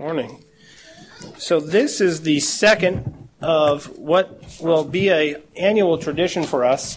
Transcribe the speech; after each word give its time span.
Morning. 0.00 0.42
So 1.36 1.60
this 1.60 2.00
is 2.00 2.22
the 2.22 2.40
second 2.40 3.28
of 3.42 3.98
what 3.98 4.58
will 4.58 4.82
be 4.82 5.10
a 5.10 5.36
annual 5.58 5.98
tradition 5.98 6.44
for 6.44 6.64
us, 6.64 6.96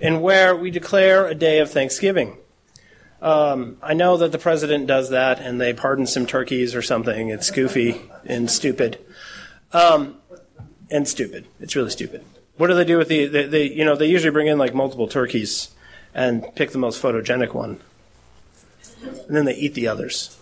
and 0.00 0.20
where 0.20 0.56
we 0.56 0.72
declare 0.72 1.28
a 1.28 1.34
day 1.36 1.60
of 1.60 1.70
Thanksgiving. 1.70 2.36
Um, 3.22 3.76
I 3.80 3.94
know 3.94 4.16
that 4.16 4.32
the 4.32 4.38
president 4.38 4.88
does 4.88 5.10
that, 5.10 5.38
and 5.38 5.60
they 5.60 5.72
pardon 5.72 6.08
some 6.08 6.26
turkeys 6.26 6.74
or 6.74 6.82
something. 6.82 7.28
It's 7.28 7.52
goofy 7.52 8.00
and 8.24 8.50
stupid, 8.50 8.98
um, 9.72 10.16
and 10.90 11.06
stupid. 11.06 11.46
It's 11.60 11.76
really 11.76 11.90
stupid. 11.90 12.24
What 12.56 12.66
do 12.66 12.74
they 12.74 12.84
do 12.84 12.98
with 12.98 13.06
the? 13.06 13.26
They, 13.26 13.46
they, 13.46 13.70
you 13.70 13.84
know, 13.84 13.94
they 13.94 14.06
usually 14.06 14.32
bring 14.32 14.48
in 14.48 14.58
like 14.58 14.74
multiple 14.74 15.06
turkeys 15.06 15.70
and 16.12 16.52
pick 16.56 16.72
the 16.72 16.78
most 16.78 17.00
photogenic 17.00 17.54
one, 17.54 17.78
and 19.04 19.36
then 19.36 19.44
they 19.44 19.54
eat 19.54 19.74
the 19.74 19.86
others. 19.86 20.36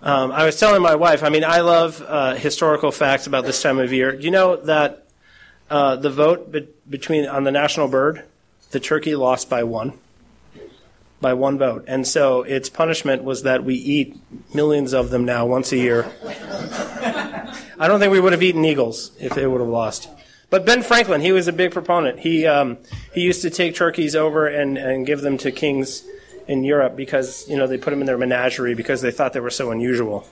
Um, 0.00 0.30
I 0.30 0.44
was 0.44 0.58
telling 0.58 0.80
my 0.80 0.94
wife, 0.94 1.24
I 1.24 1.28
mean, 1.28 1.42
I 1.42 1.60
love 1.60 2.00
uh, 2.06 2.34
historical 2.34 2.92
facts 2.92 3.26
about 3.26 3.44
this 3.44 3.60
time 3.60 3.78
of 3.80 3.92
year. 3.92 4.14
You 4.14 4.30
know 4.30 4.56
that 4.56 5.06
uh, 5.70 5.96
the 5.96 6.10
vote 6.10 6.52
be- 6.52 6.68
between 6.88 7.26
on 7.26 7.42
the 7.42 7.50
national 7.50 7.88
bird, 7.88 8.24
the 8.70 8.78
turkey 8.78 9.16
lost 9.16 9.50
by 9.50 9.64
one, 9.64 9.94
by 11.20 11.34
one 11.34 11.58
vote, 11.58 11.84
and 11.88 12.06
so 12.06 12.42
its 12.42 12.68
punishment 12.68 13.24
was 13.24 13.42
that 13.42 13.64
we 13.64 13.74
eat 13.74 14.16
millions 14.54 14.92
of 14.92 15.10
them 15.10 15.24
now 15.24 15.44
once 15.46 15.72
a 15.72 15.76
year. 15.76 16.10
I 17.80 17.88
don't 17.88 17.98
think 17.98 18.12
we 18.12 18.20
would 18.20 18.32
have 18.32 18.42
eaten 18.42 18.64
eagles 18.64 19.10
if 19.18 19.34
they 19.34 19.46
would 19.46 19.60
have 19.60 19.68
lost. 19.68 20.08
But 20.48 20.64
Ben 20.64 20.82
Franklin, 20.82 21.20
he 21.20 21.32
was 21.32 21.48
a 21.48 21.52
big 21.52 21.72
proponent. 21.72 22.20
He 22.20 22.46
um, 22.46 22.78
he 23.12 23.22
used 23.22 23.42
to 23.42 23.50
take 23.50 23.74
turkeys 23.74 24.14
over 24.14 24.46
and, 24.46 24.78
and 24.78 25.04
give 25.04 25.22
them 25.22 25.38
to 25.38 25.50
kings 25.50 26.04
in 26.48 26.64
Europe 26.64 26.96
because 26.96 27.48
you 27.48 27.56
know 27.56 27.66
they 27.66 27.78
put 27.78 27.90
them 27.90 28.00
in 28.00 28.06
their 28.06 28.18
menagerie 28.18 28.74
because 28.74 29.02
they 29.02 29.10
thought 29.10 29.34
they 29.34 29.40
were 29.40 29.50
so 29.50 29.70
unusual. 29.70 30.26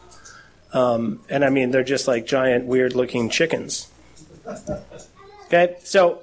Um, 0.73 1.21
and 1.29 1.45
I 1.45 1.51
mean, 1.51 1.71
they're 1.71 1.85
just 1.85 2.09
like 2.09 2.27
giant, 2.27 2.67
weird-looking 2.67 3.31
chickens. 3.31 3.89
Okay, 5.47 5.77
so 5.85 6.23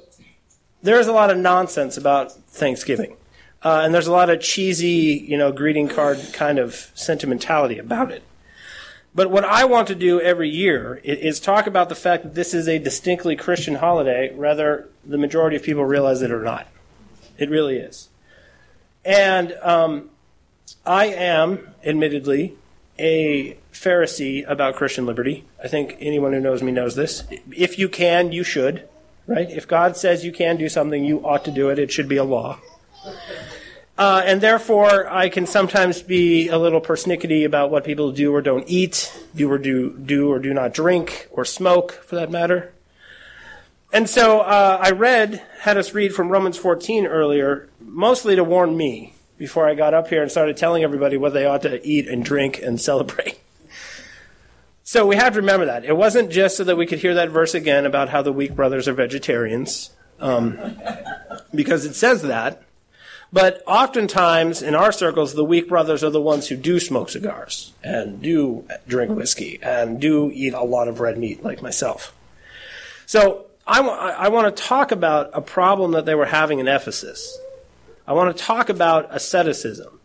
there's 0.82 1.08
a 1.08 1.14
lot 1.14 1.30
of 1.30 1.38
nonsense 1.38 1.96
about 1.96 2.34
Thanksgiving, 2.50 3.16
uh, 3.64 3.82
and 3.84 3.94
there's 3.94 4.08
a 4.08 4.12
lot 4.12 4.30
of 4.30 4.42
cheesy, 4.42 5.26
you 5.28 5.38
know, 5.38 5.52
greeting 5.52 5.88
card 5.88 6.20
kind 6.34 6.60
of 6.60 6.92
sentimentality 6.94 7.78
about 7.78 8.12
it. 8.12 8.24
But 9.16 9.30
what 9.30 9.46
I 9.46 9.66
want 9.66 9.88
to 9.90 9.96
do 9.96 10.20
every 10.20 10.50
year 10.50 11.00
is 11.04 11.40
talk 11.40 11.68
about 11.68 11.88
the 11.88 11.96
fact 11.96 12.24
that 12.24 12.34
this 12.34 12.54
is 12.54 12.68
a 12.68 12.80
distinctly 12.80 13.36
Christian 13.36 13.76
holiday, 13.76 14.34
rather 14.36 14.90
the 15.06 15.20
majority 15.20 15.56
of 15.56 15.62
people 15.64 15.86
realize 15.86 16.24
it 16.24 16.32
or 16.32 16.42
not. 16.42 16.68
It 17.38 17.50
really 17.50 17.78
is. 17.78 18.10
And 19.06 19.54
um, 19.62 20.10
I 20.86 21.08
am, 21.08 21.74
admittedly, 21.84 22.56
a 22.98 23.58
Pharisee 23.72 24.50
about 24.50 24.76
Christian 24.76 25.06
liberty. 25.06 25.46
I 25.64 25.68
think 25.68 25.98
anyone 26.00 26.34
who 26.34 26.40
knows 26.40 26.62
me 26.62 26.72
knows 26.72 26.96
this. 26.96 27.24
If 27.52 27.78
you 27.80 27.90
can, 27.90 28.32
you 28.32 28.44
should, 28.44 28.88
right? 29.28 29.50
If 29.50 29.68
God 29.68 29.98
says 29.98 30.24
you 30.24 30.32
can 30.32 30.58
do 30.58 30.70
something, 30.70 31.04
you 31.04 31.26
ought 31.26 31.44
to 31.46 31.52
do 31.52 31.70
it. 31.70 31.80
It 31.80 31.92
should 31.92 32.08
be 32.08 32.18
a 32.18 32.24
law. 32.24 32.60
Uh, 33.98 34.24
and 34.26 34.42
therefore, 34.42 35.12
I 35.12 35.30
can 35.30 35.46
sometimes 35.46 36.02
be 36.02 36.48
a 36.48 36.58
little 36.58 36.82
persnickety 36.82 37.46
about 37.46 37.70
what 37.70 37.84
people 37.84 38.12
do 38.12 38.34
or 38.34 38.42
don't 38.42 38.64
eat, 38.68 39.14
do 39.36 39.52
or 39.52 39.58
do, 39.58 39.92
do 39.92 40.32
or 40.32 40.40
do 40.40 40.54
not 40.54 40.74
drink, 40.74 41.28
or 41.32 41.46
smoke, 41.46 41.92
for 41.92 42.16
that 42.16 42.32
matter. 42.32 42.74
And 43.94 44.10
so 44.10 44.40
uh, 44.40 44.80
I 44.82 44.90
read, 44.90 45.44
had 45.60 45.78
us 45.78 45.94
read 45.94 46.16
from 46.16 46.30
Romans 46.30 46.58
14 46.58 47.06
earlier, 47.06 47.70
mostly 47.80 48.36
to 48.36 48.44
warn 48.44 48.76
me 48.76 49.14
before 49.38 49.70
I 49.70 49.76
got 49.76 49.94
up 49.94 50.08
here 50.08 50.24
and 50.24 50.32
started 50.32 50.58
telling 50.58 50.84
everybody 50.84 51.16
what 51.16 51.34
they 51.34 51.46
ought 51.46 51.62
to 51.62 51.86
eat 51.88 52.08
and 52.08 52.26
drink 52.26 52.60
and 52.62 52.82
celebrate. 52.82 53.40
So 54.86 55.08
we 55.08 55.16
have 55.16 55.34
to 55.34 55.40
remember 55.40 55.68
that. 55.68 55.86
It 55.86 55.96
wasn't 55.96 56.30
just 56.30 56.58
so 56.58 56.66
that 56.66 56.76
we 56.76 56.86
could 56.86 57.00
hear 57.00 57.14
that 57.14 57.30
verse 57.30 57.54
again 57.54 57.86
about 57.86 58.10
how 58.10 58.22
the 58.22 58.34
weak 58.34 58.54
brothers 58.54 58.86
are 58.86 58.94
vegetarians, 58.94 59.92
um, 60.20 60.60
because 61.56 61.86
it 61.86 61.96
says 61.96 62.22
that. 62.24 62.64
But 63.32 63.64
oftentimes 63.66 64.62
in 64.62 64.76
our 64.76 64.92
circles, 64.92 65.36
the 65.36 65.46
weak 65.46 65.70
brothers 65.70 66.04
are 66.04 66.10
the 66.10 66.22
ones 66.22 66.50
who 66.50 66.58
do 66.58 66.82
smoke 66.82 67.10
cigars 67.10 67.72
and 67.82 68.22
do 68.22 68.68
drink 68.86 69.16
whiskey 69.16 69.58
and 69.64 70.02
do 70.02 70.30
eat 70.34 70.54
a 70.54 70.64
lot 70.64 70.90
of 70.90 71.00
red 71.00 71.18
meat, 71.18 71.42
like 71.44 71.62
myself. 71.62 72.14
So 73.06 73.46
I, 73.66 73.78
w- 73.78 73.96
I 73.96 74.28
want 74.30 74.56
to 74.56 74.64
talk 74.64 74.92
about 74.92 75.30
a 75.34 75.42
problem 75.42 75.92
that 75.92 76.06
they 76.06 76.16
were 76.16 76.26
having 76.26 76.60
in 76.60 76.68
Ephesus. 76.68 77.38
I 78.06 78.14
want 78.14 78.36
to 78.36 78.44
talk 78.44 78.70
about 78.70 79.08
asceticism. 79.10 80.00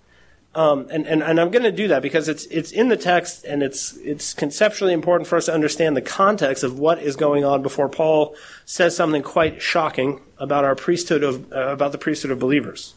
Um, 0.54 0.86
and, 0.90 1.06
and, 1.06 1.22
and 1.22 1.40
I'm 1.40 1.50
going 1.50 1.64
to 1.64 1.72
do 1.72 1.88
that 1.88 2.00
because 2.02 2.28
it's, 2.28 2.46
it's 2.46 2.72
in 2.72 2.88
the 2.88 2.96
text 2.96 3.44
and 3.44 3.62
it's, 3.62 3.96
it's 3.98 4.32
conceptually 4.32 4.92
important 4.92 5.28
for 5.28 5.36
us 5.36 5.46
to 5.46 5.54
understand 5.54 5.96
the 5.96 6.02
context 6.02 6.64
of 6.64 6.78
what 6.78 7.00
is 7.00 7.16
going 7.16 7.44
on 7.44 7.62
before 7.62 7.88
Paul 7.88 8.34
says 8.64 8.96
something 8.96 9.22
quite 9.22 9.60
shocking 9.60 10.20
about 10.38 10.64
our 10.64 10.74
priesthood 10.74 11.22
of, 11.22 11.52
uh, 11.52 11.68
about 11.68 11.92
the 11.92 11.98
priesthood 11.98 12.30
of 12.30 12.38
believers. 12.38 12.94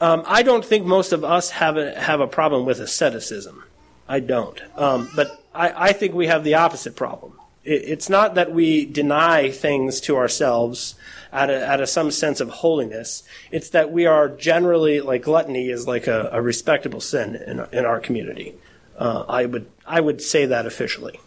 Um, 0.00 0.22
I 0.26 0.42
don't 0.42 0.64
think 0.64 0.86
most 0.86 1.12
of 1.12 1.24
us 1.24 1.50
have 1.50 1.76
a, 1.76 1.98
have 1.98 2.20
a 2.20 2.28
problem 2.28 2.64
with 2.64 2.80
asceticism. 2.80 3.64
I 4.08 4.20
don't. 4.20 4.60
Um, 4.76 5.10
but 5.16 5.42
I, 5.54 5.88
I 5.88 5.92
think 5.92 6.14
we 6.14 6.26
have 6.26 6.44
the 6.44 6.54
opposite 6.54 6.94
problem 6.96 7.38
it's 7.64 8.08
not 8.08 8.34
that 8.34 8.52
we 8.52 8.86
deny 8.86 9.50
things 9.50 10.00
to 10.02 10.16
ourselves 10.16 10.94
out 11.32 11.50
of, 11.50 11.62
out 11.62 11.80
of 11.80 11.88
some 11.88 12.10
sense 12.10 12.40
of 12.40 12.48
holiness. 12.48 13.22
It's 13.50 13.70
that 13.70 13.92
we 13.92 14.06
are 14.06 14.28
generally, 14.28 15.00
like 15.00 15.22
gluttony 15.22 15.68
is 15.68 15.86
like 15.86 16.06
a, 16.06 16.30
a 16.32 16.40
respectable 16.40 17.00
sin 17.00 17.36
in, 17.36 17.66
in 17.72 17.84
our 17.84 18.00
community. 18.00 18.54
Uh, 18.96 19.24
I 19.28 19.46
would, 19.46 19.66
I 19.86 20.00
would 20.00 20.22
say 20.22 20.46
that 20.46 20.66
officially. 20.66 21.20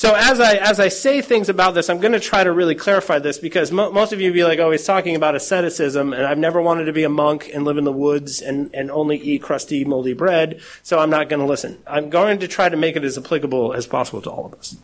So 0.00 0.14
as 0.14 0.40
I, 0.40 0.54
as 0.54 0.80
I 0.80 0.88
say 0.88 1.20
things 1.20 1.50
about 1.50 1.74
this, 1.74 1.90
I'm 1.90 2.00
going 2.00 2.14
to 2.14 2.20
try 2.20 2.42
to 2.42 2.50
really 2.50 2.74
clarify 2.74 3.18
this 3.18 3.36
because 3.38 3.70
mo- 3.70 3.92
most 3.92 4.14
of 4.14 4.20
you 4.22 4.32
be 4.32 4.44
like, 4.44 4.58
oh, 4.58 4.70
he's 4.70 4.86
talking 4.86 5.14
about 5.14 5.34
asceticism, 5.34 6.14
and 6.14 6.24
I've 6.24 6.38
never 6.38 6.62
wanted 6.62 6.86
to 6.86 6.92
be 6.94 7.02
a 7.02 7.10
monk 7.10 7.50
and 7.52 7.66
live 7.66 7.76
in 7.76 7.84
the 7.84 7.92
woods 7.92 8.40
and, 8.40 8.74
and 8.74 8.90
only 8.90 9.18
eat 9.18 9.42
crusty, 9.42 9.84
moldy 9.84 10.14
bread, 10.14 10.62
so 10.82 10.98
I'm 10.98 11.10
not 11.10 11.28
going 11.28 11.40
to 11.40 11.46
listen. 11.46 11.82
I'm 11.86 12.08
going 12.08 12.38
to 12.38 12.48
try 12.48 12.70
to 12.70 12.78
make 12.78 12.96
it 12.96 13.04
as 13.04 13.18
applicable 13.18 13.74
as 13.74 13.86
possible 13.86 14.22
to 14.22 14.30
all 14.30 14.46
of 14.46 14.54
us. 14.54 14.74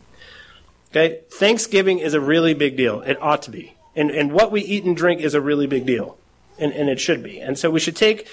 Okay? 0.91 1.21
Thanksgiving 1.31 1.97
is 1.97 2.13
a 2.13 2.21
really 2.21 2.53
big 2.53 2.77
deal. 2.77 3.01
It 3.01 3.19
ought 3.19 3.41
to 3.41 3.49
be. 3.49 3.75
And, 3.95 4.11
and 4.11 4.31
what 4.31 4.51
we 4.51 4.61
eat 4.61 4.83
and 4.83 4.95
drink 4.95 5.21
is 5.21 5.33
a 5.33 5.41
really 5.41 5.65
big 5.65 5.87
deal. 5.87 6.15
And, 6.59 6.71
and 6.73 6.89
it 6.89 6.99
should 6.99 7.23
be. 7.23 7.39
And 7.39 7.57
so 7.57 7.71
we 7.71 7.79
should 7.79 7.95
take 7.95 8.27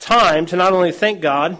time 0.00 0.46
to 0.46 0.56
not 0.56 0.72
only 0.72 0.90
thank 0.90 1.20
God, 1.20 1.58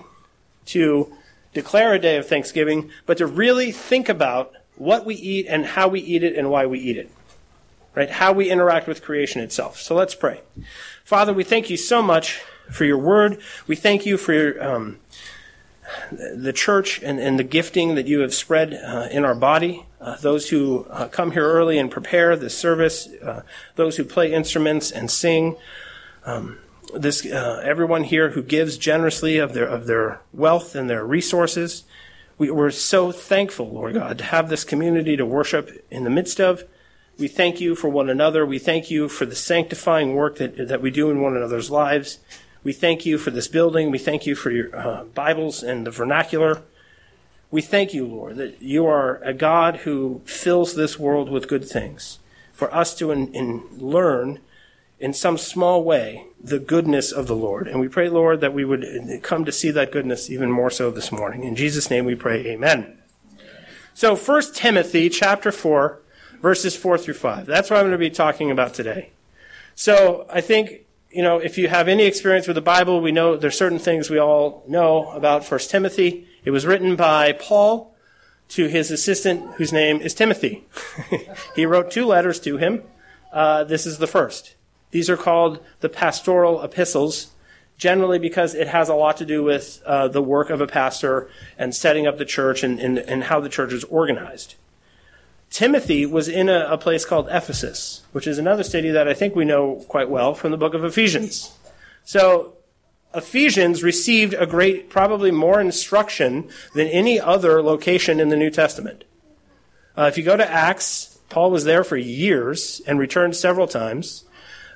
to 0.67 1.17
declare 1.53 1.95
a 1.95 2.01
day 2.01 2.17
of 2.17 2.27
Thanksgiving, 2.27 2.91
but 3.07 3.19
to 3.19 3.27
really 3.29 3.71
think 3.71 4.09
about 4.09 4.53
what 4.77 5.05
we 5.05 5.15
eat 5.15 5.47
and 5.49 5.67
how 5.67 5.89
we 5.89 6.01
eat 6.01 6.23
it 6.23 6.37
and 6.37 6.51
why 6.51 6.67
we 6.67 6.79
eat 6.79 6.97
it. 6.97 7.11
Right? 7.95 8.11
How 8.11 8.33
we 8.33 8.51
interact 8.51 8.89
with 8.89 9.03
creation 9.03 9.41
itself. 9.41 9.81
So 9.81 9.95
let's 9.95 10.15
pray. 10.15 10.41
Father, 11.05 11.33
we 11.33 11.45
thank 11.45 11.71
you 11.71 11.77
so 11.77 12.03
much 12.03 12.43
for 12.71 12.85
your 12.85 12.99
word. 12.99 13.41
We 13.67 13.77
thank 13.77 14.05
you 14.05 14.17
for 14.17 14.33
your, 14.33 14.65
um, 14.65 14.99
the 16.11 16.53
church 16.53 17.01
and, 17.03 17.21
and 17.21 17.39
the 17.39 17.45
gifting 17.45 17.95
that 17.95 18.09
you 18.09 18.21
have 18.21 18.35
spread 18.35 18.75
uh, 18.75 19.09
in 19.11 19.25
our 19.25 19.35
body. 19.35 19.87
Uh, 20.01 20.17
those 20.17 20.51
who 20.51 20.87
uh, 20.91 21.09
come 21.09 21.31
here 21.31 21.45
early 21.45 21.79
and 21.79 21.91
prepare 21.91 22.37
this 22.37 22.57
service, 22.57 23.09
uh, 23.23 23.43
those 23.77 23.97
who 23.97 24.05
play 24.05 24.33
instruments 24.33 24.91
and 24.91 25.11
sing, 25.11 25.57
um, 26.25 26.59
this 26.95 27.25
uh, 27.27 27.61
everyone 27.65 28.05
here 28.05 28.31
who 28.31 28.43
gives 28.43 28.77
generously 28.77 29.39
of 29.39 29.55
their 29.55 29.67
of 29.67 29.87
their 29.87 30.21
wealth 30.33 30.75
and 30.75 30.89
their 30.89 31.05
resources. 31.05 31.85
We, 32.37 32.51
we're 32.51 32.71
so 32.71 33.13
thankful, 33.13 33.71
Lord 33.71 33.95
God, 33.95 34.19
to 34.19 34.25
have 34.25 34.49
this 34.49 34.65
community 34.65 35.17
to 35.17 35.25
worship 35.25 35.85
in 35.91 36.05
the 36.05 36.11
midst 36.11 36.41
of. 36.41 36.65
We 37.19 37.29
thank 37.29 37.61
you 37.61 37.77
for 37.77 37.89
one 37.89 38.11
another. 38.11 38.45
We 38.45 38.59
thank 38.59 38.91
you 38.91 39.09
for 39.09 39.25
the 39.25 39.37
sanctifying 39.37 40.15
work 40.15 40.37
that, 40.39 40.69
that 40.69 40.83
we 40.83 40.91
do 40.91 41.11
in 41.11 41.21
one 41.21 41.37
another's 41.37 41.71
lives. 41.71 42.19
We 42.65 42.73
thank 42.73 43.07
you 43.07 43.19
for 43.19 43.31
this 43.31 43.47
building. 43.47 43.91
We 43.91 43.99
thank 43.99 44.27
you 44.27 44.35
for 44.35 44.51
your 44.51 44.75
uh, 44.75 45.05
Bibles 45.05 45.63
and 45.63 45.87
the 45.87 45.93
vernacular. 45.93 46.63
We 47.53 47.63
thank 47.63 47.95
you, 47.95 48.05
Lord, 48.05 48.37
that 48.37 48.61
you 48.61 48.85
are 48.87 49.19
a 49.23 49.33
God 49.33 49.77
who 49.79 50.23
fills 50.25 50.75
this 50.75 50.99
world 50.99 51.31
with 51.31 51.47
good 51.47 51.65
things. 51.65 52.19
For 52.53 52.75
us 52.75 52.97
to 52.97 53.13
in, 53.13 53.33
in 53.33 53.63
learn 53.79 54.41
in 54.99 55.13
some 55.13 55.39
small 55.39 55.85
way 55.85 56.27
the 56.45 56.59
goodness 56.59 57.11
of 57.11 57.27
the 57.27 57.35
Lord. 57.35 57.67
And 57.67 57.81
we 57.81 57.89
pray, 57.89 58.11
Lord, 58.11 58.43
that 58.43 58.53
we 58.53 58.65
would 58.65 58.85
come 59.23 59.47
to 59.47 59.53
see 59.53 59.71
that 59.71 59.91
goodness 59.91 60.29
even 60.29 60.51
more 60.51 60.71
so 60.71 60.91
this 60.91 61.11
morning. 61.11 61.43
In 61.43 61.57
Jesus' 61.57 61.89
name 61.89 62.05
we 62.05 62.15
pray, 62.15 62.47
amen. 62.47 62.99
So 63.95 64.15
1 64.15 64.43
Timothy 64.53 65.09
chapter 65.09 65.51
4, 65.51 66.01
verses 66.43 66.77
4 66.77 66.99
through 66.99 67.15
5. 67.15 67.47
That's 67.47 67.71
what 67.71 67.79
I'm 67.79 67.85
going 67.85 67.93
to 67.93 67.99
be 67.99 68.11
talking 68.11 68.51
about 68.51 68.75
today. 68.75 69.11
So 69.75 70.27
I 70.31 70.43
think 70.43 70.85
you 71.15 71.23
know, 71.23 71.39
if 71.39 71.57
you 71.57 71.69
have 71.69 71.87
any 71.87 72.05
experience 72.07 72.49
with 72.49 72.57
the 72.57 72.61
Bible, 72.61 73.01
we 73.01 73.13
know 73.13 73.37
there's 73.37 73.57
certain 73.57 73.79
things 73.79 74.11
we 74.11 74.19
all 74.19 74.65
know 74.67 75.13
about 75.13 75.45
First 75.45 75.71
Timothy. 75.71 76.27
It 76.45 76.51
was 76.51 76.67
written 76.67 76.97
by 76.97 77.33
Paul 77.33 77.95
to 78.49 78.67
his 78.67 78.91
assistant, 78.91 79.55
whose 79.55 79.73
name 79.73 80.01
is 80.01 80.13
Timothy. 80.13 80.65
he 81.57 81.67
wrote 81.67 81.93
two 81.93 82.05
letters 82.05 82.41
to 82.41 82.57
him. 82.57 82.83
Uh, 83.33 83.63
this 83.63 83.87
is 83.87 83.99
the 83.99 84.09
first. 84.09 84.57
These 84.95 85.11
are 85.11 85.17
called 85.17 85.59
the 85.81 85.89
pastoral 85.89 86.63
epistles, 86.63 87.33
generally 87.77 88.21
because 88.21 88.55
it 88.55 88.69
has 88.69 88.89
a 88.89 88.95
lot 88.95 89.17
to 89.17 89.27
do 89.27 89.43
with 89.43 89.83
uh, 89.85 90.07
the 90.07 90.23
work 90.23 90.51
of 90.51 90.61
a 90.61 90.69
pastor 90.69 91.29
and 91.59 91.75
setting 91.75 92.07
up 92.07 92.17
the 92.17 92.25
church 92.25 92.63
and, 92.63 92.79
and, 92.79 92.99
and 92.99 93.25
how 93.25 93.41
the 93.41 93.49
church 93.49 93.73
is 93.73 93.83
organized. 93.83 94.55
Timothy 95.51 96.07
was 96.07 96.29
in 96.29 96.49
a, 96.49 96.69
a, 96.71 96.79
place 96.79 97.05
called 97.05 97.27
Ephesus, 97.29 98.03
which 98.13 98.29
is 98.29 98.39
another 98.39 98.63
city 98.63 98.93
that 98.93 99.09
I 99.09 99.15
think 99.15 99.35
we 99.35 99.45
know 99.45 99.85
quite 99.89 100.09
well 100.09 100.33
from 100.33 100.53
the 100.53 100.57
book 100.57 100.75
of 100.75 100.85
Ephesians. 100.85 101.59
So, 102.05 102.53
Ephesians 103.13 103.83
received 103.83 104.35
a 104.35 104.47
great, 104.47 104.91
probably 104.91 105.33
more 105.33 105.61
instruction 105.61 106.49
than 106.77 106.87
any 106.87 107.19
other 107.19 107.61
location 107.65 108.21
in 108.21 108.29
the 108.29 108.37
New 108.37 108.51
Testament. 108.51 109.03
Uh, 109.99 110.05
if 110.05 110.17
you 110.17 110.23
go 110.23 110.37
to 110.37 110.49
Acts, 110.49 111.19
Paul 111.31 111.51
was 111.51 111.65
there 111.65 111.83
for 111.83 111.97
years 111.97 112.81
and 112.87 113.01
returned 113.01 113.35
several 113.35 113.67
times. 113.67 114.25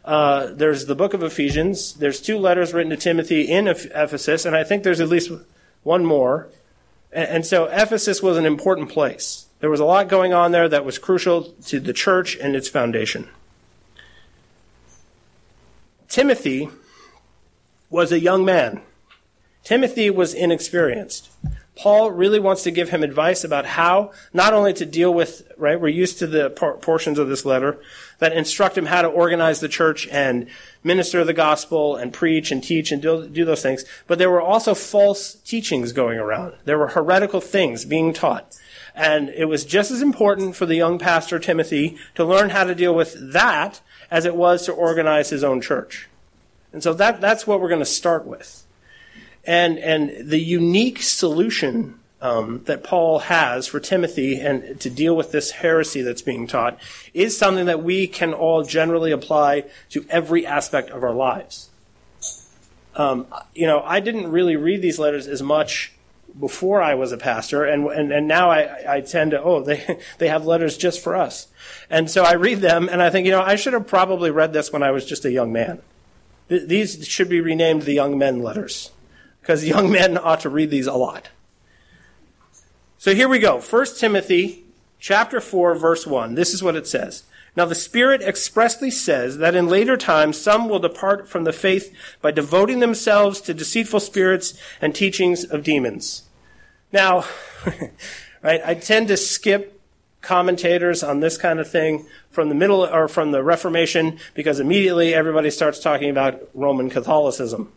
Uh, 0.04 0.48
there's 0.52 0.86
the 0.86 0.94
book 0.94 1.14
of 1.14 1.22
Ephesians. 1.22 1.94
There's 1.94 2.20
two 2.20 2.38
letters 2.38 2.72
written 2.72 2.90
to 2.90 2.96
Timothy 2.96 3.42
in 3.42 3.68
Ephesus, 3.68 4.44
and 4.44 4.56
I 4.56 4.64
think 4.64 4.82
there's 4.82 5.00
at 5.00 5.08
least 5.08 5.30
one 5.82 6.04
more. 6.04 6.48
And, 7.12 7.28
and 7.28 7.46
so 7.46 7.66
Ephesus 7.66 8.22
was 8.22 8.36
an 8.36 8.46
important 8.46 8.88
place. 8.90 9.46
There 9.60 9.70
was 9.70 9.80
a 9.80 9.84
lot 9.84 10.08
going 10.08 10.32
on 10.32 10.52
there 10.52 10.68
that 10.68 10.84
was 10.84 10.98
crucial 10.98 11.44
to 11.66 11.80
the 11.80 11.92
church 11.92 12.36
and 12.36 12.54
its 12.54 12.68
foundation. 12.68 13.28
Timothy 16.08 16.68
was 17.90 18.12
a 18.12 18.20
young 18.20 18.44
man. 18.44 18.82
Timothy 19.64 20.08
was 20.10 20.32
inexperienced. 20.32 21.28
Paul 21.78 22.10
really 22.10 22.40
wants 22.40 22.64
to 22.64 22.72
give 22.72 22.90
him 22.90 23.04
advice 23.04 23.44
about 23.44 23.64
how 23.64 24.10
not 24.32 24.52
only 24.52 24.72
to 24.74 24.84
deal 24.84 25.14
with, 25.14 25.48
right, 25.56 25.80
we're 25.80 25.86
used 25.86 26.18
to 26.18 26.26
the 26.26 26.50
portions 26.50 27.20
of 27.20 27.28
this 27.28 27.44
letter 27.44 27.80
that 28.18 28.32
instruct 28.32 28.76
him 28.76 28.86
how 28.86 29.00
to 29.00 29.08
organize 29.08 29.60
the 29.60 29.68
church 29.68 30.08
and 30.08 30.48
minister 30.82 31.24
the 31.24 31.32
gospel 31.32 31.94
and 31.94 32.12
preach 32.12 32.50
and 32.50 32.64
teach 32.64 32.90
and 32.90 33.00
do, 33.00 33.28
do 33.28 33.44
those 33.44 33.62
things, 33.62 33.84
but 34.08 34.18
there 34.18 34.28
were 34.28 34.42
also 34.42 34.74
false 34.74 35.34
teachings 35.34 35.92
going 35.92 36.18
around. 36.18 36.54
There 36.64 36.78
were 36.78 36.88
heretical 36.88 37.40
things 37.40 37.84
being 37.84 38.12
taught. 38.12 38.58
And 38.92 39.28
it 39.28 39.44
was 39.44 39.64
just 39.64 39.92
as 39.92 40.02
important 40.02 40.56
for 40.56 40.66
the 40.66 40.74
young 40.74 40.98
pastor 40.98 41.38
Timothy 41.38 41.96
to 42.16 42.24
learn 42.24 42.50
how 42.50 42.64
to 42.64 42.74
deal 42.74 42.92
with 42.92 43.32
that 43.32 43.80
as 44.10 44.24
it 44.24 44.34
was 44.34 44.66
to 44.66 44.72
organize 44.72 45.30
his 45.30 45.44
own 45.44 45.60
church. 45.60 46.08
And 46.72 46.82
so 46.82 46.92
that, 46.94 47.20
that's 47.20 47.46
what 47.46 47.60
we're 47.60 47.68
going 47.68 47.78
to 47.78 47.86
start 47.86 48.26
with. 48.26 48.64
And, 49.48 49.78
and 49.78 50.28
the 50.28 50.38
unique 50.38 51.00
solution 51.00 51.98
um, 52.20 52.64
that 52.64 52.84
Paul 52.84 53.20
has 53.20 53.66
for 53.66 53.80
Timothy 53.80 54.38
and 54.38 54.78
to 54.78 54.90
deal 54.90 55.16
with 55.16 55.32
this 55.32 55.52
heresy 55.52 56.02
that's 56.02 56.20
being 56.20 56.46
taught 56.46 56.78
is 57.14 57.34
something 57.34 57.64
that 57.64 57.82
we 57.82 58.06
can 58.06 58.34
all 58.34 58.62
generally 58.62 59.10
apply 59.10 59.64
to 59.88 60.04
every 60.10 60.44
aspect 60.44 60.90
of 60.90 61.02
our 61.02 61.14
lives. 61.14 61.70
Um, 62.94 63.26
you 63.54 63.66
know, 63.66 63.80
I 63.80 64.00
didn't 64.00 64.30
really 64.30 64.56
read 64.56 64.82
these 64.82 64.98
letters 64.98 65.26
as 65.26 65.42
much 65.42 65.92
before 66.38 66.82
I 66.82 66.94
was 66.94 67.12
a 67.12 67.16
pastor, 67.16 67.64
and 67.64 67.86
and, 67.86 68.12
and 68.12 68.28
now 68.28 68.50
I, 68.50 68.96
I 68.96 69.00
tend 69.00 69.30
to 69.30 69.42
oh 69.42 69.62
they 69.64 69.98
they 70.18 70.28
have 70.28 70.44
letters 70.44 70.76
just 70.76 71.02
for 71.02 71.16
us, 71.16 71.48
and 71.88 72.10
so 72.10 72.22
I 72.22 72.34
read 72.34 72.58
them 72.58 72.86
and 72.86 73.00
I 73.00 73.08
think 73.08 73.24
you 73.24 73.32
know 73.32 73.40
I 73.40 73.56
should 73.56 73.72
have 73.72 73.86
probably 73.86 74.30
read 74.30 74.52
this 74.52 74.70
when 74.70 74.82
I 74.82 74.90
was 74.90 75.06
just 75.06 75.24
a 75.24 75.32
young 75.32 75.54
man. 75.54 75.80
Th- 76.50 76.68
these 76.68 77.08
should 77.08 77.30
be 77.30 77.40
renamed 77.40 77.82
the 77.82 77.94
young 77.94 78.18
men 78.18 78.42
letters 78.42 78.90
because 79.48 79.64
young 79.64 79.90
men 79.90 80.18
ought 80.18 80.40
to 80.40 80.50
read 80.50 80.70
these 80.70 80.86
a 80.86 80.92
lot. 80.92 81.30
So 82.98 83.14
here 83.14 83.30
we 83.30 83.38
go. 83.38 83.62
1 83.62 83.86
Timothy 83.96 84.66
chapter 84.98 85.40
4 85.40 85.74
verse 85.74 86.06
1. 86.06 86.34
This 86.34 86.52
is 86.52 86.62
what 86.62 86.76
it 86.76 86.86
says. 86.86 87.22
Now 87.56 87.64
the 87.64 87.74
Spirit 87.74 88.20
expressly 88.20 88.90
says 88.90 89.38
that 89.38 89.54
in 89.54 89.66
later 89.66 89.96
times 89.96 90.38
some 90.38 90.68
will 90.68 90.80
depart 90.80 91.30
from 91.30 91.44
the 91.44 91.54
faith 91.54 91.96
by 92.20 92.30
devoting 92.30 92.80
themselves 92.80 93.40
to 93.40 93.54
deceitful 93.54 94.00
spirits 94.00 94.52
and 94.82 94.94
teachings 94.94 95.44
of 95.44 95.64
demons. 95.64 96.24
Now, 96.92 97.24
right, 98.42 98.60
I 98.62 98.74
tend 98.74 99.08
to 99.08 99.16
skip 99.16 99.80
commentators 100.20 101.02
on 101.02 101.20
this 101.20 101.38
kind 101.38 101.58
of 101.58 101.70
thing 101.70 102.06
from 102.28 102.50
the 102.50 102.54
middle 102.54 102.84
or 102.84 103.08
from 103.08 103.30
the 103.30 103.42
Reformation 103.42 104.18
because 104.34 104.60
immediately 104.60 105.14
everybody 105.14 105.48
starts 105.48 105.80
talking 105.80 106.10
about 106.10 106.38
Roman 106.52 106.90
Catholicism. 106.90 107.72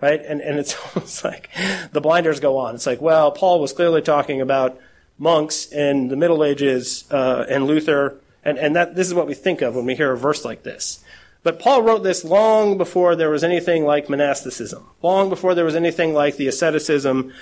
Right? 0.00 0.20
And, 0.24 0.40
and 0.40 0.58
it's 0.58 0.76
almost 0.94 1.24
like 1.24 1.50
the 1.92 2.00
blinders 2.00 2.40
go 2.40 2.58
on. 2.58 2.74
It's 2.74 2.86
like, 2.86 3.00
well, 3.00 3.32
Paul 3.32 3.60
was 3.60 3.72
clearly 3.72 4.02
talking 4.02 4.40
about 4.40 4.80
monks 5.18 5.70
in 5.72 6.08
the 6.08 6.16
Middle 6.16 6.44
Ages 6.44 7.04
uh, 7.10 7.44
and 7.48 7.66
Luther 7.66 8.20
and, 8.48 8.58
and 8.58 8.76
that, 8.76 8.94
this 8.94 9.06
is 9.06 9.14
what 9.14 9.26
we 9.26 9.34
think 9.34 9.60
of 9.62 9.76
when 9.76 9.84
we 9.84 9.94
hear 9.94 10.12
a 10.12 10.16
verse 10.16 10.44
like 10.44 10.62
this. 10.62 11.04
But 11.42 11.58
Paul 11.58 11.82
wrote 11.82 12.02
this 12.02 12.24
long 12.24 12.78
before 12.78 13.14
there 13.14 13.30
was 13.30 13.44
anything 13.44 13.84
like 13.84 14.08
monasticism, 14.08 14.86
long 15.02 15.28
before 15.28 15.54
there 15.54 15.66
was 15.66 15.76
anything 15.76 16.14
like 16.14 16.36
the 16.36 16.48
asceticism, 16.48 17.32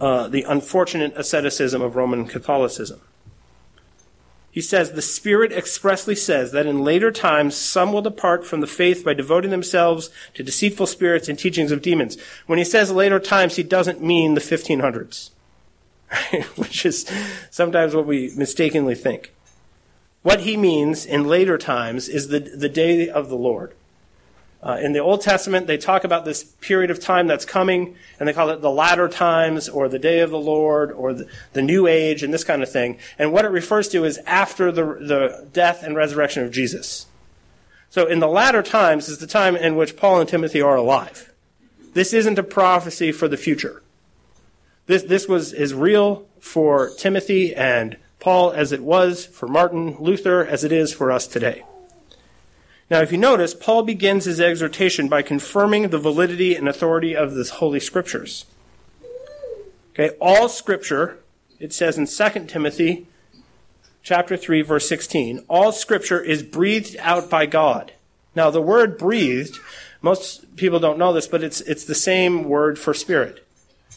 uh, 0.00 0.28
the 0.28 0.42
unfortunate 0.42 1.14
asceticism 1.16 1.80
of 1.82 1.96
Roman 1.96 2.26
Catholicism. 2.26 3.00
He 4.54 4.60
says, 4.60 4.92
The 4.92 5.02
Spirit 5.02 5.50
expressly 5.50 6.14
says 6.14 6.52
that 6.52 6.64
in 6.64 6.84
later 6.84 7.10
times 7.10 7.56
some 7.56 7.92
will 7.92 8.02
depart 8.02 8.46
from 8.46 8.60
the 8.60 8.68
faith 8.68 9.04
by 9.04 9.12
devoting 9.12 9.50
themselves 9.50 10.10
to 10.34 10.44
deceitful 10.44 10.86
spirits 10.86 11.28
and 11.28 11.36
teachings 11.36 11.72
of 11.72 11.82
demons. 11.82 12.16
When 12.46 12.60
he 12.60 12.64
says 12.64 12.92
later 12.92 13.18
times, 13.18 13.56
he 13.56 13.64
doesn't 13.64 14.00
mean 14.00 14.34
the 14.34 14.40
1500s, 14.40 15.30
which 16.56 16.86
is 16.86 17.04
sometimes 17.50 17.96
what 17.96 18.06
we 18.06 18.32
mistakenly 18.36 18.94
think. 18.94 19.34
What 20.22 20.42
he 20.42 20.56
means 20.56 21.04
in 21.04 21.24
later 21.24 21.58
times 21.58 22.08
is 22.08 22.28
the, 22.28 22.38
the 22.38 22.68
day 22.68 23.08
of 23.08 23.30
the 23.30 23.34
Lord. 23.34 23.74
Uh, 24.64 24.78
in 24.80 24.94
the 24.94 24.98
Old 24.98 25.20
Testament, 25.20 25.66
they 25.66 25.76
talk 25.76 26.04
about 26.04 26.24
this 26.24 26.42
period 26.42 26.90
of 26.90 26.98
time 26.98 27.26
that's 27.26 27.44
coming, 27.44 27.96
and 28.18 28.26
they 28.26 28.32
call 28.32 28.48
it 28.48 28.62
the 28.62 28.70
latter 28.70 29.08
times, 29.08 29.68
or 29.68 29.90
the 29.90 29.98
day 29.98 30.20
of 30.20 30.30
the 30.30 30.38
Lord, 30.38 30.90
or 30.90 31.12
the, 31.12 31.28
the 31.52 31.60
new 31.60 31.86
age, 31.86 32.22
and 32.22 32.32
this 32.32 32.44
kind 32.44 32.62
of 32.62 32.72
thing. 32.72 32.98
And 33.18 33.30
what 33.30 33.44
it 33.44 33.48
refers 33.48 33.88
to 33.90 34.04
is 34.04 34.18
after 34.24 34.72
the, 34.72 34.84
the 34.84 35.48
death 35.52 35.82
and 35.82 35.94
resurrection 35.94 36.44
of 36.44 36.50
Jesus. 36.50 37.04
So 37.90 38.06
in 38.06 38.20
the 38.20 38.26
latter 38.26 38.62
times 38.62 39.10
is 39.10 39.18
the 39.18 39.26
time 39.26 39.54
in 39.54 39.76
which 39.76 39.98
Paul 39.98 40.20
and 40.20 40.28
Timothy 40.28 40.62
are 40.62 40.76
alive. 40.76 41.30
This 41.92 42.14
isn't 42.14 42.38
a 42.38 42.42
prophecy 42.42 43.12
for 43.12 43.28
the 43.28 43.36
future. 43.36 43.82
This, 44.86 45.02
this 45.02 45.28
was, 45.28 45.52
is 45.52 45.74
real 45.74 46.26
for 46.40 46.90
Timothy 46.96 47.54
and 47.54 47.98
Paul 48.18 48.50
as 48.50 48.72
it 48.72 48.82
was 48.82 49.26
for 49.26 49.46
Martin 49.46 49.96
Luther, 50.00 50.42
as 50.44 50.64
it 50.64 50.72
is 50.72 50.94
for 50.94 51.12
us 51.12 51.26
today. 51.26 51.64
Now, 52.90 53.00
if 53.00 53.10
you 53.12 53.18
notice, 53.18 53.54
Paul 53.54 53.82
begins 53.82 54.26
his 54.26 54.40
exhortation 54.40 55.08
by 55.08 55.22
confirming 55.22 55.88
the 55.88 55.98
validity 55.98 56.54
and 56.54 56.68
authority 56.68 57.16
of 57.16 57.34
the 57.34 57.44
Holy 57.44 57.80
Scriptures. 57.80 58.44
Okay, 59.92 60.14
all 60.20 60.48
Scripture, 60.48 61.18
it 61.58 61.72
says 61.72 61.96
in 61.96 62.06
2 62.06 62.46
Timothy 62.46 63.06
chapter 64.02 64.36
3, 64.36 64.62
verse 64.62 64.88
16, 64.88 65.44
all 65.48 65.72
Scripture 65.72 66.20
is 66.20 66.42
breathed 66.42 66.96
out 66.98 67.30
by 67.30 67.46
God. 67.46 67.92
Now, 68.34 68.50
the 68.50 68.60
word 68.60 68.98
breathed, 68.98 69.58
most 70.02 70.56
people 70.56 70.78
don't 70.78 70.98
know 70.98 71.12
this, 71.12 71.26
but 71.26 71.42
it's, 71.42 71.62
it's 71.62 71.84
the 71.84 71.94
same 71.94 72.44
word 72.44 72.78
for 72.78 72.92
spirit. 72.92 73.46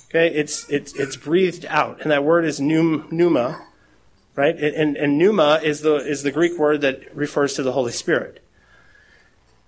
Okay, 0.09 0.33
it's, 0.33 0.69
it's, 0.69 0.93
it's 0.95 1.17
breathed 1.17 1.65
out, 1.65 1.99
and 2.01 2.11
that 2.11 2.23
word 2.23 2.45
is 2.45 2.61
pneuma, 2.61 3.65
right? 4.35 4.57
And, 4.57 4.95
and 4.95 5.17
pneuma 5.17 5.59
is 5.61 5.81
the, 5.81 5.95
is 5.95 6.23
the 6.23 6.31
Greek 6.31 6.57
word 6.57 6.79
that 6.81 7.13
refers 7.13 7.55
to 7.55 7.63
the 7.63 7.73
Holy 7.73 7.91
Spirit. 7.91 8.41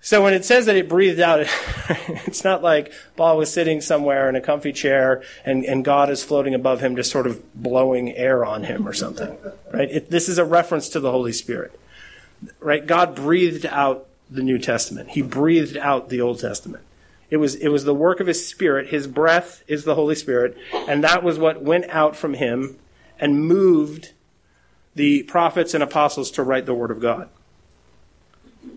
So 0.02 0.24
when 0.24 0.34
it 0.34 0.46
says 0.46 0.66
that 0.68 0.78
it 0.78 0.88
breathed 0.88 1.20
out, 1.20 1.42
it's 2.26 2.44
not 2.44 2.64
like 2.64 2.94
Paul 3.18 3.38
was 3.38 3.52
sitting 3.52 3.82
somewhere 3.82 4.30
in 4.30 4.36
a 4.36 4.42
comfy 4.42 4.72
chair 4.72 5.24
and, 5.44 5.66
and 5.66 5.84
God 5.84 6.10
is 6.10 6.24
floating 6.24 6.54
above 6.54 6.80
him, 6.80 6.96
just 6.96 7.12
sort 7.12 7.28
of 7.28 7.54
blowing 7.54 8.16
air 8.16 8.46
on 8.46 8.64
him 8.64 8.88
or 8.88 8.94
something, 8.94 9.38
right? 9.74 9.90
It, 9.92 10.10
this 10.10 10.30
is 10.30 10.38
a 10.38 10.46
reference 10.46 10.88
to 10.90 11.00
the 11.00 11.12
Holy 11.12 11.34
Spirit, 11.34 11.78
right? 12.60 12.86
God 12.86 13.14
breathed 13.14 13.66
out 13.66 14.08
the 14.30 14.42
New 14.42 14.58
Testament. 14.58 15.10
He 15.10 15.22
breathed 15.22 15.76
out 15.76 16.10
the 16.10 16.22
Old 16.22 16.40
Testament. 16.40 16.84
It 17.30 17.38
was, 17.38 17.56
it 17.56 17.68
was 17.68 17.84
the 17.84 17.94
work 17.94 18.20
of 18.20 18.28
His 18.28 18.48
Spirit. 18.48 18.88
His 18.88 19.06
breath 19.06 19.64
is 19.68 19.84
the 19.84 19.96
Holy 19.96 20.16
Spirit. 20.16 20.58
And 20.74 21.04
that 21.04 21.24
was 21.24 21.38
what 21.38 21.62
went 21.62 21.86
out 21.90 22.16
from 22.16 22.36
Him 22.36 22.78
and 23.20 23.46
moved 23.46 24.14
the 24.96 25.24
prophets 25.24 25.74
and 25.74 25.84
apostles 25.84 26.32
to 26.32 26.44
write 26.44 26.66
the 26.66 26.74
word 26.74 26.92
of 26.92 27.00
God. 27.00 27.30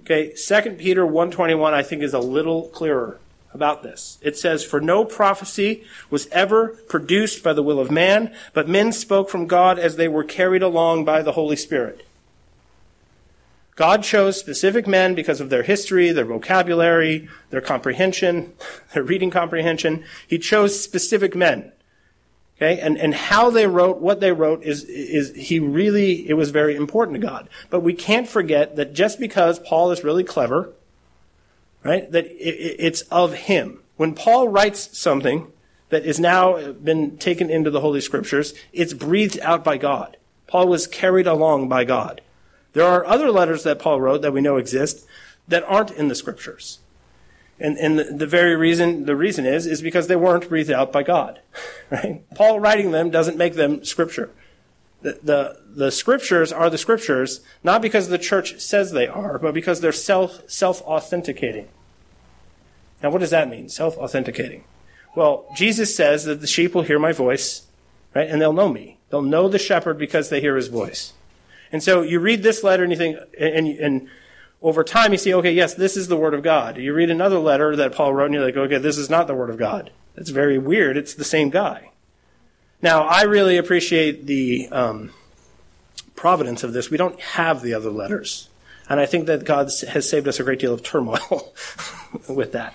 Okay, 0.01 0.33
2 0.35 0.79
Peter 0.79 1.07
1:21 1.07 1.73
I 1.73 1.83
think 1.83 2.03
is 2.03 2.15
a 2.15 2.21
little 2.21 2.69
clearer 2.69 3.19
about 3.55 3.83
this. 3.83 4.19
It 4.23 4.37
says, 4.37 4.65
For 4.65 4.81
no 4.81 5.05
prophecy 5.05 5.85
was 6.11 6.27
ever 6.29 6.69
produced 6.89 7.43
by 7.43 7.53
the 7.53 7.62
will 7.62 7.81
of 7.81 7.91
man, 7.91 8.35
but 8.53 8.69
men 8.69 8.93
spoke 8.93 9.29
from 9.29 9.47
God 9.47 9.79
as 9.79 9.97
they 9.97 10.09
were 10.09 10.25
carried 10.25 10.62
along 10.62 11.05
by 11.05 11.23
the 11.23 11.33
Holy 11.33 11.57
Spirit. 11.57 12.07
God 13.75 14.03
chose 14.03 14.39
specific 14.39 14.87
men 14.87 15.15
because 15.15 15.41
of 15.41 15.49
their 15.49 15.62
history, 15.62 16.12
their 16.12 16.27
vocabulary, 16.27 17.29
their 17.51 17.62
comprehension, 17.62 18.53
their 18.95 19.03
reading 19.03 19.31
comprehension. 19.31 20.05
He 20.27 20.39
chose 20.39 20.83
specific 20.83 21.35
men. 21.35 21.72
Okay, 22.62 22.78
and, 22.78 22.97
and 22.97 23.12
how 23.12 23.50
they 23.50 23.66
wrote 23.66 23.99
what 23.99 24.21
they 24.21 24.31
wrote 24.31 24.62
is, 24.62 24.85
is 24.85 25.35
he 25.35 25.59
really, 25.59 26.28
it 26.28 26.35
was 26.35 26.50
very 26.50 26.76
important 26.76 27.21
to 27.21 27.26
God. 27.26 27.49
But 27.71 27.81
we 27.81 27.92
can't 27.92 28.28
forget 28.28 28.76
that 28.76 28.92
just 28.92 29.19
because 29.19 29.59
Paul 29.59 29.90
is 29.90 30.04
really 30.04 30.23
clever, 30.23 30.73
right, 31.83 32.09
that 32.12 32.26
it, 32.26 32.76
it's 32.78 33.00
of 33.02 33.33
him. 33.33 33.81
When 33.97 34.14
Paul 34.14 34.47
writes 34.47 34.97
something 34.97 35.50
that 35.88 36.07
is 36.07 36.21
now 36.21 36.71
been 36.71 37.19
taken 37.19 37.50
into 37.50 37.69
the 37.69 37.81
Holy 37.81 38.00
Scriptures, 38.00 38.54
it's 38.73 38.95
breathed 38.95 39.40
out 39.40 39.64
by 39.64 39.76
God. 39.76 40.16
Paul 40.47 40.69
was 40.69 40.87
carried 40.87 41.26
along 41.26 41.69
by 41.69 41.83
God. 41.83 42.21
There 42.75 42.87
are 42.87 43.04
other 43.04 43.33
letters 43.33 43.64
that 43.64 43.81
Paul 43.81 44.00
wrote 44.00 44.23
that 44.23 44.33
we 44.33 44.40
know 44.40 44.57
exist 44.57 45.04
that 45.49 45.64
aren't 45.64 45.90
in 45.90 46.07
the 46.07 46.14
Scriptures. 46.14 46.78
And, 47.61 47.76
and 47.78 48.18
the, 48.18 48.26
very 48.26 48.56
reason, 48.56 49.04
the 49.04 49.14
reason 49.14 49.47
is, 49.47 49.66
is 49.66 49.82
because 49.82 50.09
they 50.09 50.16
weren't 50.16 50.49
breathed 50.49 50.71
out 50.71 50.92
by 50.92 51.02
God. 51.02 51.40
Right? 51.90 52.23
Paul 52.35 52.59
writing 52.59 52.90
them 52.90 53.11
doesn't 53.11 53.37
make 53.37 53.52
them 53.52 53.85
Scripture. 53.85 54.30
The, 55.02 55.18
the, 55.23 55.61
the 55.66 55.90
Scriptures 55.90 56.50
are 56.50 56.71
the 56.71 56.78
Scriptures, 56.78 57.42
not 57.62 57.82
because 57.82 58.09
the 58.09 58.16
church 58.16 58.61
says 58.61 58.92
they 58.92 59.06
are, 59.06 59.38
but 59.38 59.52
because 59.52 59.82
they're 59.82 59.92
self, 59.92 60.49
self-authenticating. 60.49 61.68
Now, 63.02 63.11
what 63.11 63.18
does 63.18 63.28
that 63.28 63.50
mean? 63.50 63.68
Self-authenticating. 63.68 64.64
Well, 65.14 65.44
Jesus 65.54 65.94
says 65.94 66.25
that 66.25 66.40
the 66.40 66.47
sheep 66.47 66.75
will 66.75 66.82
hear 66.82 66.99
my 66.99 67.12
voice, 67.12 67.66
right? 68.14 68.28
And 68.28 68.40
they'll 68.40 68.54
know 68.54 68.71
me. 68.71 68.97
They'll 69.11 69.21
know 69.21 69.49
the 69.49 69.59
shepherd 69.59 69.99
because 69.99 70.30
they 70.30 70.40
hear 70.40 70.56
his 70.56 70.68
voice. 70.68 71.12
And 71.71 71.82
so 71.82 72.02
you 72.02 72.21
read 72.21 72.42
this 72.42 72.64
letter 72.64 72.82
and 72.82 72.92
you 72.92 72.99
think, 72.99 73.18
and, 73.38 73.66
and 73.68 74.09
over 74.62 74.85
time 74.85 75.12
you 75.12 75.19
see, 75.19 75.35
okay, 75.35 75.52
yes, 75.52 75.75
this 75.75 75.97
is 75.97 76.09
the 76.09 76.16
Word 76.16 76.35
of 76.35 76.42
God. 76.42 76.78
You 76.78 76.95
read 76.95 77.11
another 77.11 77.38
letter 77.38 77.76
that 77.76 77.92
Paul 77.92 78.14
wrote 78.14 78.26
and 78.26 78.35
you're 78.35 78.45
like, 78.45 78.57
okay, 78.57 78.78
this 78.78 78.99
is 78.99 79.11
not 79.11 79.26
the 79.26 79.35
Word 79.35 79.50
of 79.50 79.59
God. 79.59 79.90
It's 80.16 80.31
very 80.31 80.59
weird. 80.59 80.97
It's 80.97 81.14
the 81.14 81.25
same 81.25 81.50
guy. 81.50 81.90
Now, 82.81 83.02
I 83.02 83.23
really 83.23 83.57
appreciate 83.57 84.26
the 84.26 84.69
um, 84.71 85.11
providence 86.14 86.62
of 86.64 86.73
this. 86.73 86.90
We 86.90 86.97
don't 86.97 87.19
have 87.21 87.62
the 87.62 87.75
other 87.75 87.90
letters. 87.90 88.49
And 88.88 89.00
I 89.00 89.07
think 89.07 89.26
that 89.26 89.45
God 89.45 89.71
has 89.88 90.09
saved 90.09 90.28
us 90.28 90.40
a 90.40 90.45
great 90.45 90.59
deal 90.59 90.75
of 90.75 90.83
turmoil 90.83 91.52
with 92.28 92.52
that. 92.52 92.75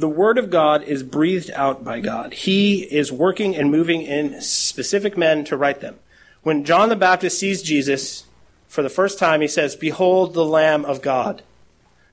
the 0.00 0.08
Word 0.08 0.38
of 0.38 0.50
God 0.50 0.82
is 0.84 1.02
breathed 1.02 1.50
out 1.54 1.84
by 1.84 2.00
God. 2.00 2.32
He 2.32 2.82
is 2.82 3.12
working 3.12 3.54
and 3.54 3.70
moving 3.70 4.02
in 4.02 4.40
specific 4.40 5.16
men 5.16 5.44
to 5.44 5.56
write 5.56 5.80
them. 5.80 5.98
When 6.42 6.64
John 6.64 6.88
the 6.88 6.96
Baptist 6.96 7.38
sees 7.38 7.62
Jesus 7.62 8.24
for 8.68 8.82
the 8.82 8.88
first 8.88 9.18
time, 9.18 9.40
he 9.40 9.48
says, 9.48 9.76
Behold 9.76 10.34
the 10.34 10.44
Lamb 10.44 10.84
of 10.84 11.02
God. 11.02 11.42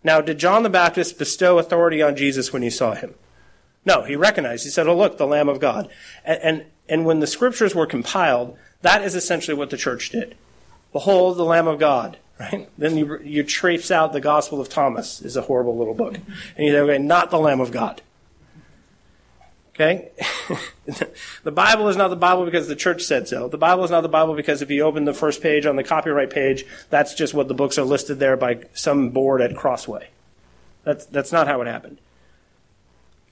Now, 0.04 0.22
did 0.22 0.38
John 0.38 0.64
the 0.64 0.70
Baptist 0.70 1.18
bestow 1.18 1.60
authority 1.60 2.02
on 2.02 2.16
Jesus 2.16 2.54
when 2.54 2.62
he 2.62 2.70
saw 2.70 2.94
him? 2.94 3.16
No, 3.86 4.04
he 4.04 4.16
recognized. 4.16 4.64
He 4.64 4.70
said, 4.70 4.88
Oh, 4.88 4.96
look, 4.96 5.18
the 5.18 5.28
Lamb 5.28 5.50
of 5.50 5.60
God. 5.60 5.90
And, 6.26 6.40
and, 6.42 6.66
and 6.90 7.06
when 7.06 7.20
the 7.20 7.28
scriptures 7.28 7.74
were 7.74 7.88
compiled, 7.88 8.58
that 8.82 9.02
is 9.02 9.16
essentially 9.16 9.56
what 9.56 9.70
the 9.70 9.78
church 9.78 10.10
did. 10.10 10.36
Behold 10.92 11.38
the 11.38 11.44
Lamb 11.44 11.68
of 11.68 11.80
God 11.80 12.18
right? 12.40 12.70
Then 12.78 12.98
you, 12.98 13.20
you 13.22 13.44
trace 13.44 13.92
out 13.92 14.14
the 14.14 14.22
Gospel 14.22 14.62
of 14.62 14.70
Thomas 14.70 15.22
is 15.22 15.36
a 15.36 15.42
horrible 15.42 15.78
little 15.78 15.94
book. 15.94 16.16
And 16.16 16.66
you 16.66 16.72
say, 16.72 16.80
okay, 16.80 16.98
not 16.98 17.32
the 17.32 17.40
Lamb 17.40 17.60
of 17.60 17.72
God. 17.72 18.02
Okay? 19.80 20.10
the 21.44 21.52
Bible 21.52 21.88
is 21.88 21.96
not 21.96 22.08
the 22.08 22.16
Bible 22.16 22.46
because 22.46 22.68
the 22.68 22.76
church 22.76 23.04
said 23.04 23.28
so. 23.28 23.48
The 23.48 23.60
Bible 23.60 23.84
is 23.84 23.92
not 23.92 24.02
the 24.02 24.10
Bible 24.10 24.34
because 24.34 24.64
if 24.64 24.72
you 24.72 24.82
open 24.82 25.06
the 25.06 25.14
first 25.14 25.40
page 25.44 25.68
on 25.68 25.76
the 25.76 25.84
copyright 25.84 26.32
page, 26.32 26.66
that's 26.90 27.14
just 27.14 27.36
what 27.36 27.48
the 27.48 27.54
books 27.54 27.78
are 27.78 27.84
listed 27.84 28.18
there 28.18 28.36
by 28.36 28.64
some 28.74 29.12
board 29.12 29.40
at 29.40 29.56
Crossway. 29.56 30.10
That's, 30.84 31.06
that's 31.06 31.32
not 31.32 31.48
how 31.48 31.62
it 31.62 31.68
happened. 31.68 32.00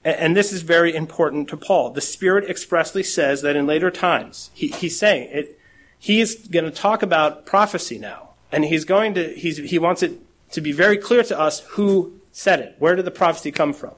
And, 0.04 0.16
and 0.16 0.36
this 0.36 0.52
is 0.52 0.62
very 0.62 0.94
important 0.94 1.48
to 1.48 1.56
Paul. 1.56 1.90
The 1.90 2.00
Spirit 2.00 2.48
expressly 2.48 3.02
says 3.02 3.42
that 3.42 3.56
in 3.56 3.66
later 3.66 3.90
times, 3.90 4.50
he, 4.54 4.68
he's 4.68 4.96
saying 4.96 5.28
it, 5.32 5.58
he 5.98 6.20
is 6.20 6.46
going 6.48 6.64
to 6.64 6.70
talk 6.70 7.02
about 7.02 7.44
prophecy 7.44 7.98
now 7.98 8.30
and 8.52 8.64
he's 8.64 8.84
going 8.84 9.14
to, 9.14 9.34
he's, 9.34 9.56
he 9.56 9.80
wants 9.80 10.04
it 10.04 10.20
to 10.52 10.60
be 10.60 10.70
very 10.70 10.96
clear 10.96 11.24
to 11.24 11.36
us 11.36 11.60
who 11.70 12.20
said 12.30 12.60
it. 12.60 12.76
Where 12.78 12.94
did 12.94 13.04
the 13.04 13.10
prophecy 13.10 13.50
come 13.50 13.72
from? 13.72 13.94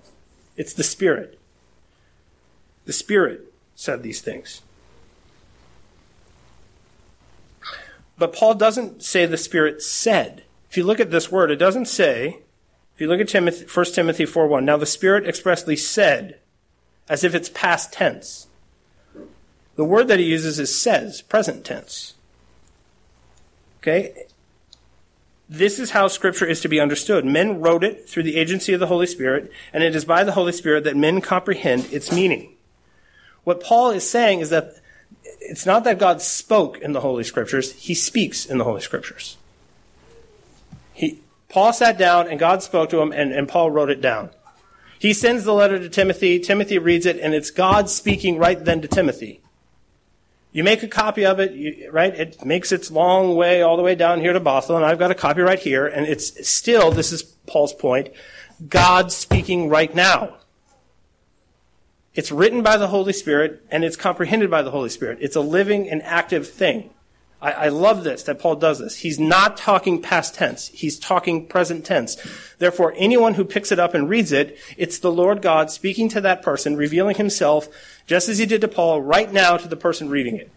It's 0.57 0.73
the 0.73 0.83
Spirit. 0.83 1.38
The 2.89 2.95
Spirit 2.95 3.53
said 3.75 4.03
these 4.03 4.23
things. 4.23 4.63
But 8.17 8.33
Paul 8.33 8.55
doesn't 8.55 9.03
say 9.03 9.27
the 9.27 9.37
Spirit 9.37 9.83
said. 9.83 10.45
If 10.71 10.79
you 10.79 10.85
look 10.85 10.99
at 10.99 11.11
this 11.11 11.31
word, 11.31 11.51
it 11.51 11.57
doesn't 11.57 11.85
say, 11.85 12.39
if 12.95 12.99
you 13.03 13.07
look 13.07 13.21
at 13.21 13.29
Timothy, 13.29 13.67
1 13.67 13.87
Timothy 13.93 14.25
4 14.25 14.47
1, 14.47 14.65
now 14.65 14.79
the 14.79 14.87
Spirit 14.87 15.29
expressly 15.29 15.77
said, 15.77 16.39
as 17.11 17.25
if 17.25 17.35
it's 17.35 17.51
past 17.51 17.93
tense. 17.93 18.47
The 19.77 19.85
word 19.85 20.09
that 20.09 20.19
he 20.19 20.25
uses 20.25 20.59
is 20.59 20.75
says, 20.75 21.21
present 21.21 21.67
tense. 21.67 22.15
Okay? 23.83 24.15
This 25.47 25.79
is 25.79 25.91
how 25.91 26.09
Scripture 26.09 26.47
is 26.47 26.63
to 26.63 26.69
be 26.69 26.81
understood. 26.81 27.27
Men 27.27 27.61
wrote 27.61 27.85
it 27.85 28.09
through 28.09 28.23
the 28.23 28.39
agency 28.39 28.73
of 28.73 28.81
the 28.81 28.87
Holy 28.87 29.07
Spirit, 29.07 29.53
and 29.75 29.85
it 29.85 29.95
is 29.95 30.07
by 30.07 30.25
the 30.25 30.33
Holy 30.33 30.53
Spirit 30.53 30.85
that 30.85 30.97
men 30.97 31.21
comprehend 31.21 31.93
its 31.93 32.11
meaning. 32.11 32.55
What 33.49 33.63
Paul 33.63 33.93
is 33.93 34.07
saying 34.07 34.41
is 34.41 34.51
that 34.51 34.75
it's 35.41 35.65
not 35.65 35.85
that 35.85 35.99
God 35.99 36.21
spoke 36.21 36.77
in 36.83 36.93
the 36.93 37.01
Holy 37.01 37.25
Scriptures, 37.25 37.73
he 37.73 37.95
speaks 37.95 38.45
in 38.45 38.59
the 38.59 38.65
Holy 38.65 38.83
Scriptures. 38.83 39.39
He, 40.93 41.21
Paul 41.49 41.73
sat 41.73 41.97
down 41.97 42.29
and 42.29 42.39
God 42.39 42.63
spoke 42.63 42.91
to 42.91 43.01
him, 43.01 43.11
and, 43.11 43.33
and 43.33 43.49
Paul 43.49 43.71
wrote 43.71 43.89
it 43.89 44.03
down. 44.03 44.29
He 44.99 45.15
sends 45.15 45.45
the 45.45 45.55
letter 45.55 45.79
to 45.79 45.89
Timothy, 45.89 46.39
Timothy 46.39 46.77
reads 46.77 47.07
it, 47.07 47.19
and 47.21 47.33
it's 47.33 47.51
God 47.51 47.89
speaking 47.89 48.37
right 48.37 48.63
then 48.63 48.83
to 48.83 48.89
Timothy. 48.89 49.41
You 50.53 50.63
make 50.63 50.83
a 50.83 50.87
copy 50.87 51.25
of 51.25 51.41
it, 51.41 51.53
you, 51.53 51.91
right? 51.91 52.15
It 52.15 52.45
makes 52.45 52.71
its 52.71 52.91
long 52.91 53.35
way 53.35 53.63
all 53.63 53.79
the 53.79 53.83
way 53.83 53.95
down 53.95 54.21
here 54.21 54.35
to 54.35 54.41
Bothell, 54.41 54.77
and 54.77 54.85
I've 54.85 54.99
got 54.99 55.11
a 55.11 55.15
copy 55.15 55.41
right 55.41 55.59
here, 55.59 55.87
and 55.87 56.07
it's 56.07 56.47
still, 56.47 56.91
this 56.91 57.13
is 57.13 57.23
Paul's 57.23 57.73
point, 57.73 58.11
God 58.69 59.11
speaking 59.11 59.71
right 59.71 59.95
now. 59.95 60.38
It's 62.15 62.33
written 62.33 62.63
by 62.63 62.77
the 62.77 62.89
Holy 62.89 63.13
Spirit, 63.13 63.65
and 63.71 63.85
it's 63.85 63.97
comprehended 63.97 64.51
by 64.51 64.63
the 64.63 64.71
Holy 64.71 64.89
Spirit. 64.89 65.19
It's 65.21 65.37
a 65.37 65.41
living 65.41 65.89
and 65.89 66.03
active 66.03 66.49
thing. 66.49 66.91
I, 67.41 67.53
I, 67.53 67.69
love 67.69 68.03
this, 68.03 68.25
that 68.25 68.41
Paul 68.41 68.57
does 68.57 68.81
this. 68.81 68.97
He's 68.97 69.21
not 69.21 69.57
talking 69.57 70.03
past 70.03 70.35
tense. 70.35 70.69
He's 70.69 70.99
talking 70.99 71.47
present 71.47 71.85
tense. 71.85 72.17
Therefore, 72.59 72.95
anyone 72.97 73.35
who 73.35 73.45
picks 73.45 73.71
it 73.71 73.79
up 73.79 73.95
and 73.95 74.09
reads 74.09 74.33
it, 74.33 74.59
it's 74.77 74.99
the 74.99 75.13
Lord 75.13 75.41
God 75.41 75.71
speaking 75.71 76.09
to 76.09 76.21
that 76.23 76.43
person, 76.43 76.77
revealing 76.77 77.15
himself, 77.15 77.69
just 78.07 78.29
as 78.29 78.39
he 78.39 78.47
did 78.47 78.61
to 78.63 78.69
Paul, 78.69 79.01
right 79.03 79.33
now 79.33 79.57
to 79.57 79.69
the 79.69 79.77
person 79.77 80.09
reading 80.09 80.37
it. 80.37 80.51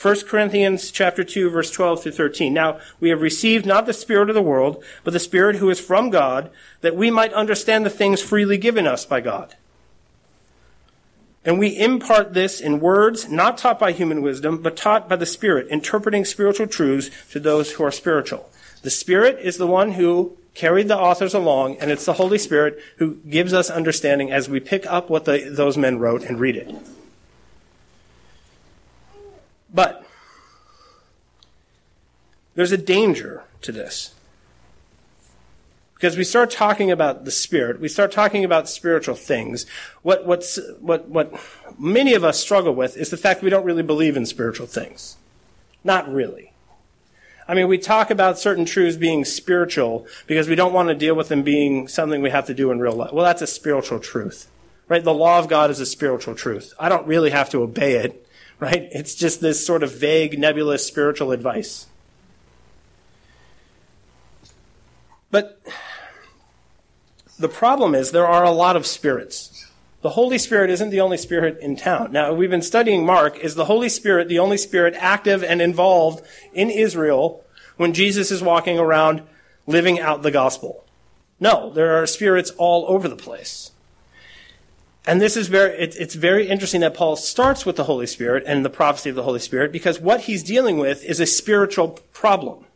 1 0.00 0.26
Corinthians 0.26 0.90
chapter 0.90 1.22
2 1.22 1.50
verse 1.50 1.70
12 1.70 2.02
through 2.02 2.12
13. 2.12 2.52
Now, 2.52 2.80
we 2.98 3.10
have 3.10 3.20
received 3.20 3.66
not 3.66 3.84
the 3.84 3.92
spirit 3.92 4.30
of 4.30 4.34
the 4.34 4.42
world, 4.42 4.82
but 5.04 5.12
the 5.12 5.20
spirit 5.20 5.56
who 5.56 5.68
is 5.68 5.78
from 5.78 6.08
God, 6.08 6.50
that 6.80 6.96
we 6.96 7.10
might 7.10 7.34
understand 7.34 7.84
the 7.84 7.90
things 7.90 8.22
freely 8.22 8.56
given 8.56 8.86
us 8.86 9.04
by 9.04 9.20
God. 9.20 9.54
And 11.44 11.58
we 11.58 11.76
impart 11.76 12.34
this 12.34 12.60
in 12.60 12.78
words 12.78 13.28
not 13.28 13.58
taught 13.58 13.78
by 13.78 13.92
human 13.92 14.22
wisdom, 14.22 14.62
but 14.62 14.76
taught 14.76 15.08
by 15.08 15.16
the 15.16 15.26
Spirit, 15.26 15.66
interpreting 15.68 16.24
spiritual 16.24 16.68
truths 16.68 17.10
to 17.32 17.40
those 17.40 17.72
who 17.72 17.84
are 17.84 17.90
spiritual. 17.90 18.48
The 18.82 18.90
Spirit 18.90 19.38
is 19.40 19.56
the 19.56 19.66
one 19.66 19.92
who 19.92 20.36
carried 20.54 20.88
the 20.88 20.98
authors 20.98 21.34
along, 21.34 21.78
and 21.78 21.90
it's 21.90 22.04
the 22.04 22.12
Holy 22.14 22.38
Spirit 22.38 22.78
who 22.98 23.16
gives 23.28 23.52
us 23.52 23.70
understanding 23.70 24.30
as 24.30 24.48
we 24.48 24.60
pick 24.60 24.86
up 24.86 25.10
what 25.10 25.24
the, 25.24 25.48
those 25.50 25.76
men 25.76 25.98
wrote 25.98 26.22
and 26.22 26.38
read 26.38 26.56
it. 26.56 26.72
But 29.74 30.06
there's 32.54 32.72
a 32.72 32.78
danger 32.78 33.44
to 33.62 33.72
this. 33.72 34.14
Because 36.02 36.16
we 36.16 36.24
start 36.24 36.50
talking 36.50 36.90
about 36.90 37.24
the 37.24 37.30
Spirit, 37.30 37.78
we 37.78 37.86
start 37.86 38.10
talking 38.10 38.44
about 38.44 38.68
spiritual 38.68 39.14
things. 39.14 39.66
What, 40.02 40.26
what's, 40.26 40.58
what, 40.80 41.08
what 41.08 41.32
many 41.78 42.14
of 42.14 42.24
us 42.24 42.40
struggle 42.40 42.74
with 42.74 42.96
is 42.96 43.10
the 43.10 43.16
fact 43.16 43.40
we 43.40 43.50
don't 43.50 43.64
really 43.64 43.84
believe 43.84 44.16
in 44.16 44.26
spiritual 44.26 44.66
things. 44.66 45.16
Not 45.84 46.12
really. 46.12 46.54
I 47.46 47.54
mean, 47.54 47.68
we 47.68 47.78
talk 47.78 48.10
about 48.10 48.36
certain 48.36 48.64
truths 48.64 48.96
being 48.96 49.24
spiritual 49.24 50.08
because 50.26 50.48
we 50.48 50.56
don't 50.56 50.72
want 50.72 50.88
to 50.88 50.96
deal 50.96 51.14
with 51.14 51.28
them 51.28 51.44
being 51.44 51.86
something 51.86 52.20
we 52.20 52.30
have 52.30 52.46
to 52.46 52.54
do 52.54 52.72
in 52.72 52.80
real 52.80 52.94
life. 52.94 53.12
Well, 53.12 53.24
that's 53.24 53.40
a 53.40 53.46
spiritual 53.46 54.00
truth, 54.00 54.50
right? 54.88 55.04
The 55.04 55.14
law 55.14 55.38
of 55.38 55.46
God 55.46 55.70
is 55.70 55.78
a 55.78 55.86
spiritual 55.86 56.34
truth. 56.34 56.74
I 56.80 56.88
don't 56.88 57.06
really 57.06 57.30
have 57.30 57.48
to 57.50 57.62
obey 57.62 57.92
it, 57.92 58.26
right? 58.58 58.88
It's 58.90 59.14
just 59.14 59.40
this 59.40 59.64
sort 59.64 59.84
of 59.84 59.92
vague, 59.92 60.36
nebulous 60.36 60.84
spiritual 60.84 61.30
advice. 61.30 61.86
But 65.30 65.62
the 67.42 67.48
problem 67.48 67.94
is 67.94 68.10
there 68.10 68.26
are 68.26 68.44
a 68.44 68.50
lot 68.50 68.76
of 68.76 68.86
spirits. 68.86 69.66
The 70.00 70.10
Holy 70.10 70.38
Spirit 70.38 70.70
isn't 70.70 70.90
the 70.90 71.00
only 71.00 71.16
spirit 71.16 71.58
in 71.60 71.76
town. 71.76 72.10
Now, 72.10 72.32
we've 72.32 72.50
been 72.50 72.62
studying 72.62 73.06
Mark. 73.06 73.38
Is 73.38 73.54
the 73.54 73.66
Holy 73.66 73.88
Spirit 73.88 74.28
the 74.28 74.38
only 74.38 74.56
spirit 74.56 74.94
active 74.98 75.44
and 75.44 75.60
involved 75.62 76.24
in 76.52 76.70
Israel 76.70 77.44
when 77.76 77.92
Jesus 77.92 78.30
is 78.30 78.42
walking 78.42 78.78
around 78.78 79.22
living 79.66 80.00
out 80.00 80.22
the 80.22 80.30
gospel? 80.30 80.84
No, 81.38 81.72
there 81.72 82.00
are 82.00 82.06
spirits 82.06 82.50
all 82.56 82.84
over 82.88 83.08
the 83.08 83.16
place. 83.16 83.70
And 85.06 85.20
this 85.20 85.36
is 85.36 85.48
very, 85.48 85.72
it, 85.76 85.96
it's 85.98 86.14
very 86.14 86.48
interesting 86.48 86.80
that 86.82 86.94
Paul 86.94 87.16
starts 87.16 87.66
with 87.66 87.76
the 87.76 87.84
Holy 87.84 88.06
Spirit 88.06 88.44
and 88.46 88.64
the 88.64 88.70
prophecy 88.70 89.10
of 89.10 89.16
the 89.16 89.24
Holy 89.24 89.40
Spirit 89.40 89.72
because 89.72 90.00
what 90.00 90.22
he's 90.22 90.42
dealing 90.42 90.78
with 90.78 91.04
is 91.04 91.18
a 91.18 91.26
spiritual 91.26 92.00
problem. 92.12 92.66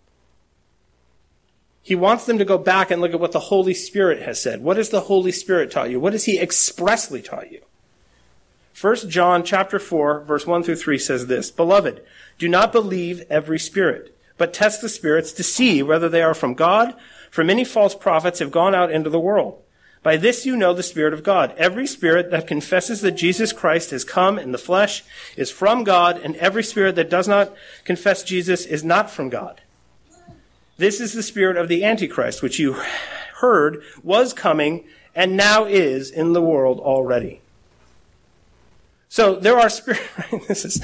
He 1.86 1.94
wants 1.94 2.26
them 2.26 2.38
to 2.38 2.44
go 2.44 2.58
back 2.58 2.90
and 2.90 3.00
look 3.00 3.14
at 3.14 3.20
what 3.20 3.30
the 3.30 3.38
Holy 3.38 3.72
Spirit 3.72 4.20
has 4.22 4.42
said. 4.42 4.60
What 4.60 4.76
has 4.76 4.88
the 4.88 5.02
Holy 5.02 5.30
Spirit 5.30 5.70
taught 5.70 5.88
you? 5.88 6.00
What 6.00 6.14
has 6.14 6.24
he 6.24 6.36
expressly 6.36 7.22
taught 7.22 7.52
you? 7.52 7.60
1 8.80 9.08
John 9.08 9.44
chapter 9.44 9.78
4 9.78 10.24
verse 10.24 10.48
1 10.48 10.64
through 10.64 10.74
3 10.74 10.98
says 10.98 11.28
this, 11.28 11.52
Beloved, 11.52 12.04
do 12.38 12.48
not 12.48 12.72
believe 12.72 13.22
every 13.30 13.60
spirit, 13.60 14.18
but 14.36 14.52
test 14.52 14.80
the 14.80 14.88
spirits 14.88 15.30
to 15.34 15.44
see 15.44 15.80
whether 15.80 16.08
they 16.08 16.22
are 16.22 16.34
from 16.34 16.54
God, 16.54 16.92
for 17.30 17.44
many 17.44 17.64
false 17.64 17.94
prophets 17.94 18.40
have 18.40 18.50
gone 18.50 18.74
out 18.74 18.90
into 18.90 19.08
the 19.08 19.20
world. 19.20 19.62
By 20.02 20.16
this 20.16 20.44
you 20.44 20.56
know 20.56 20.74
the 20.74 20.82
Spirit 20.82 21.14
of 21.14 21.22
God. 21.22 21.54
Every 21.56 21.86
spirit 21.86 22.32
that 22.32 22.48
confesses 22.48 23.00
that 23.02 23.12
Jesus 23.12 23.52
Christ 23.52 23.92
has 23.92 24.02
come 24.02 24.40
in 24.40 24.50
the 24.50 24.58
flesh 24.58 25.04
is 25.36 25.52
from 25.52 25.84
God, 25.84 26.18
and 26.18 26.34
every 26.36 26.64
spirit 26.64 26.96
that 26.96 27.10
does 27.10 27.28
not 27.28 27.54
confess 27.84 28.24
Jesus 28.24 28.66
is 28.66 28.82
not 28.82 29.08
from 29.08 29.28
God. 29.28 29.60
This 30.78 31.00
is 31.00 31.12
the 31.12 31.22
spirit 31.22 31.56
of 31.56 31.68
the 31.68 31.84
Antichrist, 31.84 32.42
which 32.42 32.58
you 32.58 32.76
heard 33.36 33.82
was 34.02 34.32
coming 34.32 34.84
and 35.14 35.36
now 35.36 35.64
is 35.64 36.10
in 36.10 36.34
the 36.34 36.42
world 36.42 36.78
already. 36.78 37.40
So 39.08 39.36
there 39.36 39.58
are 39.58 39.70
spirit. 39.70 40.02
this 40.48 40.64
is 40.64 40.82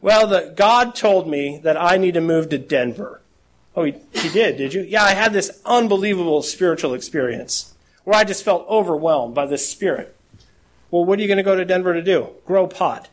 well. 0.00 0.26
The, 0.26 0.54
God 0.56 0.94
told 0.94 1.28
me 1.28 1.60
that 1.64 1.76
I 1.76 1.98
need 1.98 2.14
to 2.14 2.20
move 2.20 2.48
to 2.48 2.58
Denver. 2.58 3.20
Oh, 3.76 3.84
he, 3.84 3.94
he 4.12 4.30
did. 4.30 4.56
Did 4.56 4.72
you? 4.72 4.82
Yeah, 4.82 5.04
I 5.04 5.12
had 5.12 5.32
this 5.32 5.60
unbelievable 5.66 6.42
spiritual 6.42 6.94
experience 6.94 7.74
where 8.04 8.16
I 8.16 8.24
just 8.24 8.42
felt 8.42 8.66
overwhelmed 8.68 9.34
by 9.34 9.44
this 9.44 9.68
spirit. 9.68 10.16
Well, 10.90 11.04
what 11.04 11.18
are 11.18 11.22
you 11.22 11.28
going 11.28 11.36
to 11.36 11.42
go 11.42 11.56
to 11.56 11.64
Denver 11.66 11.92
to 11.92 12.02
do? 12.02 12.28
Grow 12.46 12.66
pot. 12.66 13.08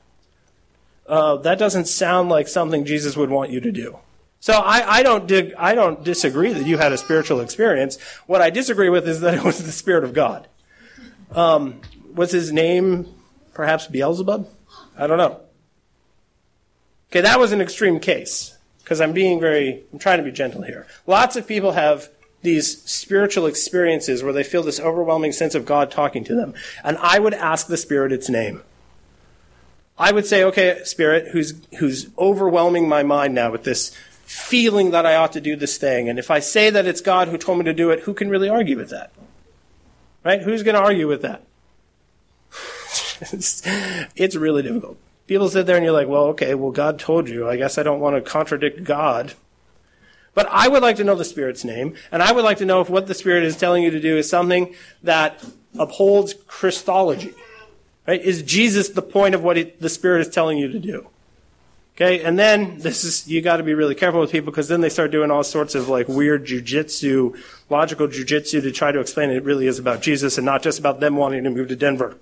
Uh, 1.05 1.35
that 1.37 1.59
doesn't 1.59 1.85
sound 1.85 2.29
like 2.29 2.47
something 2.47 2.85
Jesus 2.85 3.17
would 3.17 3.29
want 3.29 3.51
you 3.51 3.59
to 3.59 3.71
do. 3.71 3.99
So 4.39 4.53
I, 4.53 4.97
I 4.97 5.03
don't 5.03 5.27
dig, 5.27 5.53
I 5.57 5.73
don't 5.73 6.03
disagree 6.03 6.53
that 6.53 6.65
you 6.65 6.77
had 6.77 6.91
a 6.91 6.97
spiritual 6.97 7.39
experience. 7.39 7.99
What 8.27 8.41
I 8.41 8.49
disagree 8.49 8.89
with 8.89 9.07
is 9.07 9.21
that 9.21 9.33
it 9.33 9.43
was 9.43 9.63
the 9.63 9.71
Spirit 9.71 10.03
of 10.03 10.13
God. 10.13 10.47
Um, 11.31 11.81
was 12.13 12.31
his 12.31 12.51
name 12.51 13.07
perhaps 13.53 13.87
Beelzebub? 13.87 14.47
I 14.97 15.07
don't 15.07 15.17
know. 15.17 15.41
Okay, 17.11 17.21
that 17.21 17.39
was 17.39 17.51
an 17.51 17.61
extreme 17.61 17.99
case 17.99 18.57
because 18.83 19.01
I'm 19.01 19.13
being 19.13 19.39
very, 19.39 19.83
I'm 19.91 19.99
trying 19.99 20.19
to 20.19 20.23
be 20.23 20.31
gentle 20.31 20.61
here. 20.61 20.85
Lots 21.07 21.35
of 21.35 21.47
people 21.47 21.71
have 21.71 22.09
these 22.43 22.83
spiritual 22.83 23.47
experiences 23.47 24.23
where 24.23 24.33
they 24.33 24.43
feel 24.43 24.63
this 24.63 24.79
overwhelming 24.79 25.31
sense 25.31 25.55
of 25.55 25.65
God 25.65 25.89
talking 25.89 26.23
to 26.25 26.35
them. 26.35 26.53
And 26.83 26.97
I 26.99 27.19
would 27.19 27.33
ask 27.33 27.67
the 27.67 27.77
Spirit 27.77 28.11
its 28.11 28.29
name. 28.29 28.61
I 29.97 30.11
would 30.11 30.25
say, 30.25 30.43
okay, 30.43 30.81
Spirit, 30.83 31.29
who's, 31.29 31.53
who's 31.79 32.09
overwhelming 32.17 32.87
my 32.87 33.01
mind 33.01 33.33
now 33.33 33.51
with 33.51 33.63
this 33.63 33.95
feeling 34.25 34.91
that 34.91 35.05
I 35.05 35.15
ought 35.15 35.31
to 35.33 35.41
do 35.41 35.55
this 35.55 35.77
thing. 35.77 36.09
And 36.09 36.19
if 36.19 36.29
I 36.31 36.39
say 36.39 36.69
that 36.69 36.85
it's 36.85 37.01
God 37.01 37.27
who 37.27 37.37
told 37.37 37.59
me 37.59 37.65
to 37.65 37.73
do 37.73 37.91
it, 37.91 38.01
who 38.01 38.13
can 38.13 38.29
really 38.29 38.49
argue 38.49 38.75
with 38.75 38.89
that? 38.89 39.11
Right? 40.23 40.41
Who's 40.41 40.63
going 40.63 40.75
to 40.75 40.81
argue 40.81 41.07
with 41.07 41.21
that? 41.21 41.43
it's, 43.31 44.35
really 44.35 44.63
difficult. 44.63 44.97
People 45.27 45.49
sit 45.49 45.65
there 45.65 45.75
and 45.75 45.85
you're 45.85 45.93
like, 45.93 46.07
well, 46.07 46.25
okay, 46.25 46.55
well, 46.55 46.71
God 46.71 46.99
told 46.99 47.29
you. 47.29 47.47
I 47.47 47.55
guess 47.55 47.77
I 47.77 47.83
don't 47.83 47.99
want 47.99 48.15
to 48.15 48.21
contradict 48.21 48.83
God. 48.83 49.33
But 50.33 50.47
I 50.49 50.67
would 50.67 50.81
like 50.81 50.97
to 50.97 51.03
know 51.03 51.15
the 51.15 51.23
Spirit's 51.23 51.63
name, 51.63 51.95
and 52.11 52.21
I 52.21 52.33
would 52.33 52.43
like 52.43 52.57
to 52.57 52.65
know 52.65 52.81
if 52.81 52.89
what 52.89 53.07
the 53.07 53.13
Spirit 53.13 53.45
is 53.45 53.55
telling 53.55 53.83
you 53.83 53.91
to 53.91 54.01
do 54.01 54.17
is 54.17 54.29
something 54.29 54.75
that 55.01 55.45
upholds 55.79 56.33
Christology. 56.47 57.33
Right? 58.05 58.21
Is 58.21 58.43
Jesus 58.43 58.89
the 58.89 59.01
point 59.01 59.33
of 59.33 59.43
what 59.43 59.57
it, 59.57 59.81
the 59.81 59.89
Spirit 59.89 60.27
is 60.27 60.33
telling 60.33 60.57
you 60.57 60.67
to 60.71 60.79
do? 60.79 61.07
Okay, 61.95 62.21
and 62.25 62.37
then 62.37 62.79
this 62.79 63.05
is 63.05 63.25
you 63.25 63.41
got 63.41 63.57
to 63.57 63.63
be 63.63 63.73
really 63.73 63.95
careful 63.95 64.19
with 64.19 64.29
people 64.29 64.51
because 64.51 64.67
then 64.67 64.81
they 64.81 64.89
start 64.89 65.11
doing 65.11 65.31
all 65.31 65.45
sorts 65.45 65.75
of 65.75 65.87
like 65.87 66.09
weird 66.09 66.45
jujitsu, 66.45 67.39
logical 67.69 68.09
jujitsu 68.09 68.61
to 68.61 68.71
try 68.73 68.91
to 68.91 68.99
explain 68.99 69.29
it 69.29 69.45
really 69.45 69.65
is 69.65 69.79
about 69.79 70.01
Jesus 70.01 70.37
and 70.37 70.45
not 70.45 70.61
just 70.61 70.77
about 70.77 70.99
them 70.99 71.15
wanting 71.15 71.45
to 71.45 71.49
move 71.49 71.69
to 71.69 71.75
Denver. 71.75 72.17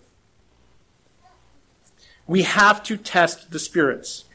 We 2.27 2.43
have 2.43 2.83
to 2.83 2.97
test 2.97 3.49
the 3.49 3.57
spirits. 3.57 4.25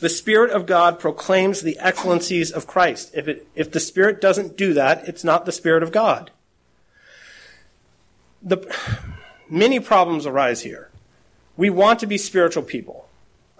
The 0.00 0.08
Spirit 0.08 0.50
of 0.50 0.66
God 0.66 0.98
proclaims 0.98 1.62
the 1.62 1.78
excellencies 1.78 2.50
of 2.50 2.66
Christ. 2.66 3.10
If, 3.14 3.28
it, 3.28 3.48
if 3.54 3.70
the 3.70 3.80
Spirit 3.80 4.20
doesn't 4.20 4.56
do 4.56 4.72
that, 4.74 5.06
it's 5.08 5.24
not 5.24 5.44
the 5.44 5.52
Spirit 5.52 5.82
of 5.82 5.92
God. 5.92 6.30
The, 8.42 8.74
many 9.50 9.80
problems 9.80 10.24
arise 10.26 10.62
here. 10.62 10.90
We 11.56 11.68
want 11.68 12.00
to 12.00 12.06
be 12.06 12.16
spiritual 12.16 12.62
people. 12.62 13.09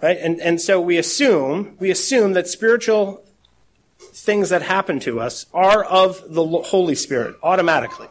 Right? 0.01 0.17
And, 0.19 0.39
and 0.41 0.59
so 0.59 0.81
we 0.81 0.97
assume, 0.97 1.75
we 1.79 1.91
assume 1.91 2.33
that 2.33 2.47
spiritual 2.47 3.23
things 3.99 4.49
that 4.49 4.63
happen 4.63 4.99
to 5.01 5.19
us 5.19 5.45
are 5.53 5.83
of 5.83 6.23
the 6.27 6.43
Holy 6.43 6.95
Spirit 6.95 7.35
automatically. 7.43 8.07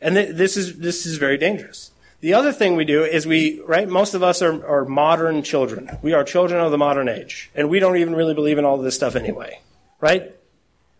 And 0.00 0.14
th- 0.14 0.36
this 0.36 0.56
is, 0.56 0.78
this 0.78 1.06
is 1.06 1.16
very 1.16 1.38
dangerous. 1.38 1.90
The 2.20 2.34
other 2.34 2.52
thing 2.52 2.76
we 2.76 2.84
do 2.84 3.04
is 3.04 3.26
we, 3.26 3.60
right, 3.66 3.88
most 3.88 4.14
of 4.14 4.22
us 4.22 4.40
are, 4.40 4.64
are 4.66 4.84
modern 4.84 5.42
children. 5.42 5.90
We 6.02 6.12
are 6.12 6.24
children 6.24 6.60
of 6.60 6.70
the 6.70 6.78
modern 6.78 7.08
age. 7.08 7.50
And 7.54 7.68
we 7.68 7.80
don't 7.80 7.96
even 7.96 8.14
really 8.14 8.34
believe 8.34 8.56
in 8.56 8.64
all 8.64 8.78
of 8.78 8.84
this 8.84 8.94
stuff 8.94 9.16
anyway. 9.16 9.60
Right? 10.00 10.34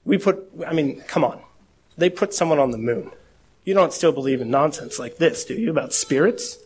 We 0.04 0.18
put, 0.18 0.50
I 0.66 0.72
mean, 0.72 1.00
come 1.02 1.24
on. 1.24 1.40
They 1.96 2.10
put 2.10 2.34
someone 2.34 2.58
on 2.58 2.72
the 2.72 2.78
moon. 2.78 3.10
You 3.64 3.72
don't 3.72 3.92
still 3.92 4.12
believe 4.12 4.40
in 4.40 4.50
nonsense 4.50 4.98
like 4.98 5.16
this, 5.16 5.44
do 5.44 5.54
you, 5.54 5.70
about 5.70 5.92
spirits? 5.92 6.58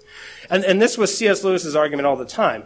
And, 0.51 0.65
and 0.65 0.83
this 0.83 0.99
was 0.99 1.17
C.S. 1.17 1.45
Lewis's 1.45 1.77
argument 1.77 2.07
all 2.07 2.17
the 2.17 2.25
time. 2.25 2.65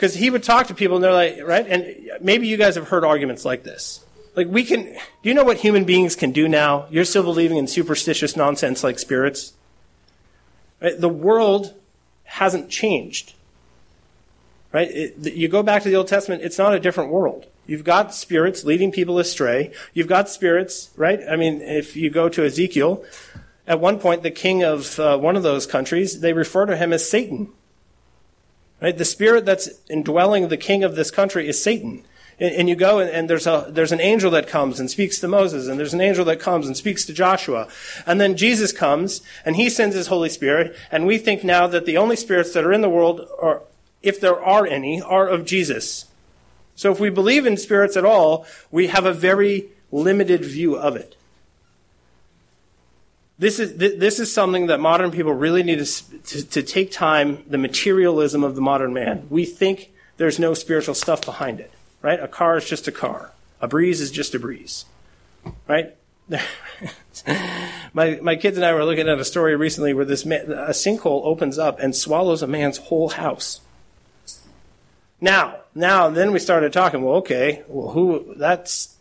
Because 0.00 0.14
he 0.14 0.30
would 0.30 0.42
talk 0.42 0.68
to 0.68 0.74
people 0.74 0.96
and 0.96 1.04
they're 1.04 1.12
like, 1.12 1.40
right? 1.44 1.66
And 1.66 2.10
maybe 2.22 2.46
you 2.46 2.56
guys 2.56 2.76
have 2.76 2.88
heard 2.88 3.04
arguments 3.04 3.44
like 3.44 3.64
this. 3.64 4.02
Like, 4.34 4.46
we 4.46 4.64
can, 4.64 4.84
do 4.84 5.28
you 5.28 5.34
know 5.34 5.44
what 5.44 5.58
human 5.58 5.84
beings 5.84 6.16
can 6.16 6.32
do 6.32 6.48
now? 6.48 6.86
You're 6.88 7.04
still 7.04 7.22
believing 7.22 7.58
in 7.58 7.66
superstitious 7.66 8.34
nonsense 8.34 8.82
like 8.82 8.98
spirits? 8.98 9.52
Right? 10.80 10.98
The 10.98 11.10
world 11.10 11.74
hasn't 12.24 12.70
changed. 12.70 13.34
Right? 14.72 14.90
It, 14.90 15.34
you 15.34 15.48
go 15.48 15.62
back 15.62 15.82
to 15.82 15.90
the 15.90 15.96
Old 15.96 16.08
Testament, 16.08 16.44
it's 16.44 16.56
not 16.56 16.72
a 16.72 16.80
different 16.80 17.10
world. 17.10 17.44
You've 17.66 17.84
got 17.84 18.14
spirits 18.14 18.64
leading 18.64 18.92
people 18.92 19.18
astray. 19.18 19.70
You've 19.92 20.08
got 20.08 20.30
spirits, 20.30 20.88
right? 20.96 21.20
I 21.30 21.36
mean, 21.36 21.60
if 21.60 21.94
you 21.94 22.08
go 22.08 22.30
to 22.30 22.42
Ezekiel, 22.42 23.04
at 23.66 23.80
one 23.80 23.98
point, 23.98 24.22
the 24.22 24.30
king 24.30 24.64
of 24.64 24.98
uh, 24.98 25.18
one 25.18 25.36
of 25.36 25.42
those 25.42 25.66
countries, 25.66 26.20
they 26.20 26.32
refer 26.32 26.64
to 26.64 26.74
him 26.78 26.94
as 26.94 27.06
Satan. 27.06 27.52
Right? 28.80 28.96
The 28.96 29.04
spirit 29.04 29.44
that's 29.44 29.68
indwelling 29.88 30.48
the 30.48 30.56
king 30.56 30.84
of 30.84 30.96
this 30.96 31.10
country 31.10 31.48
is 31.48 31.62
Satan. 31.62 32.04
And, 32.38 32.54
and 32.54 32.68
you 32.68 32.74
go 32.74 32.98
and, 32.98 33.10
and, 33.10 33.28
there's 33.28 33.46
a 33.46 33.66
there's 33.68 33.92
an 33.92 34.00
angel 34.00 34.30
that 34.30 34.48
comes 34.48 34.80
and 34.80 34.90
speaks 34.90 35.18
to 35.18 35.28
Moses, 35.28 35.68
and 35.68 35.78
there's 35.78 35.92
an 35.92 36.00
angel 36.00 36.24
that 36.24 36.40
comes 36.40 36.66
and 36.66 36.76
speaks 36.76 37.04
to 37.04 37.12
Joshua. 37.12 37.68
And 38.06 38.20
then 38.20 38.36
Jesus 38.36 38.72
comes 38.72 39.20
and 39.44 39.56
he 39.56 39.68
sends 39.68 39.94
his 39.94 40.06
Holy 40.06 40.30
Spirit, 40.30 40.74
and 40.90 41.06
we 41.06 41.18
think 41.18 41.44
now 41.44 41.66
that 41.66 41.84
the 41.84 41.98
only 41.98 42.16
spirits 42.16 42.52
that 42.54 42.64
are 42.64 42.72
in 42.72 42.80
the 42.80 42.88
world 42.88 43.28
are 43.40 43.62
if 44.02 44.20
there 44.20 44.42
are 44.42 44.66
any, 44.66 45.00
are 45.00 45.28
of 45.28 45.44
Jesus. 45.44 46.06
So 46.74 46.90
if 46.90 46.98
we 46.98 47.10
believe 47.10 47.44
in 47.44 47.58
spirits 47.58 47.96
at 47.96 48.04
all, 48.04 48.46
we 48.70 48.86
have 48.86 49.04
a 49.04 49.12
very 49.12 49.68
limited 49.92 50.44
view 50.44 50.76
of 50.76 50.96
it. 50.96 51.16
This 53.40 53.58
is, 53.58 53.74
this 53.78 54.20
is 54.20 54.30
something 54.30 54.66
that 54.66 54.80
modern 54.80 55.10
people 55.10 55.32
really 55.32 55.62
need 55.62 55.82
to, 55.82 56.20
to, 56.24 56.46
to 56.46 56.62
take 56.62 56.92
time, 56.92 57.42
the 57.46 57.56
materialism 57.56 58.44
of 58.44 58.54
the 58.54 58.60
modern 58.60 58.92
man. 58.92 59.26
We 59.30 59.46
think 59.46 59.90
there's 60.18 60.38
no 60.38 60.52
spiritual 60.52 60.94
stuff 60.94 61.24
behind 61.24 61.58
it, 61.58 61.72
right? 62.02 62.20
A 62.20 62.28
car 62.28 62.58
is 62.58 62.68
just 62.68 62.86
a 62.86 62.92
car. 62.92 63.32
A 63.62 63.66
breeze 63.66 64.02
is 64.02 64.10
just 64.10 64.34
a 64.34 64.38
breeze, 64.38 64.84
right? 65.66 65.96
my, 67.94 68.18
my 68.20 68.36
kids 68.36 68.58
and 68.58 68.66
I 68.66 68.74
were 68.74 68.84
looking 68.84 69.08
at 69.08 69.18
a 69.18 69.24
story 69.24 69.56
recently 69.56 69.94
where 69.94 70.04
this 70.04 70.26
man, 70.26 70.52
a 70.52 70.72
sinkhole 70.72 71.24
opens 71.24 71.58
up 71.58 71.80
and 71.80 71.96
swallows 71.96 72.42
a 72.42 72.46
man's 72.46 72.76
whole 72.76 73.08
house. 73.08 73.62
Now, 75.18 75.60
now, 75.74 76.10
then 76.10 76.32
we 76.32 76.40
started 76.40 76.74
talking, 76.74 77.02
well, 77.02 77.14
okay, 77.16 77.62
well, 77.68 77.92
who, 77.92 78.34
that's, 78.36 78.96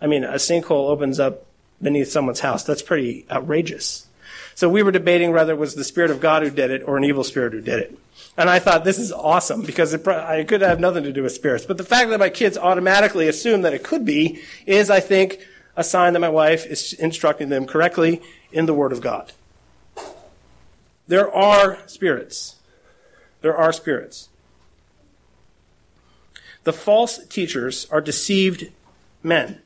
I 0.00 0.06
mean, 0.06 0.24
a 0.24 0.36
sinkhole 0.36 0.88
opens 0.88 1.20
up 1.20 1.44
beneath 1.80 2.10
someone's 2.10 2.40
house. 2.40 2.64
That's 2.64 2.82
pretty 2.82 3.26
outrageous. 3.30 4.06
So 4.54 4.68
we 4.68 4.82
were 4.82 4.92
debating 4.92 5.32
whether 5.32 5.52
it 5.52 5.58
was 5.58 5.74
the 5.74 5.84
Spirit 5.84 6.10
of 6.10 6.20
God 6.20 6.42
who 6.42 6.50
did 6.50 6.70
it 6.70 6.82
or 6.86 6.96
an 6.96 7.04
evil 7.04 7.24
spirit 7.24 7.52
who 7.52 7.60
did 7.60 7.80
it. 7.80 7.98
And 8.36 8.48
I 8.48 8.58
thought 8.58 8.84
this 8.84 8.98
is 8.98 9.12
awesome 9.12 9.62
because 9.62 9.92
it, 9.92 10.06
I 10.06 10.44
could 10.44 10.60
have 10.60 10.80
nothing 10.80 11.04
to 11.04 11.12
do 11.12 11.22
with 11.22 11.32
spirits. 11.32 11.66
But 11.66 11.76
the 11.76 11.84
fact 11.84 12.10
that 12.10 12.20
my 12.20 12.30
kids 12.30 12.56
automatically 12.56 13.28
assume 13.28 13.62
that 13.62 13.74
it 13.74 13.82
could 13.82 14.04
be 14.04 14.40
is, 14.66 14.90
I 14.90 15.00
think, 15.00 15.40
a 15.76 15.84
sign 15.84 16.12
that 16.12 16.20
my 16.20 16.28
wife 16.28 16.66
is 16.66 16.92
instructing 16.94 17.48
them 17.48 17.66
correctly 17.66 18.22
in 18.52 18.66
the 18.66 18.74
Word 18.74 18.92
of 18.92 19.00
God. 19.00 19.32
There 21.06 21.32
are 21.32 21.78
spirits. 21.86 22.56
There 23.40 23.56
are 23.56 23.72
spirits. 23.72 24.28
The 26.62 26.72
false 26.72 27.24
teachers 27.26 27.86
are 27.90 28.00
deceived 28.00 28.70
men. 29.22 29.60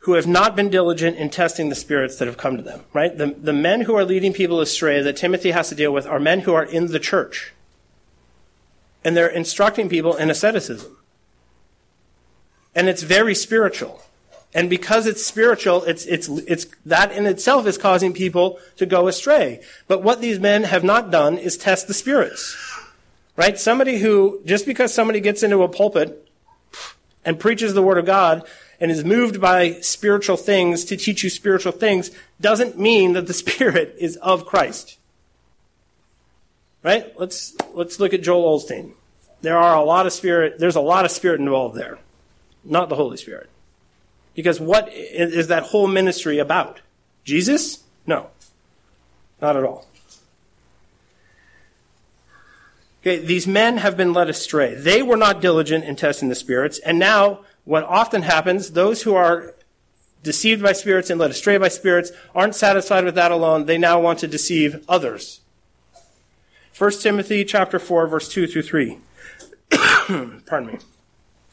Who 0.00 0.14
have 0.14 0.26
not 0.26 0.56
been 0.56 0.70
diligent 0.70 1.16
in 1.16 1.28
testing 1.28 1.68
the 1.68 1.74
spirits 1.74 2.16
that 2.18 2.26
have 2.26 2.38
come 2.38 2.56
to 2.56 2.62
them, 2.62 2.80
right? 2.94 3.16
The, 3.16 3.26
the 3.26 3.52
men 3.52 3.82
who 3.82 3.94
are 3.94 4.04
leading 4.04 4.32
people 4.32 4.60
astray 4.60 5.02
that 5.02 5.16
Timothy 5.16 5.50
has 5.50 5.68
to 5.68 5.74
deal 5.74 5.92
with 5.92 6.06
are 6.06 6.18
men 6.18 6.40
who 6.40 6.54
are 6.54 6.64
in 6.64 6.86
the 6.86 6.98
church. 6.98 7.52
And 9.04 9.16
they're 9.16 9.28
instructing 9.28 9.88
people 9.88 10.16
in 10.16 10.30
asceticism. 10.30 10.96
and 12.74 12.88
it's 12.88 13.02
very 13.02 13.34
spiritual. 13.34 14.02
And 14.54 14.68
because 14.68 15.06
it's 15.06 15.24
spiritual, 15.24 15.84
it's, 15.84 16.06
it's, 16.06 16.28
it's, 16.28 16.66
that 16.86 17.12
in 17.12 17.26
itself 17.26 17.66
is 17.66 17.78
causing 17.78 18.12
people 18.12 18.58
to 18.76 18.86
go 18.86 19.06
astray. 19.06 19.60
But 19.86 20.02
what 20.02 20.20
these 20.20 20.40
men 20.40 20.64
have 20.64 20.82
not 20.82 21.10
done 21.10 21.38
is 21.38 21.56
test 21.56 21.88
the 21.88 21.94
spirits. 21.94 22.56
Right? 23.36 23.58
Somebody 23.58 23.98
who, 23.98 24.40
just 24.44 24.66
because 24.66 24.92
somebody 24.92 25.20
gets 25.20 25.42
into 25.42 25.62
a 25.62 25.68
pulpit 25.68 26.26
and 27.24 27.38
preaches 27.38 27.74
the 27.74 27.82
Word 27.82 27.98
of 27.98 28.06
God 28.06 28.46
and 28.80 28.90
is 28.90 29.04
moved 29.04 29.40
by 29.40 29.72
spiritual 29.80 30.36
things 30.36 30.84
to 30.86 30.96
teach 30.96 31.22
you 31.22 31.30
spiritual 31.30 31.72
things 31.72 32.10
doesn't 32.40 32.78
mean 32.78 33.12
that 33.12 33.26
the 33.26 33.34
Spirit 33.50 33.94
is 33.98 34.16
of 34.16 34.46
Christ. 34.46 34.98
Right? 36.82 37.12
Let's, 37.18 37.54
let's 37.74 38.00
look 38.00 38.14
at 38.14 38.22
Joel 38.22 38.58
Osteen. 38.58 38.92
There 39.42 39.58
are 39.58 39.76
a 39.76 39.84
lot 39.84 40.06
of 40.06 40.12
spirit, 40.12 40.58
there's 40.58 40.76
a 40.76 40.80
lot 40.80 41.04
of 41.04 41.10
spirit 41.10 41.40
involved 41.40 41.76
there. 41.76 41.98
Not 42.64 42.88
the 42.88 42.96
Holy 42.96 43.16
Spirit. 43.16 43.48
Because 44.34 44.60
what 44.60 44.88
is 44.92 45.48
that 45.48 45.64
whole 45.64 45.86
ministry 45.86 46.38
about? 46.38 46.80
Jesus? 47.24 47.82
No. 48.06 48.28
Not 49.40 49.56
at 49.56 49.64
all. 49.64 49.86
Okay, 53.00 53.18
these 53.18 53.46
men 53.46 53.78
have 53.78 53.96
been 53.96 54.12
led 54.12 54.28
astray. 54.28 54.74
They 54.74 55.02
were 55.02 55.16
not 55.16 55.40
diligent 55.40 55.84
in 55.84 55.96
testing 55.96 56.28
the 56.28 56.34
spirits, 56.34 56.78
and 56.80 56.98
now 56.98 57.40
what 57.64 57.84
often 57.84 58.22
happens, 58.22 58.72
those 58.72 59.02
who 59.02 59.14
are 59.14 59.54
deceived 60.22 60.62
by 60.62 60.72
spirits 60.72 61.10
and 61.10 61.18
led 61.18 61.30
astray 61.30 61.56
by 61.58 61.68
spirits 61.68 62.12
aren't 62.34 62.54
satisfied 62.54 63.04
with 63.04 63.14
that 63.14 63.32
alone. 63.32 63.66
They 63.66 63.78
now 63.78 64.00
want 64.00 64.18
to 64.20 64.28
deceive 64.28 64.84
others. 64.88 65.40
1 66.76 66.90
Timothy 67.00 67.44
chapter 67.44 67.78
4 67.78 68.06
verse 68.06 68.28
2 68.28 68.46
through 68.46 68.62
3. 68.62 68.98
Pardon 70.46 70.66
me. 70.66 70.78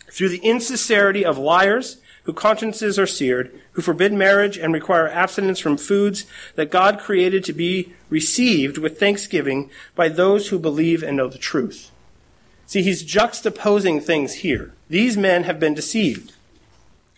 Through 0.10 0.30
the 0.30 0.39
insincerity 0.39 1.26
of 1.26 1.38
liars 1.38 2.02
whose 2.24 2.36
consciences 2.36 3.00
are 3.00 3.08
seared, 3.08 3.58
who 3.74 3.82
forbid 3.82 4.12
marriage 4.12 4.58
and 4.58 4.74
require 4.74 5.08
abstinence 5.08 5.60
from 5.60 5.78
foods 5.78 6.26
that 6.56 6.72
God 6.72 7.00
created 7.00 7.43
to 7.46 7.54
be 7.54 7.93
received 8.10 8.78
with 8.78 9.00
thanksgiving 9.00 9.70
by 9.96 10.10
those 10.10 10.50
who 10.50 10.60
believe 10.60 11.04
and 11.04 11.15
know 11.15 11.28
the 11.28 11.38
truth. 11.38 11.91
See, 12.67 12.84
he's 12.84 13.01
juxtaposing 13.01 14.03
things 14.03 14.36
here. 14.36 14.73
These 14.89 15.17
men 15.17 15.43
have 15.43 15.60
been 15.60 15.73
deceived. 15.73 16.34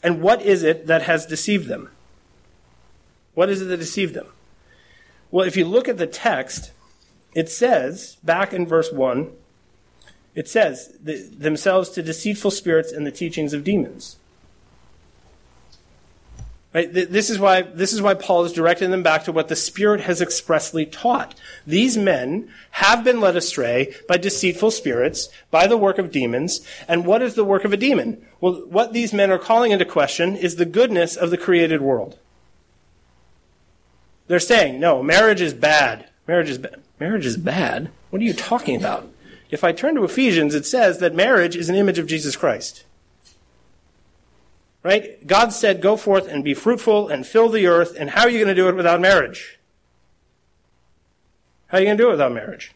And 0.03 0.21
what 0.21 0.43
is 0.43 0.63
it 0.63 0.85
that 0.85 1.01
has 1.01 1.25
deceived 1.25 1.67
them? 1.67 1.89
What 3.33 3.49
is 3.49 3.61
it 3.61 3.65
that 3.65 3.77
deceived 3.77 4.13
them? 4.13 4.27
Well, 5.31 5.45
if 5.45 5.57
you 5.57 5.65
look 5.65 5.87
at 5.87 5.97
the 5.97 6.07
text, 6.07 6.71
it 7.33 7.49
says, 7.49 8.17
back 8.23 8.53
in 8.53 8.67
verse 8.67 8.91
1, 8.91 9.31
it 10.35 10.47
says, 10.47 10.95
themselves 11.01 11.89
to 11.89 12.03
deceitful 12.03 12.51
spirits 12.51 12.91
and 12.91 13.05
the 13.05 13.11
teachings 13.11 13.51
of 13.51 13.63
demons. 13.63 14.17
Right? 16.71 16.93
This 16.93 17.31
is 17.31 17.39
why, 17.39 17.63
this 17.63 17.93
is 17.93 18.01
why 18.01 18.13
Paul 18.13 18.43
is 18.43 18.53
directing 18.53 18.91
them 18.91 19.01
back 19.01 19.23
to 19.23 19.31
what 19.31 19.47
the 19.47 19.55
Spirit 19.55 20.01
has 20.01 20.21
expressly 20.21 20.85
taught. 20.85 21.33
These 21.65 21.97
men 21.97 22.51
have 22.71 23.03
been 23.03 23.19
led 23.19 23.35
astray 23.35 23.95
by 24.07 24.17
deceitful 24.17 24.69
spirits, 24.69 25.29
by 25.49 25.65
the 25.65 25.77
work 25.77 25.97
of 25.97 26.11
demons. 26.11 26.61
And 26.87 27.07
what 27.07 27.23
is 27.23 27.33
the 27.33 27.43
work 27.43 27.65
of 27.65 27.73
a 27.73 27.77
demon? 27.77 28.23
Well, 28.39 28.53
what 28.67 28.93
these 28.93 29.13
men 29.13 29.31
are 29.31 29.39
calling 29.39 29.71
into 29.71 29.83
question 29.83 30.35
is 30.35 30.55
the 30.55 30.65
goodness 30.65 31.15
of 31.15 31.31
the 31.31 31.37
created 31.37 31.81
world. 31.81 32.19
They're 34.27 34.39
saying, 34.39 34.79
no, 34.79 35.01
marriage 35.01 35.41
is 35.41 35.55
bad. 35.55 36.07
Marriage 36.27 36.51
is 36.51 36.59
bad. 36.59 36.83
Marriage 36.99 37.25
is 37.25 37.37
bad? 37.37 37.89
What 38.11 38.21
are 38.21 38.25
you 38.25 38.33
talking 38.33 38.75
about? 38.75 39.09
If 39.49 39.63
I 39.63 39.71
turn 39.71 39.95
to 39.95 40.03
Ephesians, 40.03 40.53
it 40.53 40.67
says 40.67 40.99
that 40.99 41.15
marriage 41.15 41.55
is 41.55 41.67
an 41.67 41.75
image 41.75 41.97
of 41.97 42.05
Jesus 42.05 42.35
Christ. 42.35 42.83
Right? 44.81 45.25
God 45.27 45.49
said, 45.49 45.81
go 45.81 45.97
forth 45.97 46.27
and 46.27 46.43
be 46.43 46.53
fruitful 46.53 47.09
and 47.09 47.27
fill 47.27 47.49
the 47.49 47.67
earth. 47.67 47.95
And 47.99 48.11
how 48.11 48.23
are 48.23 48.29
you 48.29 48.37
going 48.37 48.55
to 48.55 48.55
do 48.55 48.69
it 48.69 48.75
without 48.75 49.01
marriage? 49.01 49.59
How 51.67 51.77
are 51.77 51.81
you 51.81 51.87
going 51.87 51.97
to 51.97 52.03
do 52.03 52.07
it 52.07 52.13
without 52.13 52.31
marriage? 52.31 52.73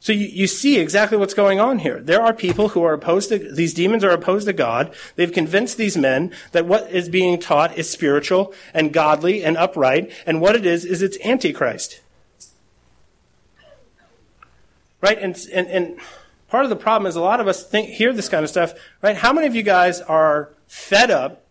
So 0.00 0.12
you, 0.12 0.26
you 0.26 0.46
see 0.46 0.78
exactly 0.78 1.18
what's 1.18 1.34
going 1.34 1.60
on 1.60 1.80
here. 1.80 2.00
There 2.00 2.22
are 2.22 2.32
people 2.32 2.70
who 2.70 2.82
are 2.82 2.94
opposed 2.94 3.28
to, 3.28 3.38
these 3.38 3.74
demons 3.74 4.02
are 4.02 4.10
opposed 4.10 4.46
to 4.46 4.52
God. 4.52 4.94
They've 5.14 5.32
convinced 5.32 5.76
these 5.76 5.96
men 5.96 6.32
that 6.52 6.66
what 6.66 6.90
is 6.90 7.08
being 7.08 7.38
taught 7.38 7.76
is 7.78 7.88
spiritual 7.88 8.52
and 8.72 8.92
godly 8.92 9.44
and 9.44 9.56
upright. 9.56 10.10
And 10.26 10.40
what 10.40 10.56
it 10.56 10.66
is, 10.66 10.84
is 10.84 11.02
it's 11.02 11.18
antichrist. 11.24 12.00
Right? 15.02 15.18
And, 15.18 15.38
and, 15.52 15.68
and 15.68 15.98
part 16.48 16.64
of 16.64 16.70
the 16.70 16.76
problem 16.76 17.06
is 17.06 17.14
a 17.14 17.20
lot 17.20 17.40
of 17.40 17.46
us 17.46 17.64
think, 17.64 17.90
hear 17.90 18.12
this 18.12 18.28
kind 18.28 18.42
of 18.42 18.50
stuff, 18.50 18.72
right? 19.02 19.16
How 19.16 19.32
many 19.32 19.46
of 19.46 19.54
you 19.54 19.62
guys 19.62 20.00
are 20.00 20.50
fed 20.70 21.10
up, 21.10 21.44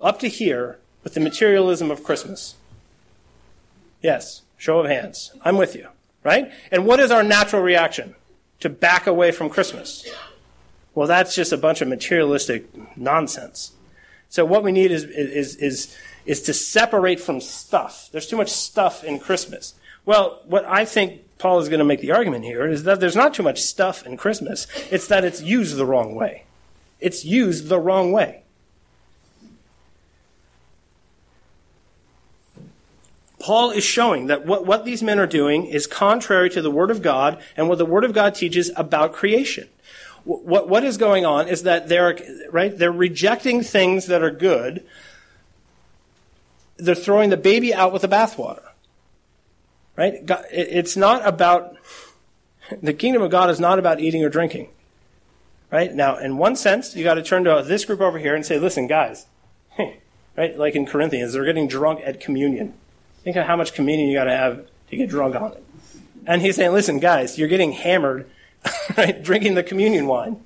up 0.00 0.18
to 0.18 0.26
here, 0.26 0.78
with 1.04 1.12
the 1.12 1.20
materialism 1.20 1.90
of 1.90 2.02
Christmas? 2.02 2.54
Yes, 4.02 4.42
show 4.56 4.80
of 4.80 4.86
hands. 4.86 5.32
I'm 5.42 5.58
with 5.58 5.76
you, 5.76 5.88
right? 6.24 6.50
And 6.72 6.86
what 6.86 7.00
is 7.00 7.10
our 7.10 7.22
natural 7.22 7.62
reaction? 7.62 8.14
To 8.60 8.70
back 8.70 9.06
away 9.06 9.30
from 9.30 9.50
Christmas. 9.50 10.08
Well, 10.94 11.06
that's 11.06 11.34
just 11.34 11.52
a 11.52 11.56
bunch 11.56 11.82
of 11.82 11.88
materialistic 11.88 12.66
nonsense. 12.96 13.72
So 14.28 14.44
what 14.44 14.62
we 14.62 14.72
need 14.72 14.90
is, 14.90 15.04
is, 15.04 15.56
is, 15.56 15.96
is 16.24 16.42
to 16.42 16.54
separate 16.54 17.20
from 17.20 17.40
stuff. 17.40 18.08
There's 18.10 18.26
too 18.26 18.36
much 18.36 18.50
stuff 18.50 19.04
in 19.04 19.18
Christmas. 19.18 19.74
Well, 20.06 20.42
what 20.46 20.64
I 20.64 20.84
think 20.84 21.22
Paul 21.38 21.58
is 21.60 21.68
going 21.68 21.78
to 21.78 21.84
make 21.84 22.00
the 22.00 22.12
argument 22.12 22.44
here 22.44 22.66
is 22.66 22.84
that 22.84 23.00
there's 23.00 23.16
not 23.16 23.34
too 23.34 23.42
much 23.42 23.60
stuff 23.60 24.06
in 24.06 24.16
Christmas. 24.16 24.66
It's 24.90 25.06
that 25.08 25.24
it's 25.24 25.42
used 25.42 25.76
the 25.76 25.86
wrong 25.86 26.14
way. 26.14 26.44
It's 27.00 27.24
used 27.24 27.68
the 27.68 27.78
wrong 27.78 28.12
way. 28.12 28.42
Paul 33.38 33.70
is 33.70 33.82
showing 33.82 34.26
that 34.26 34.44
what, 34.44 34.66
what 34.66 34.84
these 34.84 35.02
men 35.02 35.18
are 35.18 35.26
doing 35.26 35.64
is 35.64 35.86
contrary 35.86 36.50
to 36.50 36.60
the 36.60 36.70
Word 36.70 36.90
of 36.90 37.00
God 37.00 37.42
and 37.56 37.68
what 37.68 37.78
the 37.78 37.86
Word 37.86 38.04
of 38.04 38.12
God 38.12 38.34
teaches 38.34 38.70
about 38.76 39.14
creation. 39.14 39.68
What, 40.24 40.68
what 40.68 40.84
is 40.84 40.98
going 40.98 41.24
on 41.24 41.48
is 41.48 41.62
that 41.62 41.88
they're, 41.88 42.18
right, 42.50 42.76
they're 42.76 42.92
rejecting 42.92 43.62
things 43.62 44.06
that 44.06 44.22
are 44.22 44.30
good. 44.30 44.84
They're 46.76 46.94
throwing 46.94 47.30
the 47.30 47.38
baby 47.38 47.72
out 47.72 47.92
with 47.94 48.02
the 48.02 48.08
bathwater. 48.08 48.64
Right? 49.96 50.14
It's 50.52 50.96
not 50.96 51.26
about, 51.26 51.76
the 52.82 52.92
kingdom 52.92 53.22
of 53.22 53.30
God 53.30 53.48
is 53.48 53.58
not 53.58 53.78
about 53.78 54.00
eating 54.00 54.22
or 54.22 54.28
drinking. 54.28 54.68
Right? 55.72 55.94
Now, 55.94 56.18
in 56.18 56.36
one 56.36 56.56
sense, 56.56 56.96
you 56.96 57.04
got 57.04 57.14
to 57.14 57.22
turn 57.22 57.44
to 57.44 57.62
this 57.64 57.84
group 57.84 58.00
over 58.00 58.18
here 58.18 58.34
and 58.34 58.44
say, 58.44 58.58
listen, 58.58 58.88
guys, 58.88 59.26
right? 60.36 60.58
Like 60.58 60.74
in 60.74 60.84
Corinthians, 60.84 61.32
they're 61.32 61.44
getting 61.44 61.68
drunk 61.68 62.00
at 62.04 62.20
communion. 62.20 62.74
Think 63.22 63.36
of 63.36 63.46
how 63.46 63.56
much 63.56 63.72
communion 63.72 64.08
you 64.08 64.16
got 64.16 64.24
to 64.24 64.36
have 64.36 64.66
to 64.90 64.96
get 64.96 65.08
drunk 65.08 65.36
on 65.36 65.52
it. 65.52 65.64
And 66.26 66.42
he's 66.42 66.56
saying, 66.56 66.72
listen, 66.72 66.98
guys, 66.98 67.38
you're 67.38 67.48
getting 67.48 67.72
hammered, 67.72 68.28
right? 68.96 69.22
Drinking 69.22 69.54
the 69.54 69.62
communion 69.62 70.06
wine. 70.06 70.42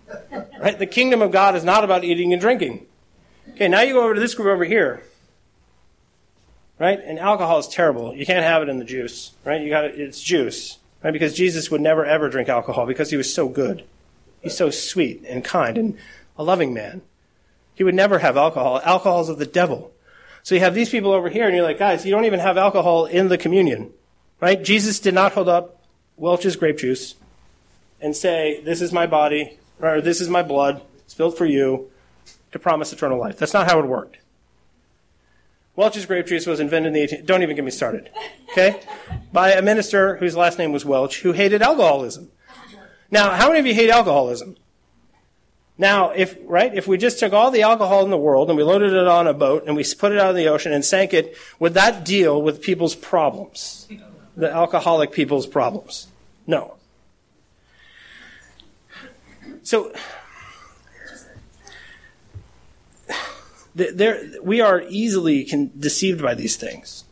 Right? 0.60 0.78
The 0.78 0.86
kingdom 0.86 1.22
of 1.22 1.32
God 1.32 1.54
is 1.56 1.64
not 1.64 1.84
about 1.84 2.04
eating 2.04 2.32
and 2.32 2.40
drinking. 2.40 2.86
Okay, 3.50 3.68
now 3.68 3.80
you 3.80 3.94
go 3.94 4.04
over 4.04 4.14
to 4.14 4.20
this 4.20 4.34
group 4.34 4.48
over 4.48 4.64
here. 4.64 5.02
Right? 6.78 7.00
And 7.02 7.18
alcohol 7.18 7.58
is 7.58 7.68
terrible. 7.68 8.14
You 8.14 8.26
can't 8.26 8.44
have 8.44 8.62
it 8.62 8.68
in 8.68 8.78
the 8.78 8.84
juice. 8.84 9.32
Right? 9.44 9.62
You 9.62 9.70
got 9.70 9.84
it's 9.84 10.20
juice. 10.20 10.78
Right? 11.02 11.12
Because 11.12 11.34
Jesus 11.34 11.70
would 11.70 11.80
never 11.80 12.04
ever 12.04 12.28
drink 12.28 12.48
alcohol 12.48 12.86
because 12.86 13.10
he 13.10 13.16
was 13.16 13.32
so 13.32 13.48
good. 13.48 13.84
He's 14.44 14.56
so 14.56 14.70
sweet 14.70 15.24
and 15.26 15.42
kind 15.42 15.78
and 15.78 15.98
a 16.36 16.44
loving 16.44 16.74
man. 16.74 17.00
He 17.74 17.82
would 17.82 17.94
never 17.94 18.20
have 18.20 18.36
alcohol. 18.36 18.80
Alcohol 18.84 19.22
is 19.22 19.28
of 19.30 19.38
the 19.38 19.46
devil. 19.46 19.90
So 20.42 20.54
you 20.54 20.60
have 20.60 20.74
these 20.74 20.90
people 20.90 21.12
over 21.12 21.30
here, 21.30 21.46
and 21.46 21.56
you're 21.56 21.64
like, 21.64 21.78
guys, 21.78 22.04
you 22.04 22.12
don't 22.12 22.26
even 22.26 22.40
have 22.40 22.58
alcohol 22.58 23.06
in 23.06 23.28
the 23.28 23.38
communion. 23.38 23.90
Right? 24.40 24.62
Jesus 24.62 25.00
did 25.00 25.14
not 25.14 25.32
hold 25.32 25.48
up 25.48 25.82
Welch's 26.18 26.56
grape 26.56 26.76
juice 26.76 27.14
and 28.00 28.14
say, 28.14 28.60
This 28.62 28.82
is 28.82 28.92
my 28.92 29.06
body, 29.06 29.58
or 29.80 30.02
this 30.02 30.20
is 30.20 30.28
my 30.28 30.42
blood, 30.42 30.82
spilled 31.06 31.38
for 31.38 31.46
you, 31.46 31.90
to 32.52 32.58
promise 32.58 32.92
eternal 32.92 33.18
life. 33.18 33.38
That's 33.38 33.54
not 33.54 33.68
how 33.68 33.78
it 33.78 33.86
worked. 33.86 34.18
Welch's 35.74 36.04
grape 36.04 36.26
juice 36.26 36.46
was 36.46 36.60
invented 36.60 36.94
in 36.94 37.08
the 37.08 37.16
18th. 37.16 37.26
Don't 37.26 37.42
even 37.42 37.56
get 37.56 37.64
me 37.64 37.70
started. 37.70 38.10
Okay? 38.52 38.80
By 39.32 39.52
a 39.52 39.62
minister 39.62 40.16
whose 40.18 40.36
last 40.36 40.58
name 40.58 40.70
was 40.70 40.84
Welch, 40.84 41.22
who 41.22 41.32
hated 41.32 41.62
alcoholism. 41.62 42.30
Now, 43.10 43.30
how 43.30 43.48
many 43.48 43.60
of 43.60 43.66
you 43.66 43.74
hate 43.74 43.90
alcoholism? 43.90 44.56
Now, 45.76 46.10
if, 46.10 46.36
right, 46.44 46.72
if 46.72 46.86
we 46.86 46.98
just 46.98 47.18
took 47.18 47.32
all 47.32 47.50
the 47.50 47.62
alcohol 47.62 48.04
in 48.04 48.10
the 48.10 48.18
world 48.18 48.48
and 48.48 48.56
we 48.56 48.62
loaded 48.62 48.92
it 48.92 49.08
on 49.08 49.26
a 49.26 49.34
boat 49.34 49.64
and 49.66 49.74
we 49.74 49.84
put 49.98 50.12
it 50.12 50.18
out 50.18 50.30
in 50.30 50.36
the 50.36 50.46
ocean 50.46 50.72
and 50.72 50.84
sank 50.84 51.12
it, 51.12 51.36
would 51.58 51.74
that 51.74 52.04
deal 52.04 52.40
with 52.40 52.62
people's 52.62 52.94
problems? 52.94 53.88
The 54.36 54.50
alcoholic 54.50 55.12
people's 55.12 55.46
problems? 55.46 56.08
No. 56.46 56.76
So, 59.62 59.92
there, 63.74 64.22
we 64.42 64.60
are 64.60 64.82
easily 64.88 65.44
deceived 65.76 66.22
by 66.22 66.34
these 66.34 66.56
things. 66.56 67.04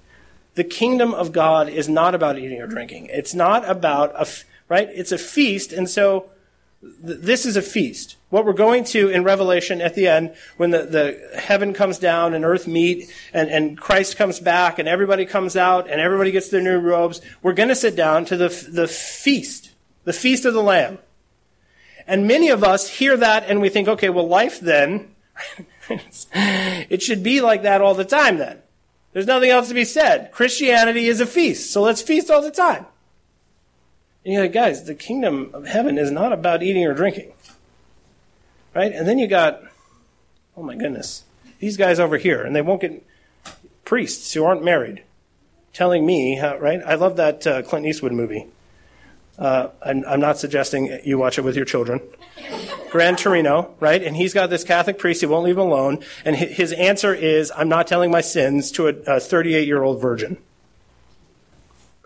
The 0.55 0.65
kingdom 0.65 1.15
of 1.15 1.33
God 1.33 1.69
is 1.69 1.89
not 1.89 2.15
about 2.15 2.39
eating 2.39 2.61
or 2.61 2.67
drinking. 2.67 3.09
It's 3.11 3.35
not 3.35 3.69
about 3.69 4.13
a, 4.15 4.29
right? 4.73 4.89
It's 4.95 5.13
a 5.13 5.19
feast, 5.19 5.71
and 5.71 5.87
so 5.87 6.31
this 6.81 7.45
is 7.45 7.59
a 7.59 7.63
feast. 7.63 8.17
What 8.31 8.47
we're 8.47 8.55
going 8.55 8.85
to 8.85 9.11
in 9.11 9.23
Revelation 9.23 9.83
at 9.83 9.95
the 9.95 10.09
end, 10.09 10.35
when 10.57 10.71
the, 10.71 10.87
the 10.87 11.39
heaven 11.39 11.75
comes 11.75 11.99
down 11.99 12.33
and 12.33 12.43
earth 12.43 12.67
meet 12.67 13.13
and, 13.35 13.51
and 13.51 13.77
Christ 13.77 14.17
comes 14.17 14.41
back 14.41 14.79
and 14.79 14.89
everybody 14.89 15.27
comes 15.27 15.59
out 15.59 15.91
and 15.91 16.01
everybody 16.01 16.31
gets 16.31 16.49
their 16.49 16.63
new 16.63 16.79
robes, 16.79 17.21
we're 17.43 17.53
going 17.53 17.69
to 17.69 17.75
sit 17.75 17.95
down 17.95 18.25
to 18.25 18.37
the, 18.39 18.49
the 18.73 18.89
feast, 18.89 19.73
the 20.05 20.15
feast 20.15 20.47
of 20.47 20.55
the 20.55 20.63
Lamb. 20.63 20.97
And 22.07 22.27
many 22.27 22.49
of 22.49 22.65
us 22.65 22.89
hear 22.89 23.15
that 23.19 23.45
and 23.47 23.61
we 23.61 23.69
think, 23.69 23.89
okay, 23.89 24.09
well, 24.09 24.27
life 24.27 24.59
then, 24.59 25.15
it 25.91 27.03
should 27.03 27.23
be 27.23 27.43
like 27.43 27.63
that 27.63 27.83
all 27.83 27.95
the 27.95 28.07
time 28.07 28.39
then. 28.39 28.63
There's 29.13 29.27
nothing 29.27 29.51
else 29.51 29.69
to 29.69 29.75
be 29.75 29.85
said. 29.85 30.33
Christianity 30.33 31.09
is 31.09 31.21
a 31.21 31.27
feast, 31.27 31.71
so 31.71 31.83
let's 31.83 32.01
feast 32.01 32.31
all 32.31 32.41
the 32.41 32.51
time. 32.51 32.87
And 34.25 34.33
you're 34.33 34.43
like, 34.43 34.53
guys, 34.53 34.85
the 34.85 34.95
kingdom 34.95 35.51
of 35.53 35.67
heaven 35.67 35.99
is 35.99 36.11
not 36.11 36.33
about 36.33 36.63
eating 36.63 36.85
or 36.87 36.95
drinking. 36.95 37.33
Right? 38.75 38.93
And 38.93 39.07
then 39.07 39.19
you 39.19 39.27
got, 39.27 39.63
oh 40.57 40.63
my 40.63 40.77
goodness, 40.77 41.25
these 41.59 41.77
guys 41.77 41.99
over 41.99 42.17
here, 42.17 42.43
and 42.43 42.55
they 42.55 42.63
won't 42.63 42.81
get 42.81 43.05
priests 43.85 44.33
who 44.33 44.45
aren't 44.45 44.65
married 44.65 45.03
telling 45.73 46.07
me, 46.07 46.37
how, 46.37 46.59
right? 46.59 46.81
I 46.85 46.95
love 46.95 47.17
that 47.17 47.47
uh, 47.47 47.63
Clint 47.63 47.87
Eastwood 47.87 48.13
movie. 48.13 48.47
Uh, 49.39 49.69
I'm, 49.85 50.05
I'm, 50.07 50.21
not 50.21 50.39
suggesting 50.39 51.01
you 51.05 51.19
watch 51.19 51.39
it 51.39 51.43
with 51.43 51.57
your 51.57 51.65
children. 51.65 52.01
Gran 52.91 53.17
Torino, 53.17 53.75
right? 53.81 54.03
And 54.03 54.15
he's 54.15 54.35
got 54.35 54.51
this 54.51 54.63
Catholic 54.63 54.99
priest, 54.99 55.21
he 55.21 55.27
won't 55.27 55.45
leave 55.45 55.57
him 55.57 55.67
alone. 55.67 56.05
And 56.25 56.37
his 56.37 56.73
answer 56.73 57.15
is, 57.15 57.51
I'm 57.57 57.69
not 57.69 57.87
telling 57.87 58.11
my 58.11 58.21
sins 58.21 58.71
to 58.73 58.89
a 58.89 59.19
38 59.19 59.67
year 59.67 59.83
old 59.83 60.01
virgin. 60.01 60.37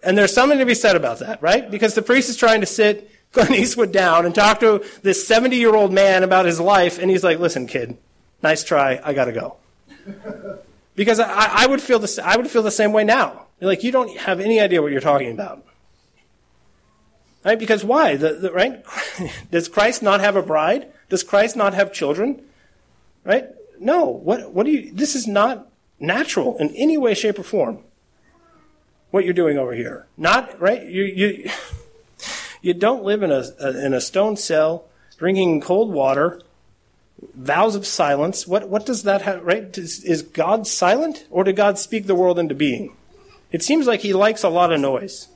And 0.07 0.17
there's 0.17 0.33
something 0.33 0.61
to 0.61 0.65
be 0.65 0.75
said 0.75 0.95
about 0.95 1.19
that, 1.19 1.43
right? 1.43 1.69
Because 1.69 1.95
the 1.95 2.01
priest 2.01 2.31
is 2.31 2.37
trying 2.37 2.61
to 2.61 2.67
sit 2.67 3.11
Clint 3.33 3.51
Eastwood 3.51 3.93
down 3.93 4.25
and 4.25 4.35
talk 4.35 4.61
to 4.61 4.85
this 5.03 5.27
70 5.27 5.57
year 5.57 5.75
old 5.75 5.93
man 5.93 6.23
about 6.23 6.47
his 6.47 6.61
life, 6.61 6.99
and 6.99 7.11
he's 7.11 7.25
like, 7.25 7.41
listen, 7.41 7.67
kid, 7.67 7.99
nice 8.41 8.63
try, 8.63 9.01
I 9.05 9.13
gotta 9.13 9.33
go. 9.33 9.57
Because 10.95 11.21
I, 11.21 11.65
I 11.65 11.67
would 11.67 11.83
feel 11.83 11.99
the, 11.99 12.23
I 12.25 12.39
would 12.39 12.49
feel 12.49 12.63
the 12.63 12.71
same 12.71 12.91
way 12.91 13.05
now. 13.05 13.49
Like, 13.61 13.85
you 13.85 13.93
don't 13.93 14.17
have 14.17 14.41
any 14.41 14.61
idea 14.61 14.81
what 14.81 14.93
you're 14.93 15.03
talking 15.03 15.31
about. 15.31 15.63
Right? 17.45 17.59
Because 17.59 17.85
why? 17.85 18.17
The, 18.17 18.33
the, 18.33 18.51
right? 18.51 18.83
Does 19.51 19.69
Christ 19.69 20.03
not 20.03 20.21
have 20.21 20.37
a 20.37 20.43
bride? 20.43 20.87
Does 21.11 21.23
Christ 21.23 21.55
not 21.55 21.75
have 21.75 21.93
children? 21.93 22.41
Right? 23.25 23.45
No. 23.79 24.07
What, 24.07 24.53
what 24.53 24.65
do 24.65 24.73
you, 24.73 24.91
this 24.91 25.15
is 25.15 25.27
not 25.27 25.69
natural 26.01 26.57
in 26.57 26.75
any 26.75 26.97
way, 26.97 27.13
shape, 27.13 27.39
or 27.39 27.43
form 27.43 27.81
what 29.11 29.25
you're 29.25 29.35
doing 29.35 29.59
over 29.59 29.73
here. 29.75 30.07
Not 30.17 30.61
right. 30.61 30.83
You 30.85 31.05
you 31.05 31.51
you 32.63 32.75
don't 32.75 33.05
live 33.05 33.23
in 33.23 33.31
a, 33.31 33.45
in 33.85 33.95
a 33.95 34.01
stone 34.01 34.37
cell, 34.37 34.87
drinking 35.19 35.61
cold 35.61 35.93
water, 35.93 36.41
vows 37.35 37.75
of 37.75 37.87
silence. 37.87 38.47
What 38.47 38.69
what 38.69 38.87
does 38.87 39.05
that 39.05 39.23
have? 39.23 39.45
Right? 39.45 39.77
Is, 39.79 40.03
is 40.05 40.23
God 40.23 40.67
silent, 40.67 41.27
or 41.31 41.45
did 41.45 41.57
God 41.57 41.79
speak 41.79 42.07
the 42.07 42.15
world 42.15 42.39
into 42.39 42.55
being? 42.55 42.97
It 43.53 43.63
seems 43.63 43.87
like 43.87 44.01
He 44.01 44.13
likes 44.13 44.43
a 44.43 44.49
lot 44.49 44.73
of 44.73 44.81
noise. 44.81 45.29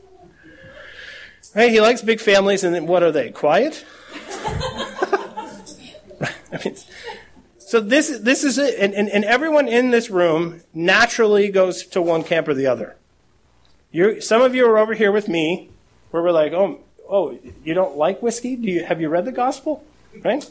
Right? 1.54 1.70
He 1.70 1.80
likes 1.80 2.02
big 2.02 2.20
families, 2.20 2.64
and 2.64 2.86
what 2.86 3.02
are 3.02 3.12
they? 3.12 3.30
Quiet. 3.30 3.84
I 6.52 6.60
mean, 6.64 6.76
so 7.58 7.80
this 7.80 8.18
this 8.18 8.44
is 8.44 8.58
it, 8.58 8.78
and, 8.78 8.92
and, 8.94 9.08
and 9.08 9.24
everyone 9.24 9.68
in 9.68 9.90
this 9.90 10.10
room 10.10 10.62
naturally 10.74 11.48
goes 11.48 11.86
to 11.86 12.02
one 12.02 12.24
camp 12.24 12.48
or 12.48 12.54
the 12.54 12.66
other. 12.66 12.96
You're, 13.92 14.20
some 14.20 14.42
of 14.42 14.54
you 14.54 14.66
are 14.66 14.78
over 14.78 14.94
here 14.94 15.10
with 15.10 15.28
me, 15.28 15.70
where 16.10 16.22
we're 16.22 16.32
like, 16.32 16.52
oh, 16.52 16.80
oh, 17.08 17.38
you 17.64 17.74
don't 17.74 17.96
like 17.96 18.22
whiskey? 18.22 18.56
Do 18.56 18.68
you 18.68 18.84
have 18.84 19.00
you 19.00 19.08
read 19.08 19.24
the 19.24 19.32
gospel? 19.32 19.84
Right? 20.24 20.48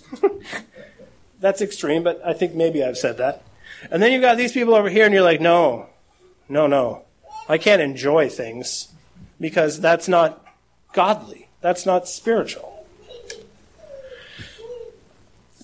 That's 1.40 1.62
extreme, 1.62 2.04
but 2.04 2.22
I 2.26 2.34
think 2.34 2.54
maybe 2.54 2.84
I've 2.84 2.98
said 2.98 3.18
that. 3.18 3.44
And 3.90 4.02
then 4.04 4.12
you've 4.12 4.22
got 4.22 4.38
these 4.38 4.52
people 4.52 4.76
over 4.76 4.90
here, 4.90 5.06
and 5.06 5.14
you're 5.14 5.24
like, 5.24 5.40
no, 5.40 5.88
no, 6.50 6.68
no, 6.68 7.04
I 7.48 7.58
can't 7.58 7.82
enjoy 7.82 8.28
things 8.28 8.90
because 9.40 9.80
that's 9.80 10.10
not 10.10 10.46
godly. 10.92 11.48
That's 11.62 11.86
not 11.86 12.08
spiritual. 12.08 12.86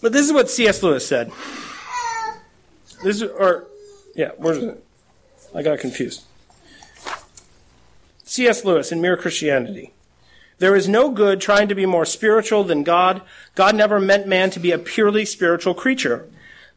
But 0.02 0.14
this 0.14 0.26
is 0.26 0.32
what 0.32 0.50
C.S. 0.50 0.82
Lewis 0.82 1.08
said. 1.08 1.32
This 3.04 3.22
is, 3.22 3.24
or, 3.24 3.66
yeah, 4.16 4.32
where's 4.38 4.58
it? 4.58 4.84
I 5.54 5.62
got 5.62 5.80
confused. 5.80 6.24
C.S. 8.26 8.66
Lewis 8.66 8.92
in 8.92 9.02
Mere 9.02 9.16
Christianity. 9.16 9.94
There 10.58 10.76
is 10.76 10.88
no 10.88 11.12
good 11.12 11.42
trying 11.42 11.68
to 11.68 11.76
be 11.76 11.86
more 11.86 12.06
spiritual 12.06 12.64
than 12.64 12.84
God. 12.84 13.22
God 13.56 13.76
never 13.76 14.00
meant 14.00 14.28
man 14.28 14.50
to 14.52 14.60
be 14.60 14.72
a 14.72 14.80
purely 14.80 15.26
spiritual 15.26 15.74
creature. 15.74 16.28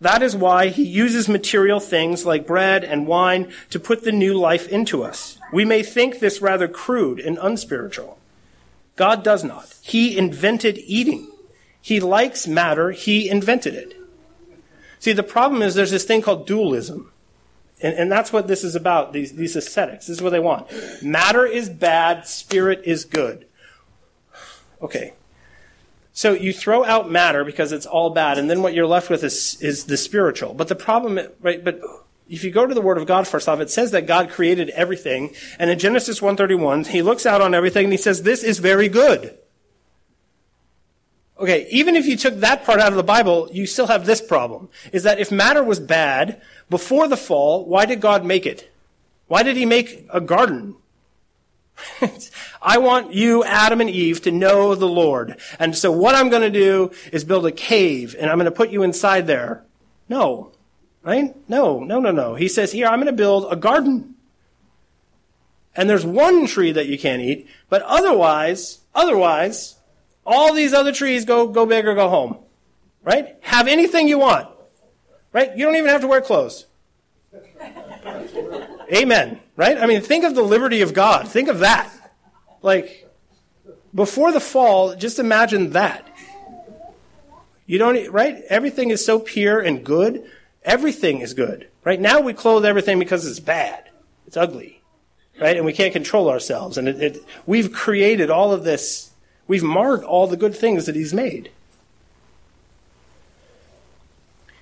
That 0.01 0.23
is 0.23 0.37
why 0.37 0.69
he 0.69 0.85
uses 0.85 1.29
material 1.29 1.81
things 1.81 2.25
like 2.25 2.47
bread 2.47 2.85
and 2.85 3.07
wine 3.07 3.53
to 3.71 3.81
put 3.81 4.05
the 4.05 4.13
new 4.13 4.35
life 4.35 4.69
into 4.69 5.03
us. 5.03 5.39
We 5.53 5.65
may 5.65 5.83
think 5.83 6.19
this 6.19 6.41
rather 6.43 6.69
crude 6.69 7.19
and 7.19 7.39
unspiritual. 7.41 8.19
God 8.97 9.25
does 9.25 9.43
not. 9.43 9.75
He 9.83 10.17
invented 10.19 10.79
eating. 10.79 11.31
He 11.81 12.01
likes 12.01 12.47
matter. 12.47 12.91
He 12.91 13.29
invented 13.29 13.75
it. 13.75 13.97
See, 14.99 15.13
the 15.13 15.23
problem 15.23 15.63
is 15.63 15.75
there's 15.75 15.93
this 15.93 16.05
thing 16.05 16.23
called 16.23 16.47
dualism. 16.47 17.13
And, 17.81 17.95
and 17.95 18.13
that's 18.13 18.33
what 18.33 18.49
this 18.49 18.65
is 18.65 18.75
about, 18.75 19.13
these, 19.13 19.33
these 19.33 19.55
ascetics. 19.57 20.07
This 20.07 20.17
is 20.17 20.23
what 20.23 20.31
they 20.31 20.41
want. 20.41 20.67
Matter 21.03 21.47
is 21.47 21.69
bad, 21.69 22.27
spirit 22.27 22.83
is 22.85 23.05
good. 23.05 23.47
Okay. 24.83 25.15
So 26.13 26.33
you 26.33 26.53
throw 26.53 26.85
out 26.85 27.09
matter 27.09 27.45
because 27.45 27.71
it's 27.71 27.87
all 27.87 28.11
bad, 28.11 28.39
and 28.39 28.51
then 28.51 28.61
what 28.61 28.75
you're 28.75 28.89
left 28.89 29.09
with 29.09 29.23
is, 29.23 29.57
is 29.61 29.85
the 29.85 29.97
spiritual. 29.97 30.53
But 30.53 30.67
the 30.67 30.75
problem, 30.75 31.21
right, 31.41 31.63
but 31.63 31.81
if 32.29 32.43
you 32.43 32.51
go 32.51 32.67
to 32.67 32.75
the 32.75 32.81
Word 32.81 32.99
of 32.99 33.07
God 33.07 33.29
first 33.29 33.49
off, 33.49 33.61
it 33.61 33.71
says 33.71 33.93
that 33.93 34.09
God 34.09 34.29
created 34.29 34.71
everything, 34.71 35.33
and 35.61 35.71
in 35.71 35.79
Genesis 35.79 36.21
131, 36.21 36.87
he 36.87 37.03
looks 37.03 37.25
out 37.25 37.41
on 37.41 37.55
everything 37.55 37.85
and 37.85 37.93
he 37.93 37.99
says, 37.99 38.25
this 38.25 38.43
is 38.43 38.59
very 38.59 38.89
good. 38.89 39.38
Okay, 41.39 41.69
even 41.71 41.95
if 41.95 42.07
you 42.07 42.17
took 42.17 42.41
that 42.41 42.65
part 42.65 42.81
out 42.81 42.93
of 42.93 42.97
the 42.97 43.05
Bible, 43.05 43.49
you 43.53 43.67
still 43.67 43.87
have 43.87 44.07
this 44.07 44.21
problem. 44.21 44.69
Is 44.93 45.05
that 45.05 45.21
if 45.21 45.31
matter 45.31 45.63
was 45.63 45.79
bad, 45.79 46.43
before 46.69 47.07
the 47.07 47.17
fall, 47.17 47.65
why 47.65 47.87
did 47.87 48.01
God 48.01 48.25
make 48.25 48.45
it? 48.45 48.71
Why 49.29 49.43
did 49.43 49.57
he 49.57 49.65
make 49.65 50.07
a 50.13 50.21
garden? 50.21 50.75
I 52.63 52.79
want 52.79 53.15
you, 53.15 53.45
Adam 53.45 53.81
and 53.81 53.91
Eve, 53.91 54.23
to 54.23 54.33
know 54.33 54.75
the 54.75 54.89
Lord. 54.89 55.39
And 55.61 55.77
so 55.77 55.93
what 55.93 56.17
I'm 56.17 56.29
going 56.29 56.43
to 56.43 56.51
do 56.51 56.91
is 57.13 57.25
build 57.25 57.47
a 57.47 57.53
cave 57.53 58.17
and 58.19 58.31
I'm 58.31 58.39
going 58.39 58.47
to 58.47 58.51
put 58.51 58.71
you 58.71 58.83
inside 58.83 59.27
there. 59.27 59.65
No. 60.09 60.53
Right? 61.03 61.37
No, 61.49 61.81
no, 61.81 62.01
no, 62.01 62.11
no. 62.11 62.35
He 62.35 62.49
says, 62.49 62.73
here, 62.73 62.87
I'm 62.87 62.99
going 62.99 63.07
to 63.07 63.13
build 63.13 63.47
a 63.51 63.57
garden. 63.57 64.17
And 65.77 65.89
there's 65.89 66.05
one 66.05 66.47
tree 66.47 66.73
that 66.73 66.89
you 66.89 66.99
can't 66.99 67.23
eat, 67.23 67.47
but 67.69 67.83
otherwise, 67.83 68.81
otherwise, 68.95 69.77
all 70.29 70.53
these 70.53 70.75
other 70.75 70.93
trees 70.93 71.25
go, 71.25 71.49
go 71.49 71.65
big 71.65 71.87
or 71.87 71.95
go 71.95 72.09
home. 72.09 72.37
Right? 73.03 73.37
Have 73.41 73.67
anything 73.67 74.07
you 74.07 74.19
want. 74.19 74.47
Right? 75.33 75.57
You 75.57 75.65
don't 75.65 75.77
even 75.77 75.89
have 75.89 76.03
to 76.03 76.07
wear 76.07 76.21
clothes. 76.21 76.67
Amen. 78.93 79.41
Right? 79.57 79.79
I 79.79 79.87
mean, 79.87 80.03
think 80.03 80.25
of 80.25 80.35
the 80.35 80.43
liberty 80.43 80.83
of 80.83 80.93
God. 80.93 81.27
Think 81.29 81.49
of 81.49 81.61
that. 81.61 81.91
Like, 82.61 83.09
before 83.95 84.33
the 84.33 84.41
fall, 84.41 84.95
just 84.95 85.19
imagine 85.19 85.71
that. 85.71 86.07
You 87.67 87.79
don't, 87.79 88.11
right? 88.11 88.43
Everything 88.49 88.91
is 88.91 89.05
so 89.05 89.19
pure 89.19 89.61
and 89.61 89.85
good. 89.85 90.31
Everything 90.63 91.21
is 91.21 91.33
good. 91.33 91.69
Right? 91.85 92.01
Now 92.01 92.21
we 92.21 92.35
clothe 92.35 92.67
everything 92.67 92.99
because 92.99 93.27
it's 93.27 93.41
bad. 93.41 93.89
It's 94.27 94.37
ugly. 94.37 94.83
Right? 95.41 95.57
And 95.57 95.65
we 95.65 95.73
can't 95.73 95.93
control 95.93 96.29
ourselves. 96.29 96.77
And 96.77 96.89
it, 96.89 97.03
it, 97.03 97.25
we've 97.47 97.73
created 97.73 98.29
all 98.29 98.53
of 98.53 98.65
this 98.65 99.08
We've 99.49 99.65
marred 99.65 100.05
all 100.05 100.27
the 100.27 100.37
good 100.37 100.55
things 100.55 100.87
that 100.87 100.95
he's 100.95 101.15
made. 101.15 101.51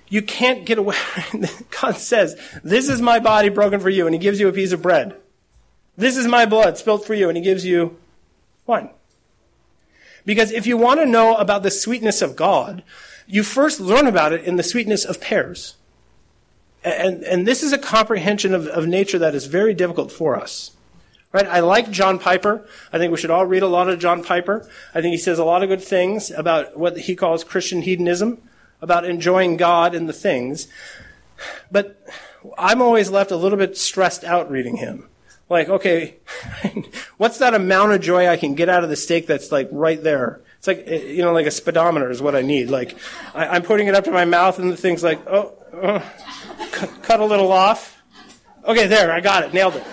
You 0.09 0.21
can't 0.21 0.65
get 0.65 0.77
away. 0.77 0.95
God 1.81 1.97
says, 1.97 2.39
This 2.63 2.87
is 2.87 3.01
my 3.01 3.19
body 3.19 3.49
broken 3.49 3.81
for 3.81 3.89
you, 3.89 4.07
and 4.07 4.15
he 4.15 4.19
gives 4.19 4.39
you 4.39 4.47
a 4.47 4.53
piece 4.53 4.71
of 4.71 4.81
bread. 4.81 5.17
This 5.97 6.15
is 6.15 6.25
my 6.25 6.45
blood 6.45 6.77
spilt 6.77 7.05
for 7.05 7.13
you, 7.13 7.27
and 7.27 7.37
he 7.37 7.43
gives 7.43 7.65
you 7.65 7.97
wine. 8.65 8.89
Because 10.25 10.51
if 10.51 10.65
you 10.65 10.77
want 10.77 11.01
to 11.01 11.05
know 11.05 11.35
about 11.35 11.63
the 11.63 11.71
sweetness 11.71 12.21
of 12.21 12.35
God, 12.35 12.83
you 13.25 13.43
first 13.43 13.79
learn 13.79 14.07
about 14.07 14.31
it 14.31 14.45
in 14.45 14.55
the 14.55 14.63
sweetness 14.63 15.03
of 15.03 15.19
pears. 15.19 15.75
And, 16.83 17.23
and 17.23 17.45
this 17.45 17.63
is 17.63 17.73
a 17.73 17.77
comprehension 17.77 18.53
of, 18.53 18.67
of 18.67 18.87
nature 18.87 19.19
that 19.19 19.35
is 19.35 19.47
very 19.47 19.73
difficult 19.73 20.11
for 20.11 20.37
us. 20.37 20.71
Right? 21.31 21.47
I 21.47 21.59
like 21.59 21.91
John 21.91 22.19
Piper. 22.19 22.67
I 22.91 22.97
think 22.97 23.11
we 23.11 23.17
should 23.17 23.31
all 23.31 23.45
read 23.45 23.63
a 23.63 23.67
lot 23.67 23.89
of 23.89 23.99
John 23.99 24.23
Piper. 24.23 24.67
I 24.95 25.01
think 25.01 25.11
he 25.11 25.17
says 25.17 25.39
a 25.39 25.43
lot 25.43 25.61
of 25.61 25.69
good 25.69 25.83
things 25.83 26.31
about 26.31 26.77
what 26.77 26.97
he 26.97 27.15
calls 27.15 27.43
Christian 27.43 27.81
hedonism, 27.81 28.41
about 28.81 29.05
enjoying 29.05 29.57
God 29.57 29.93
and 29.93 30.07
the 30.07 30.13
things. 30.13 30.67
But 31.71 32.01
I'm 32.57 32.81
always 32.81 33.09
left 33.09 33.31
a 33.31 33.35
little 33.35 33.57
bit 33.57 33.77
stressed 33.77 34.23
out 34.23 34.49
reading 34.49 34.77
him. 34.77 35.09
Like, 35.49 35.69
okay, 35.69 36.17
what's 37.17 37.37
that 37.37 37.53
amount 37.53 37.93
of 37.93 38.01
joy 38.01 38.27
I 38.27 38.37
can 38.37 38.53
get 38.53 38.69
out 38.69 38.83
of 38.83 38.89
the 38.89 38.95
steak 38.95 39.27
that's 39.27 39.51
like 39.51 39.69
right 39.71 40.01
there 40.01 40.41
It's 40.57 40.67
like, 40.67 40.83
eh, 40.85 41.03
you 41.03 41.21
know, 41.21 41.31
like 41.31 41.45
a 41.45 41.51
speedometer 41.51 42.11
is 42.11 42.21
what 42.21 42.35
I 42.35 42.41
need. 42.41 42.69
Like, 42.69 42.97
I, 43.33 43.55
am 43.55 43.63
putting 43.63 43.87
it 43.87 43.95
up 43.95 44.03
to 44.05 44.11
my 44.11 44.25
mouth 44.25 44.59
and 44.59 44.71
the 44.71 44.77
thing's 44.77 45.03
like, 45.03 45.25
oh, 45.27 45.53
oh 45.73 46.13
cut, 46.71 47.01
cut 47.01 47.19
a 47.21 47.25
little 47.25 47.51
off. 47.51 48.01
Okay, 48.65 48.87
there, 48.87 49.11
I 49.11 49.21
got 49.21 49.43
it, 49.43 49.53
nailed 49.53 49.75
it. 49.75 49.83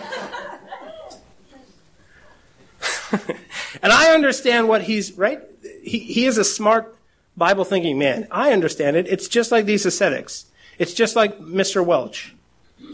and 3.82 3.92
I 3.92 4.12
understand 4.12 4.68
what 4.68 4.82
he's, 4.82 5.12
right? 5.12 5.40
He, 5.82 5.98
he 5.98 6.26
is 6.26 6.38
a 6.38 6.44
smart 6.44 6.96
Bible 7.36 7.64
thinking 7.64 7.98
man. 7.98 8.28
I 8.30 8.52
understand 8.52 8.96
it. 8.96 9.06
It's 9.08 9.28
just 9.28 9.50
like 9.52 9.66
these 9.66 9.86
ascetics. 9.86 10.46
It's 10.78 10.94
just 10.94 11.16
like 11.16 11.38
Mr. 11.38 11.84
Welch. 11.84 12.34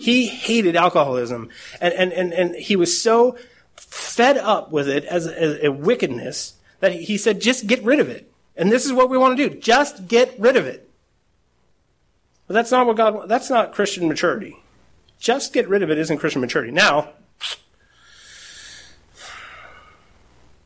He 0.00 0.26
hated 0.26 0.76
alcoholism. 0.76 1.48
And, 1.80 1.94
and, 1.94 2.12
and, 2.12 2.32
and 2.32 2.54
he 2.54 2.76
was 2.76 3.02
so 3.02 3.36
fed 3.76 4.38
up 4.38 4.70
with 4.70 4.88
it 4.88 5.04
as 5.04 5.26
a, 5.26 5.66
a 5.66 5.72
wickedness 5.72 6.54
that 6.80 6.92
he 6.92 7.18
said, 7.18 7.40
just 7.40 7.66
get 7.66 7.82
rid 7.82 8.00
of 8.00 8.08
it. 8.08 8.30
And 8.56 8.70
this 8.70 8.84
is 8.84 8.92
what 8.92 9.10
we 9.10 9.18
want 9.18 9.36
to 9.36 9.48
do. 9.48 9.58
Just 9.58 10.08
get 10.08 10.34
rid 10.38 10.56
of 10.56 10.66
it. 10.66 10.88
But 12.46 12.54
that's 12.54 12.70
not 12.70 12.86
what 12.86 12.96
God, 12.96 13.28
that's 13.28 13.50
not 13.50 13.72
Christian 13.72 14.08
maturity. 14.08 14.56
Just 15.18 15.52
get 15.52 15.68
rid 15.68 15.82
of 15.82 15.90
it 15.90 15.98
isn't 15.98 16.18
Christian 16.18 16.40
maturity. 16.40 16.72
Now, 16.72 17.10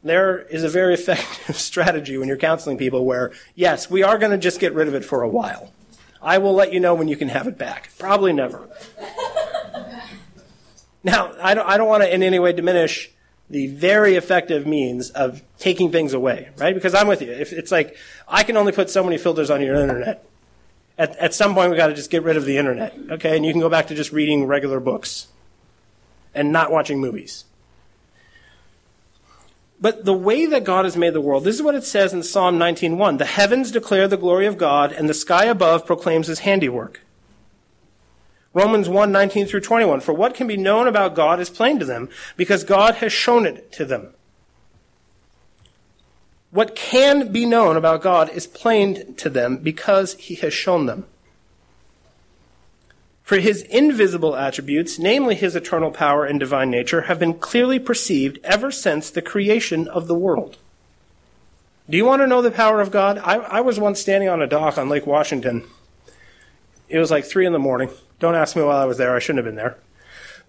there 0.04 0.38
is 0.38 0.62
a 0.62 0.68
very 0.68 0.94
effective 0.94 1.56
strategy 1.56 2.18
when 2.18 2.28
you're 2.28 2.36
counseling 2.36 2.76
people 2.76 3.04
where, 3.04 3.32
yes, 3.54 3.90
we 3.90 4.02
are 4.02 4.18
going 4.18 4.32
to 4.32 4.38
just 4.38 4.60
get 4.60 4.74
rid 4.74 4.86
of 4.86 4.94
it 4.94 5.04
for 5.04 5.22
a 5.22 5.28
while. 5.28 5.72
I 6.22 6.38
will 6.38 6.54
let 6.54 6.72
you 6.72 6.80
know 6.80 6.94
when 6.94 7.08
you 7.08 7.16
can 7.16 7.30
have 7.30 7.46
it 7.46 7.58
back. 7.58 7.90
Probably 7.98 8.32
never. 8.32 8.68
now, 11.04 11.34
I 11.42 11.54
don't, 11.54 11.68
I 11.68 11.76
don't 11.76 11.88
want 11.88 12.02
to 12.02 12.14
in 12.14 12.22
any 12.22 12.38
way 12.38 12.52
diminish 12.52 13.10
the 13.50 13.66
very 13.68 14.14
effective 14.14 14.66
means 14.66 15.10
of 15.10 15.42
taking 15.58 15.90
things 15.90 16.12
away, 16.12 16.50
right? 16.56 16.74
Because 16.74 16.94
I'm 16.94 17.08
with 17.08 17.20
you. 17.20 17.30
If 17.30 17.52
it's 17.52 17.70
like, 17.70 17.96
I 18.26 18.42
can 18.42 18.56
only 18.56 18.72
put 18.72 18.88
so 18.88 19.04
many 19.04 19.18
filters 19.18 19.50
on 19.50 19.60
your 19.60 19.74
internet. 19.74 20.26
At, 20.96 21.16
at 21.16 21.34
some 21.34 21.54
point, 21.54 21.70
we've 21.70 21.78
got 21.78 21.88
to 21.88 21.94
just 21.94 22.10
get 22.10 22.22
rid 22.22 22.36
of 22.36 22.44
the 22.44 22.56
internet, 22.56 22.96
okay? 23.10 23.36
And 23.36 23.44
you 23.44 23.52
can 23.52 23.60
go 23.60 23.68
back 23.68 23.88
to 23.88 23.94
just 23.94 24.12
reading 24.12 24.46
regular 24.46 24.80
books 24.80 25.26
and 26.34 26.52
not 26.52 26.70
watching 26.70 27.00
movies. 27.00 27.44
But 29.80 30.04
the 30.04 30.14
way 30.14 30.46
that 30.46 30.64
God 30.64 30.84
has 30.84 30.96
made 30.96 31.12
the 31.12 31.20
world, 31.20 31.44
this 31.44 31.56
is 31.56 31.62
what 31.62 31.74
it 31.74 31.84
says 31.84 32.12
in 32.12 32.22
Psalm 32.22 32.58
19:1. 32.58 33.18
The 33.18 33.24
heavens 33.24 33.70
declare 33.70 34.08
the 34.08 34.16
glory 34.16 34.46
of 34.46 34.56
God, 34.56 34.92
and 34.92 35.08
the 35.08 35.14
sky 35.14 35.44
above 35.44 35.84
proclaims 35.84 36.28
his 36.28 36.40
handiwork. 36.40 37.00
Romans 38.52 38.88
1, 38.88 39.10
19 39.10 39.46
through 39.46 39.60
21. 39.60 40.00
For 40.00 40.12
what 40.12 40.34
can 40.34 40.46
be 40.46 40.56
known 40.56 40.86
about 40.86 41.16
God 41.16 41.40
is 41.40 41.50
plain 41.50 41.80
to 41.80 41.84
them, 41.84 42.08
because 42.36 42.62
God 42.62 42.96
has 42.96 43.12
shown 43.12 43.46
it 43.46 43.72
to 43.72 43.84
them. 43.84 44.14
What 46.52 46.76
can 46.76 47.32
be 47.32 47.46
known 47.46 47.76
about 47.76 48.00
God 48.00 48.30
is 48.30 48.46
plain 48.46 49.14
to 49.16 49.28
them 49.28 49.56
because 49.56 50.14
he 50.14 50.36
has 50.36 50.54
shown 50.54 50.86
them. 50.86 51.06
For 53.24 53.38
his 53.38 53.62
invisible 53.62 54.36
attributes, 54.36 54.98
namely 54.98 55.34
his 55.34 55.56
eternal 55.56 55.90
power 55.90 56.26
and 56.26 56.38
divine 56.38 56.70
nature, 56.70 57.02
have 57.02 57.18
been 57.18 57.32
clearly 57.32 57.78
perceived 57.78 58.38
ever 58.44 58.70
since 58.70 59.08
the 59.08 59.22
creation 59.22 59.88
of 59.88 60.06
the 60.08 60.14
world. 60.14 60.58
Do 61.88 61.96
you 61.96 62.04
want 62.04 62.20
to 62.20 62.26
know 62.26 62.42
the 62.42 62.50
power 62.50 62.82
of 62.82 62.90
God? 62.90 63.16
I, 63.16 63.36
I 63.36 63.60
was 63.62 63.80
once 63.80 63.98
standing 63.98 64.28
on 64.28 64.42
a 64.42 64.46
dock 64.46 64.76
on 64.76 64.90
Lake 64.90 65.06
Washington. 65.06 65.64
It 66.90 66.98
was 66.98 67.10
like 67.10 67.24
three 67.24 67.46
in 67.46 67.54
the 67.54 67.58
morning. 67.58 67.88
Don't 68.20 68.34
ask 68.34 68.56
me 68.56 68.62
why 68.62 68.82
I 68.82 68.84
was 68.84 68.98
there. 68.98 69.16
I 69.16 69.20
shouldn't 69.20 69.44
have 69.44 69.46
been 69.46 69.56
there. 69.56 69.78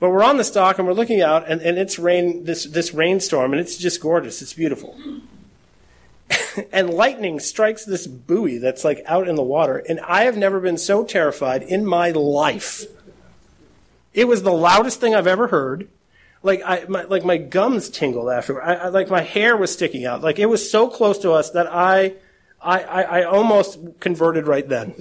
But 0.01 0.09
we're 0.09 0.23
on 0.23 0.35
this 0.35 0.51
dock 0.51 0.77
and 0.77 0.85
we're 0.85 0.93
looking 0.93 1.21
out, 1.21 1.49
and, 1.49 1.61
and 1.61 1.77
it's 1.77 1.97
rain, 1.97 2.43
this, 2.43 2.65
this 2.65 2.93
rainstorm, 2.93 3.53
and 3.53 3.61
it's 3.61 3.77
just 3.77 4.01
gorgeous. 4.01 4.41
It's 4.41 4.53
beautiful. 4.53 4.99
and 6.71 6.89
lightning 6.89 7.39
strikes 7.39 7.85
this 7.85 8.07
buoy 8.07 8.57
that's 8.57 8.83
like 8.83 9.01
out 9.05 9.27
in 9.27 9.35
the 9.35 9.43
water. 9.43 9.77
And 9.77 9.99
I 10.01 10.23
have 10.23 10.37
never 10.37 10.59
been 10.59 10.77
so 10.77 11.03
terrified 11.03 11.63
in 11.63 11.85
my 11.85 12.11
life. 12.11 12.85
It 14.13 14.27
was 14.27 14.43
the 14.43 14.51
loudest 14.51 14.99
thing 14.99 15.13
I've 15.13 15.27
ever 15.27 15.47
heard. 15.47 15.89
Like 16.41 16.61
I, 16.65 16.85
my, 16.87 17.03
like 17.03 17.25
my 17.25 17.37
gums 17.37 17.89
tingled 17.89 18.29
after. 18.29 18.61
I, 18.61 18.73
I, 18.73 18.87
like 18.89 19.09
my 19.09 19.21
hair 19.21 19.57
was 19.57 19.73
sticking 19.73 20.05
out. 20.05 20.21
Like 20.21 20.39
it 20.39 20.45
was 20.45 20.69
so 20.69 20.87
close 20.87 21.17
to 21.19 21.31
us 21.31 21.51
that 21.51 21.67
I, 21.67 22.13
I, 22.61 22.81
I, 22.81 23.01
I 23.01 23.23
almost 23.23 23.79
converted 23.99 24.47
right 24.47 24.67
then. 24.67 24.95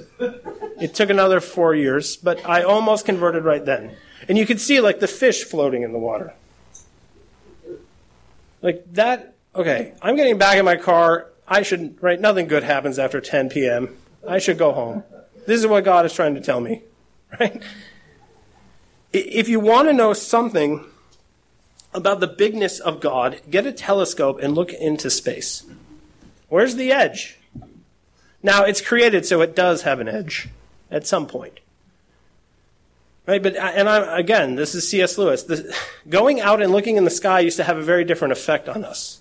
It 0.80 0.94
took 0.94 1.10
another 1.10 1.40
four 1.40 1.74
years, 1.74 2.16
but 2.16 2.44
I 2.46 2.62
almost 2.62 3.06
converted 3.06 3.44
right 3.44 3.64
then. 3.64 3.94
And 4.28 4.36
you 4.38 4.46
could 4.46 4.60
see 4.60 4.80
like 4.80 5.00
the 5.00 5.06
fish 5.06 5.44
floating 5.44 5.82
in 5.82 5.92
the 5.92 5.98
water. 5.98 6.34
Like 8.62 8.84
that 8.94 9.33
okay, 9.54 9.94
I'm 10.02 10.16
getting 10.16 10.38
back 10.38 10.58
in 10.58 10.64
my 10.64 10.76
car. 10.76 11.30
I 11.46 11.62
should, 11.62 12.02
right? 12.02 12.20
Nothing 12.20 12.46
good 12.46 12.62
happens 12.62 12.98
after 12.98 13.20
10 13.20 13.50
p.m. 13.50 13.96
I 14.26 14.38
should 14.38 14.58
go 14.58 14.72
home. 14.72 15.04
This 15.46 15.60
is 15.60 15.66
what 15.66 15.84
God 15.84 16.06
is 16.06 16.12
trying 16.12 16.34
to 16.34 16.40
tell 16.40 16.60
me, 16.60 16.82
right? 17.40 17.62
If 19.12 19.48
you 19.48 19.60
want 19.60 19.88
to 19.88 19.92
know 19.92 20.12
something 20.12 20.84
about 21.92 22.20
the 22.20 22.26
bigness 22.26 22.80
of 22.80 23.00
God, 23.00 23.40
get 23.48 23.66
a 23.66 23.72
telescope 23.72 24.40
and 24.42 24.54
look 24.54 24.72
into 24.72 25.10
space. 25.10 25.64
Where's 26.48 26.74
the 26.74 26.92
edge? 26.92 27.38
Now, 28.42 28.64
it's 28.64 28.80
created 28.80 29.24
so 29.24 29.40
it 29.40 29.54
does 29.54 29.82
have 29.82 30.00
an 30.00 30.08
edge 30.08 30.48
at 30.90 31.06
some 31.06 31.26
point. 31.26 31.60
Right, 33.26 33.42
but 33.42 33.56
uh, 33.56 33.72
and 33.74 33.88
I, 33.88 34.18
again, 34.18 34.54
this 34.54 34.74
is 34.74 34.86
C.S. 34.86 35.16
Lewis. 35.16 35.44
The, 35.44 35.74
going 36.08 36.40
out 36.40 36.60
and 36.60 36.70
looking 36.72 36.96
in 36.96 37.04
the 37.04 37.10
sky 37.10 37.40
used 37.40 37.56
to 37.56 37.64
have 37.64 37.78
a 37.78 37.82
very 37.82 38.04
different 38.04 38.32
effect 38.32 38.68
on 38.68 38.84
us. 38.84 39.20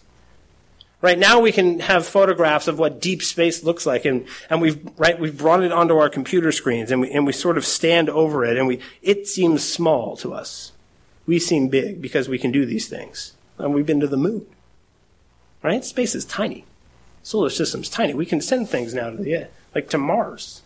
Right 1.04 1.20
now 1.20 1.42
we 1.42 1.52
can 1.52 1.82
have 1.82 2.08
photographs 2.08 2.70
of 2.70 2.80
what 2.80 3.02
deep 3.02 3.24
space 3.24 3.62
looks 3.62 3.86
like 3.86 4.06
and, 4.06 4.26
and 4.50 4.62
we've, 4.62 4.80
right, 4.96 5.20
we've 5.20 5.38
brought 5.38 5.62
it 5.62 5.74
onto 5.74 5.98
our 5.98 6.08
computer 6.08 6.54
screens 6.54 6.92
and 6.92 7.02
we, 7.02 7.12
and 7.12 7.28
we 7.28 7.34
sort 7.34 7.58
of 7.58 7.66
stand 7.66 8.10
over 8.10 8.46
it 8.46 8.56
and 8.56 8.68
we, 8.68 8.80
it 9.02 9.28
seems 9.28 9.70
small 9.70 10.16
to 10.16 10.34
us. 10.34 10.72
We 11.26 11.40
seem 11.40 11.68
big 11.68 12.02
because 12.02 12.30
we 12.30 12.40
can 12.40 12.54
do 12.54 12.66
these 12.66 12.88
things. 12.88 13.34
And 13.58 13.74
we've 13.74 13.86
been 13.86 14.00
to 14.00 14.08
the 14.08 14.16
moon. 14.16 14.46
Right? 15.62 15.84
Space 15.84 16.16
is 16.16 16.24
tiny. 16.24 16.64
Solar 17.22 17.50
system's 17.50 17.90
tiny. 17.90 18.14
We 18.14 18.26
can 18.26 18.40
send 18.40 18.70
things 18.70 18.94
now 18.94 19.10
to 19.10 19.18
the, 19.18 19.48
like 19.76 19.90
to 19.90 19.98
Mars. 19.98 20.62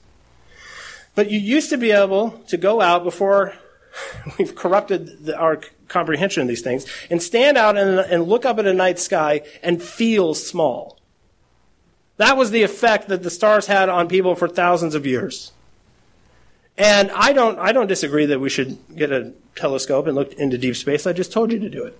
But 1.15 1.31
you 1.31 1.39
used 1.39 1.71
to 1.71 1.77
be 1.77 1.89
able 1.89 2.43
to 2.47 2.57
go 2.57 2.79
out 2.79 3.03
before 3.03 3.55
we've 4.39 4.55
corrupted 4.55 5.25
the, 5.25 5.37
our 5.37 5.61
comprehension 5.87 6.41
of 6.41 6.47
these 6.47 6.61
things, 6.61 6.85
and 7.09 7.21
stand 7.21 7.57
out 7.57 7.77
and, 7.77 7.99
and 7.99 8.27
look 8.27 8.45
up 8.45 8.59
at 8.59 8.67
a 8.67 8.73
night 8.73 8.99
sky 8.99 9.41
and 9.63 9.81
feel 9.81 10.33
small. 10.33 10.97
That 12.17 12.35
was 12.35 12.51
the 12.51 12.63
effect 12.63 13.07
that 13.09 13.23
the 13.23 13.29
stars 13.29 13.67
had 13.67 13.89
on 13.89 14.07
people 14.07 14.35
for 14.35 14.47
thousands 14.47 14.95
of 14.95 15.05
years. 15.05 15.51
And 16.77 17.09
I 17.11 17.33
don't, 17.33 17.57
I 17.57 17.71
don't 17.71 17.87
disagree 17.87 18.25
that 18.27 18.39
we 18.39 18.49
should 18.49 18.77
get 18.95 19.11
a 19.11 19.33
telescope 19.55 20.05
and 20.05 20.15
look 20.15 20.33
into 20.33 20.57
deep 20.57 20.75
space. 20.75 21.07
I 21.07 21.13
just 21.13 21.31
told 21.31 21.51
you 21.51 21.59
to 21.59 21.69
do 21.69 21.83
it. 21.85 21.97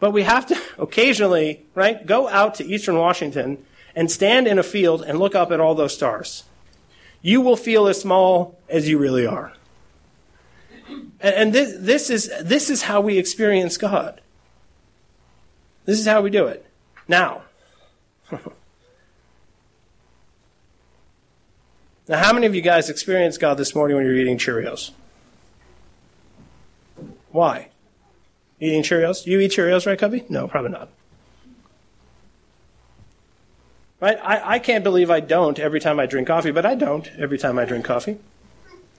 But 0.00 0.10
we 0.10 0.24
have 0.24 0.46
to 0.46 0.60
occasionally, 0.78 1.64
right, 1.74 2.04
go 2.04 2.28
out 2.28 2.54
to 2.56 2.64
eastern 2.64 2.96
Washington 2.96 3.64
and 3.94 4.10
stand 4.10 4.46
in 4.46 4.58
a 4.58 4.62
field 4.62 5.02
and 5.02 5.18
look 5.18 5.34
up 5.34 5.50
at 5.50 5.60
all 5.60 5.74
those 5.74 5.94
stars. 5.94 6.44
You 7.20 7.40
will 7.40 7.56
feel 7.56 7.86
as 7.86 8.00
small 8.00 8.58
as 8.68 8.88
you 8.88 8.98
really 8.98 9.26
are. 9.26 9.52
And, 11.20 11.52
this, 11.52 11.76
this, 11.78 12.10
is, 12.10 12.32
this 12.42 12.68
is 12.70 12.82
how 12.82 13.00
we 13.00 13.18
experience 13.18 13.76
God. 13.76 14.20
This 15.84 15.98
is 15.98 16.06
how 16.06 16.20
we 16.20 16.30
do 16.30 16.46
it. 16.46 16.66
Now, 17.06 17.42
now, 18.30 18.40
how 22.10 22.32
many 22.32 22.46
of 22.46 22.54
you 22.54 22.62
guys 22.62 22.88
experienced 22.88 23.40
God 23.40 23.58
this 23.58 23.74
morning 23.74 23.96
when 23.96 24.06
you 24.06 24.12
were 24.12 24.16
eating 24.16 24.38
Cheerios? 24.38 24.90
Why? 27.30 27.68
Eating 28.60 28.82
Cheerios? 28.82 29.26
You 29.26 29.40
eat 29.40 29.52
Cheerios, 29.52 29.86
right, 29.86 29.98
Cubby? 29.98 30.24
No, 30.28 30.46
probably 30.46 30.70
not. 30.70 30.88
Right? 34.00 34.18
I, 34.22 34.54
I 34.54 34.58
can't 34.58 34.82
believe 34.82 35.10
I 35.10 35.20
don't 35.20 35.58
every 35.58 35.78
time 35.78 36.00
I 36.00 36.06
drink 36.06 36.26
coffee, 36.26 36.50
but 36.50 36.66
I 36.66 36.74
don't 36.74 37.08
every 37.18 37.38
time 37.38 37.58
I 37.58 37.64
drink 37.64 37.84
coffee. 37.84 38.18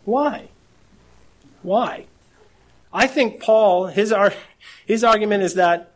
Why? 0.06 0.48
Why? 1.64 2.06
I 2.94 3.08
think 3.08 3.42
Paul, 3.42 3.88
his, 3.88 4.14
his 4.86 5.04
argument 5.04 5.44
is 5.44 5.56
that, 5.56 5.94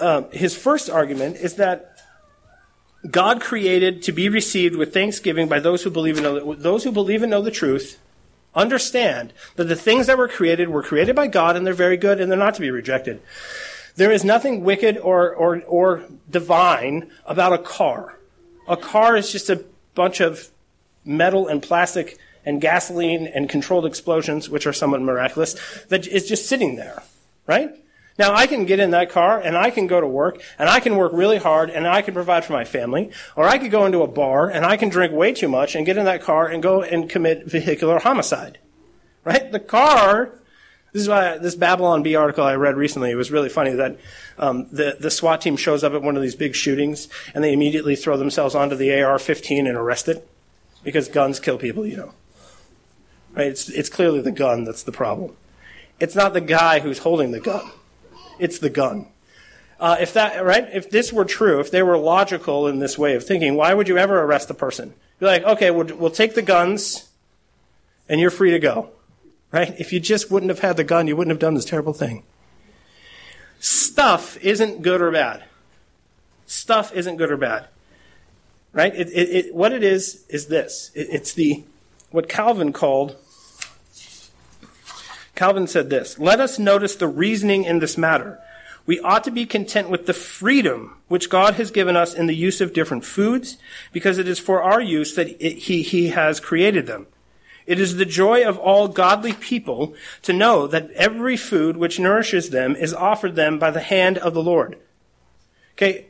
um, 0.00 0.30
his 0.32 0.56
first 0.56 0.90
argument 0.90 1.36
is 1.36 1.54
that 1.54 1.96
God 3.10 3.40
created 3.40 4.02
to 4.02 4.12
be 4.12 4.28
received 4.28 4.74
with 4.74 4.92
thanksgiving 4.92 5.48
by 5.48 5.60
those 5.60 5.82
who 5.82 5.90
believe 5.90 6.16
and 6.16 6.24
know 6.24 6.54
those 6.54 6.84
who 6.84 6.92
believe 6.92 7.22
and 7.22 7.30
know 7.30 7.42
the 7.42 7.50
truth. 7.50 7.98
Understand 8.54 9.32
that 9.56 9.64
the 9.64 9.76
things 9.76 10.06
that 10.06 10.18
were 10.18 10.28
created 10.28 10.70
were 10.70 10.82
created 10.82 11.14
by 11.14 11.26
God 11.26 11.56
and 11.56 11.66
they're 11.66 11.74
very 11.74 11.96
good 11.96 12.20
and 12.20 12.30
they're 12.30 12.38
not 12.38 12.54
to 12.54 12.60
be 12.60 12.70
rejected. 12.70 13.20
There 13.96 14.10
is 14.10 14.24
nothing 14.24 14.64
wicked 14.64 14.98
or, 14.98 15.34
or, 15.34 15.62
or 15.62 16.04
divine 16.28 17.10
about 17.26 17.52
a 17.52 17.58
car. 17.58 18.18
A 18.66 18.76
car 18.76 19.16
is 19.16 19.30
just 19.30 19.48
a 19.50 19.64
bunch 19.94 20.20
of 20.20 20.50
metal 21.04 21.48
and 21.48 21.62
plastic 21.62 22.18
and 22.46 22.60
gasoline 22.60 23.26
and 23.26 23.48
controlled 23.48 23.84
explosions, 23.84 24.48
which 24.48 24.66
are 24.66 24.72
somewhat 24.72 25.02
miraculous, 25.02 25.54
that 25.88 26.06
is 26.06 26.26
just 26.26 26.46
sitting 26.46 26.76
there, 26.76 27.02
right? 27.46 27.74
Now, 28.18 28.34
I 28.34 28.46
can 28.46 28.64
get 28.64 28.80
in 28.80 28.92
that 28.92 29.10
car 29.10 29.38
and 29.38 29.56
I 29.56 29.70
can 29.70 29.86
go 29.86 30.00
to 30.00 30.06
work 30.06 30.40
and 30.58 30.68
I 30.68 30.80
can 30.80 30.96
work 30.96 31.12
really 31.12 31.36
hard 31.36 31.68
and 31.68 31.86
I 31.86 32.00
can 32.00 32.14
provide 32.14 32.44
for 32.44 32.54
my 32.54 32.64
family. 32.64 33.10
Or 33.34 33.46
I 33.46 33.58
could 33.58 33.70
go 33.70 33.84
into 33.84 34.02
a 34.02 34.06
bar 34.06 34.48
and 34.48 34.64
I 34.64 34.76
can 34.76 34.88
drink 34.88 35.12
way 35.12 35.32
too 35.32 35.48
much 35.48 35.74
and 35.74 35.84
get 35.84 35.98
in 35.98 36.06
that 36.06 36.22
car 36.22 36.46
and 36.46 36.62
go 36.62 36.82
and 36.82 37.10
commit 37.10 37.44
vehicular 37.46 37.98
homicide. 37.98 38.58
Right? 39.24 39.50
The 39.50 39.60
car, 39.60 40.30
this 40.92 41.02
is 41.02 41.08
why 41.08 41.36
this 41.36 41.56
Babylon 41.56 42.02
Bee 42.02 42.14
article 42.14 42.44
I 42.44 42.54
read 42.54 42.76
recently, 42.76 43.10
it 43.10 43.16
was 43.16 43.30
really 43.30 43.48
funny 43.48 43.72
that 43.72 43.98
um, 44.38 44.68
the, 44.70 44.96
the 44.98 45.10
SWAT 45.10 45.40
team 45.40 45.56
shows 45.56 45.84
up 45.84 45.92
at 45.92 46.02
one 46.02 46.16
of 46.16 46.22
these 46.22 46.36
big 46.36 46.54
shootings 46.54 47.08
and 47.34 47.44
they 47.44 47.52
immediately 47.52 47.96
throw 47.96 48.16
themselves 48.16 48.54
onto 48.54 48.76
the 48.76 49.02
AR 49.02 49.18
15 49.18 49.66
and 49.66 49.76
arrest 49.76 50.08
it 50.08 50.26
because 50.84 51.08
guns 51.08 51.38
kill 51.40 51.58
people, 51.58 51.84
you 51.84 51.96
know. 51.96 52.14
Right? 53.36 53.48
It's, 53.48 53.68
it's 53.68 53.90
clearly 53.90 54.22
the 54.22 54.32
gun 54.32 54.64
that's 54.64 54.82
the 54.82 54.92
problem. 54.92 55.36
It's 56.00 56.14
not 56.14 56.32
the 56.32 56.40
guy 56.40 56.80
who's 56.80 56.98
holding 56.98 57.30
the 57.30 57.40
gun. 57.40 57.70
It's 58.38 58.58
the 58.58 58.70
gun. 58.70 59.08
Uh, 59.78 59.96
if 60.00 60.14
that 60.14 60.42
right, 60.42 60.68
if 60.72 60.90
this 60.90 61.12
were 61.12 61.24
true, 61.24 61.60
if 61.60 61.70
they 61.70 61.82
were 61.82 61.98
logical 61.98 62.66
in 62.66 62.78
this 62.78 62.96
way 62.96 63.14
of 63.14 63.24
thinking, 63.24 63.56
why 63.56 63.74
would 63.74 63.88
you 63.88 63.98
ever 63.98 64.20
arrest 64.22 64.48
the 64.48 64.54
person? 64.54 64.94
Be 65.18 65.26
like, 65.26 65.44
okay, 65.44 65.70
we'll, 65.70 65.94
we'll 65.96 66.10
take 66.10 66.34
the 66.34 66.42
guns, 66.42 67.08
and 68.08 68.18
you're 68.18 68.30
free 68.30 68.52
to 68.52 68.58
go, 68.58 68.90
right? 69.52 69.74
If 69.78 69.92
you 69.92 70.00
just 70.00 70.30
wouldn't 70.30 70.48
have 70.48 70.60
had 70.60 70.78
the 70.78 70.84
gun, 70.84 71.06
you 71.06 71.16
wouldn't 71.16 71.30
have 71.30 71.38
done 71.38 71.54
this 71.54 71.66
terrible 71.66 71.92
thing. 71.92 72.22
Stuff 73.60 74.38
isn't 74.38 74.80
good 74.80 75.02
or 75.02 75.10
bad. 75.10 75.44
Stuff 76.46 76.94
isn't 76.94 77.16
good 77.16 77.30
or 77.30 77.36
bad, 77.36 77.68
right? 78.72 78.94
It, 78.94 79.08
it, 79.08 79.28
it, 79.28 79.54
what 79.54 79.72
it 79.72 79.82
is 79.82 80.24
is 80.28 80.46
this. 80.46 80.90
it's 80.94 81.34
the 81.34 81.64
what 82.10 82.28
Calvin 82.30 82.72
called 82.72 83.16
Calvin 85.36 85.68
said 85.68 85.90
this 85.90 86.18
Let 86.18 86.40
us 86.40 86.58
notice 86.58 86.96
the 86.96 87.06
reasoning 87.06 87.64
in 87.64 87.78
this 87.78 87.96
matter. 87.96 88.40
We 88.86 89.00
ought 89.00 89.24
to 89.24 89.30
be 89.30 89.46
content 89.46 89.90
with 89.90 90.06
the 90.06 90.12
freedom 90.12 90.96
which 91.08 91.28
God 91.28 91.54
has 91.54 91.70
given 91.70 91.96
us 91.96 92.14
in 92.14 92.26
the 92.26 92.36
use 92.36 92.60
of 92.60 92.72
different 92.72 93.04
foods, 93.04 93.58
because 93.92 94.18
it 94.18 94.28
is 94.28 94.38
for 94.38 94.62
our 94.62 94.80
use 94.80 95.14
that 95.14 95.28
it, 95.44 95.58
he, 95.58 95.82
he 95.82 96.08
has 96.08 96.40
created 96.40 96.86
them. 96.86 97.06
It 97.66 97.80
is 97.80 97.96
the 97.96 98.04
joy 98.04 98.44
of 98.44 98.58
all 98.58 98.86
godly 98.86 99.32
people 99.32 99.94
to 100.22 100.32
know 100.32 100.68
that 100.68 100.90
every 100.92 101.36
food 101.36 101.76
which 101.76 101.98
nourishes 101.98 102.50
them 102.50 102.76
is 102.76 102.94
offered 102.94 103.34
them 103.34 103.58
by 103.58 103.72
the 103.72 103.80
hand 103.80 104.18
of 104.18 104.34
the 104.34 104.42
Lord. 104.42 104.78
Okay. 105.74 106.06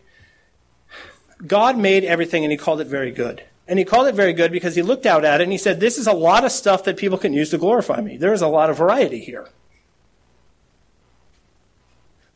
God 1.47 1.79
made 1.79 2.05
everything 2.05 2.45
and 2.45 2.53
he 2.53 2.59
called 2.59 2.83
it 2.83 2.87
very 2.87 3.11
good. 3.11 3.43
And 3.69 3.79
he 3.79 3.85
called 3.85 4.07
it 4.07 4.14
very 4.14 4.33
good 4.33 4.53
because 4.53 4.77
he 4.77 4.83
looked 4.83 5.07
out 5.07 5.25
at 5.25 5.41
it 5.41 5.45
and 5.45 5.53
he 5.53 5.59
said, 5.59 5.81
This 5.81 5.99
is 5.99 6.07
a 6.07 6.12
lot 6.12 6.45
of 6.45 6.53
stuff 6.53 6.85
that 6.85 6.97
people 6.97 7.19
can 7.19 7.33
use 7.33 7.51
to 7.51 7.59
glorify 7.59 8.01
me. 8.01 8.17
There 8.17 8.33
is 8.33 8.43
a 8.43 8.49
lot 8.49 8.71
of 8.71 8.79
variety 8.79 9.21
here. 9.21 9.49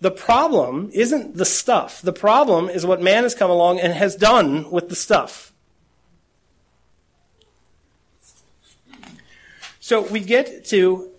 The 0.01 0.11
problem 0.11 0.91
isn't 0.93 1.37
the 1.37 1.45
stuff. 1.45 2.01
The 2.01 2.13
problem 2.13 2.69
is 2.69 2.87
what 2.87 3.03
man 3.03 3.23
has 3.23 3.35
come 3.35 3.51
along 3.51 3.81
and 3.81 3.93
has 3.93 4.17
done 4.17 4.71
with 4.71 4.89
the 4.89 4.97
stuff. 4.97 5.53
So 9.79 10.03
we 10.03 10.21
get 10.21 10.65
to 10.67 11.11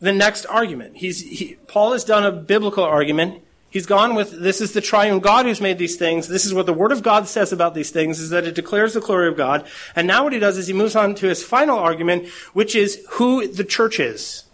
the 0.00 0.12
next 0.12 0.44
argument. 0.46 0.96
He, 0.96 1.56
Paul 1.66 1.92
has 1.92 2.04
done 2.04 2.24
a 2.24 2.32
biblical 2.32 2.84
argument. 2.84 3.42
He's 3.70 3.86
gone 3.86 4.16
with 4.16 4.42
this 4.42 4.60
is 4.60 4.72
the 4.72 4.80
triune 4.80 5.20
God 5.20 5.46
who's 5.46 5.60
made 5.60 5.78
these 5.78 5.96
things. 5.96 6.26
This 6.26 6.44
is 6.44 6.52
what 6.52 6.66
the 6.66 6.72
Word 6.72 6.90
of 6.90 7.04
God 7.04 7.28
says 7.28 7.52
about 7.52 7.72
these 7.72 7.90
things, 7.90 8.18
is 8.18 8.30
that 8.30 8.44
it 8.44 8.56
declares 8.56 8.94
the 8.94 9.00
glory 9.00 9.28
of 9.28 9.36
God. 9.36 9.64
And 9.94 10.08
now 10.08 10.24
what 10.24 10.32
he 10.32 10.40
does 10.40 10.58
is 10.58 10.66
he 10.66 10.72
moves 10.72 10.96
on 10.96 11.14
to 11.16 11.28
his 11.28 11.44
final 11.44 11.78
argument, 11.78 12.28
which 12.52 12.74
is 12.74 13.06
who 13.10 13.46
the 13.46 13.64
church 13.64 14.00
is. 14.00 14.44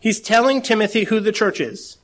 He's 0.00 0.20
telling 0.20 0.62
Timothy 0.62 1.04
who 1.04 1.20
the 1.20 1.32
church 1.32 1.60
is. 1.60 1.98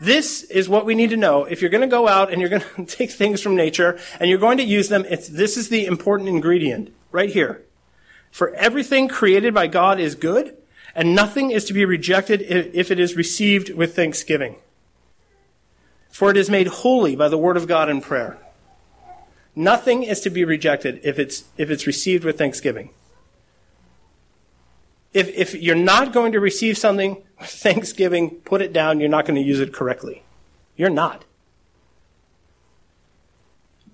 This 0.00 0.42
is 0.42 0.68
what 0.68 0.84
we 0.84 0.96
need 0.96 1.10
to 1.10 1.16
know. 1.16 1.44
If 1.44 1.60
you're 1.60 1.70
going 1.70 1.82
to 1.82 1.86
go 1.86 2.08
out 2.08 2.32
and 2.32 2.40
you're 2.40 2.50
going 2.50 2.62
to 2.62 2.84
take 2.96 3.12
things 3.12 3.40
from 3.40 3.54
nature 3.54 3.98
and 4.18 4.28
you're 4.28 4.40
going 4.40 4.58
to 4.58 4.64
use 4.64 4.88
them, 4.88 5.04
it's 5.08 5.28
this 5.28 5.56
is 5.56 5.68
the 5.68 5.86
important 5.86 6.28
ingredient 6.28 6.92
right 7.12 7.30
here. 7.30 7.62
For 8.32 8.52
everything 8.54 9.06
created 9.06 9.54
by 9.54 9.68
God 9.68 10.00
is 10.00 10.16
good, 10.16 10.56
and 10.96 11.14
nothing 11.14 11.52
is 11.52 11.64
to 11.66 11.72
be 11.72 11.84
rejected 11.84 12.42
if 12.42 12.90
it 12.90 12.98
is 12.98 13.14
received 13.14 13.72
with 13.72 13.94
thanksgiving 13.94 14.56
for 16.18 16.32
it 16.32 16.36
is 16.36 16.50
made 16.50 16.66
holy 16.66 17.14
by 17.14 17.28
the 17.28 17.38
word 17.38 17.56
of 17.56 17.68
God 17.68 17.88
in 17.88 18.00
prayer. 18.00 18.38
Nothing 19.54 20.02
is 20.02 20.18
to 20.22 20.30
be 20.30 20.44
rejected 20.44 21.00
if 21.04 21.16
it's, 21.16 21.44
if 21.56 21.70
it's 21.70 21.86
received 21.86 22.24
with 22.24 22.36
thanksgiving. 22.36 22.90
If, 25.12 25.28
if 25.28 25.54
you're 25.54 25.76
not 25.76 26.12
going 26.12 26.32
to 26.32 26.40
receive 26.40 26.76
something 26.76 27.22
with 27.38 27.48
thanksgiving, 27.48 28.30
put 28.44 28.62
it 28.62 28.72
down. 28.72 28.98
You're 28.98 29.08
not 29.08 29.26
going 29.26 29.40
to 29.40 29.46
use 29.46 29.60
it 29.60 29.72
correctly. 29.72 30.24
You're 30.74 30.90
not. 30.90 31.24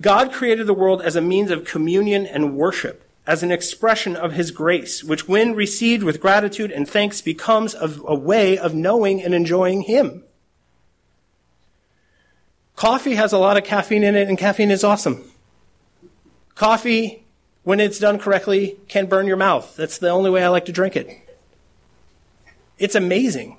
God 0.01 0.33
created 0.33 0.66
the 0.66 0.72
world 0.72 1.03
as 1.03 1.16
a 1.16 1.20
means 1.20 1.51
of 1.51 1.66
communion 1.66 2.25
and 2.25 2.57
worship, 2.57 3.07
as 3.27 3.43
an 3.43 3.53
expression 3.53 4.16
of 4.16 4.33
His 4.33 4.51
grace, 4.51 5.05
which, 5.05 5.29
when 5.29 5.55
received 5.55 6.03
with 6.03 6.22
gratitude 6.22 6.70
and 6.70 6.89
thanks, 6.89 7.20
becomes 7.20 7.75
a, 7.75 8.01
a 8.07 8.14
way 8.14 8.57
of 8.57 8.75
knowing 8.75 9.22
and 9.22 9.35
enjoying 9.35 9.83
Him. 9.83 10.24
Coffee 12.77 13.14
has 13.14 13.33
a 13.33 13.39
lot 13.39 13.57
of 13.57 13.64
caffeine 13.64 14.03
in 14.03 14.16
it, 14.16 14.29
and 14.29 14.37
caffeine 14.37 14.70
is 14.70 14.85
awesome. 14.85 15.25
Coffee, 16.55 17.25
when 17.62 17.81
it's 17.81 17.99
done 17.99 18.18
correctly, 18.18 18.79
can 18.89 19.07
burn 19.07 19.27
your 19.27 19.37
mouth. 19.37 19.77
That's 19.77 19.99
the 19.99 20.11
only 20.11 20.31
way 20.31 20.45
I 20.45 20.49
like 20.49 20.64
to 20.66 20.72
drink 20.72 20.97
it. 20.97 21.09
It's 22.79 22.95
amazing, 22.95 23.57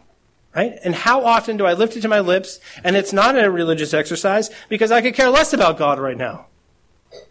right? 0.55 0.77
And 0.83 0.93
how 0.93 1.25
often 1.25 1.55
do 1.57 1.65
I 1.65 1.73
lift 1.73 1.95
it 1.95 2.01
to 2.01 2.07
my 2.07 2.19
lips, 2.19 2.59
and 2.83 2.95
it's 2.95 3.13
not 3.13 3.41
a 3.41 3.49
religious 3.49 3.93
exercise 3.93 4.49
because 4.67 4.91
I 4.91 5.01
could 5.01 5.15
care 5.15 5.29
less 5.29 5.53
about 5.53 5.77
God 5.77 5.99
right 5.99 6.17
now. 6.17 6.47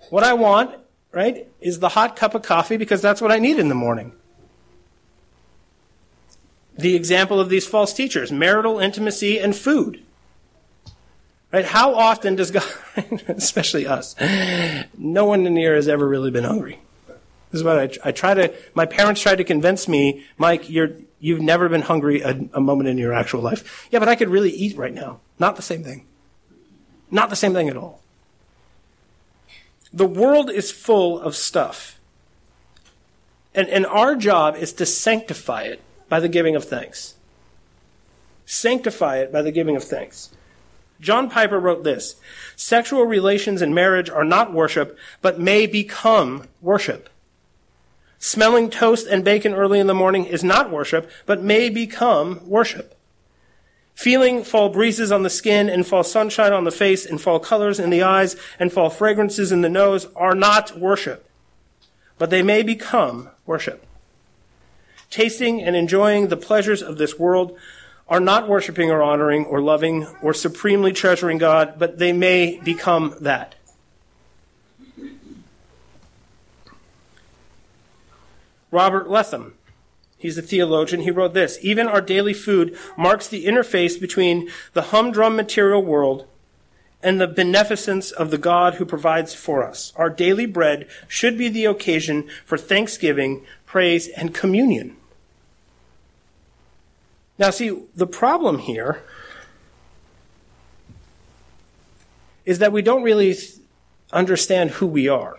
What 0.08 0.24
I 0.24 0.32
want, 0.32 0.74
right, 1.12 1.48
is 1.60 1.78
the 1.80 1.90
hot 1.90 2.16
cup 2.16 2.34
of 2.34 2.42
coffee 2.42 2.78
because 2.78 3.02
that's 3.02 3.20
what 3.20 3.32
I 3.32 3.38
need 3.38 3.58
in 3.58 3.68
the 3.68 3.74
morning. 3.74 4.12
The 6.76 6.96
example 6.96 7.38
of 7.38 7.50
these 7.50 7.66
false 7.66 7.92
teachers 7.92 8.32
marital 8.32 8.78
intimacy 8.78 9.38
and 9.38 9.54
food. 9.54 10.02
Right? 11.54 11.64
How 11.64 11.94
often 11.94 12.34
does 12.34 12.50
God, 12.50 12.64
especially 13.28 13.86
us, 13.86 14.16
no 14.98 15.24
one 15.24 15.46
in 15.46 15.54
here 15.54 15.76
has 15.76 15.86
ever 15.86 16.08
really 16.08 16.32
been 16.32 16.42
hungry. 16.42 16.80
This 17.06 17.60
is 17.60 17.62
what 17.62 17.78
I, 17.78 18.08
I 18.08 18.10
try 18.10 18.34
to, 18.34 18.52
my 18.74 18.86
parents 18.86 19.20
tried 19.20 19.36
to 19.36 19.44
convince 19.44 19.86
me, 19.86 20.24
Mike, 20.36 20.68
you're, 20.68 20.96
you've 21.20 21.40
never 21.40 21.68
been 21.68 21.82
hungry 21.82 22.22
a, 22.22 22.30
a 22.54 22.60
moment 22.60 22.88
in 22.88 22.98
your 22.98 23.12
actual 23.12 23.40
life. 23.40 23.86
Yeah, 23.92 24.00
but 24.00 24.08
I 24.08 24.16
could 24.16 24.30
really 24.30 24.50
eat 24.50 24.76
right 24.76 24.92
now. 24.92 25.20
Not 25.38 25.54
the 25.54 25.62
same 25.62 25.84
thing. 25.84 26.08
Not 27.08 27.30
the 27.30 27.36
same 27.36 27.52
thing 27.52 27.68
at 27.68 27.76
all. 27.76 28.02
The 29.92 30.08
world 30.08 30.50
is 30.50 30.72
full 30.72 31.20
of 31.20 31.36
stuff. 31.36 32.00
And, 33.54 33.68
and 33.68 33.86
our 33.86 34.16
job 34.16 34.56
is 34.56 34.72
to 34.72 34.86
sanctify 34.86 35.62
it 35.62 35.80
by 36.08 36.18
the 36.18 36.28
giving 36.28 36.56
of 36.56 36.64
thanks. 36.64 37.14
Sanctify 38.44 39.18
it 39.18 39.32
by 39.32 39.40
the 39.40 39.52
giving 39.52 39.76
of 39.76 39.84
thanks. 39.84 40.30
John 41.04 41.28
Piper 41.28 41.60
wrote 41.60 41.84
this 41.84 42.16
Sexual 42.56 43.04
relations 43.04 43.60
in 43.62 43.74
marriage 43.74 44.08
are 44.08 44.24
not 44.24 44.52
worship, 44.52 44.98
but 45.20 45.38
may 45.38 45.66
become 45.66 46.48
worship. 46.60 47.10
Smelling 48.18 48.70
toast 48.70 49.06
and 49.06 49.22
bacon 49.22 49.52
early 49.52 49.78
in 49.78 49.86
the 49.86 49.94
morning 49.94 50.24
is 50.24 50.42
not 50.42 50.70
worship, 50.70 51.10
but 51.26 51.42
may 51.42 51.68
become 51.68 52.40
worship. 52.48 52.98
Feeling 53.94 54.42
fall 54.42 54.70
breezes 54.70 55.12
on 55.12 55.22
the 55.22 55.30
skin 55.30 55.68
and 55.68 55.86
fall 55.86 56.02
sunshine 56.02 56.54
on 56.54 56.64
the 56.64 56.70
face 56.70 57.04
and 57.04 57.20
fall 57.20 57.38
colors 57.38 57.78
in 57.78 57.90
the 57.90 58.02
eyes 58.02 58.34
and 58.58 58.72
fall 58.72 58.88
fragrances 58.88 59.52
in 59.52 59.60
the 59.60 59.68
nose 59.68 60.06
are 60.16 60.34
not 60.34 60.78
worship, 60.78 61.28
but 62.18 62.30
they 62.30 62.42
may 62.42 62.62
become 62.62 63.28
worship. 63.44 63.86
Tasting 65.10 65.62
and 65.62 65.76
enjoying 65.76 66.28
the 66.28 66.36
pleasures 66.36 66.82
of 66.82 66.96
this 66.96 67.18
world 67.18 67.56
are 68.08 68.20
not 68.20 68.48
worshiping 68.48 68.90
or 68.90 69.02
honoring 69.02 69.46
or 69.46 69.60
loving 69.60 70.06
or 70.22 70.34
supremely 70.34 70.92
treasuring 70.92 71.38
God, 71.38 71.74
but 71.78 71.98
they 71.98 72.12
may 72.12 72.60
become 72.60 73.14
that. 73.20 73.54
Robert 78.70 79.08
Letham, 79.08 79.54
he's 80.18 80.36
a 80.36 80.42
theologian, 80.42 81.02
he 81.02 81.10
wrote 81.10 81.32
this 81.32 81.58
Even 81.62 81.86
our 81.86 82.00
daily 82.00 82.34
food 82.34 82.76
marks 82.96 83.28
the 83.28 83.46
interface 83.46 84.00
between 84.00 84.50
the 84.72 84.82
humdrum 84.82 85.36
material 85.36 85.82
world 85.82 86.26
and 87.00 87.20
the 87.20 87.28
beneficence 87.28 88.10
of 88.10 88.30
the 88.30 88.38
God 88.38 88.74
who 88.74 88.84
provides 88.84 89.32
for 89.32 89.62
us. 89.62 89.92
Our 89.94 90.10
daily 90.10 90.46
bread 90.46 90.88
should 91.06 91.38
be 91.38 91.48
the 91.48 91.66
occasion 91.66 92.28
for 92.44 92.58
thanksgiving, 92.58 93.44
praise, 93.66 94.08
and 94.08 94.34
communion. 94.34 94.96
Now, 97.38 97.50
see, 97.50 97.84
the 97.94 98.06
problem 98.06 98.58
here 98.58 99.02
is 102.44 102.58
that 102.58 102.72
we 102.72 102.82
don't 102.82 103.02
really 103.02 103.36
understand 104.12 104.72
who 104.72 104.86
we 104.86 105.08
are. 105.08 105.38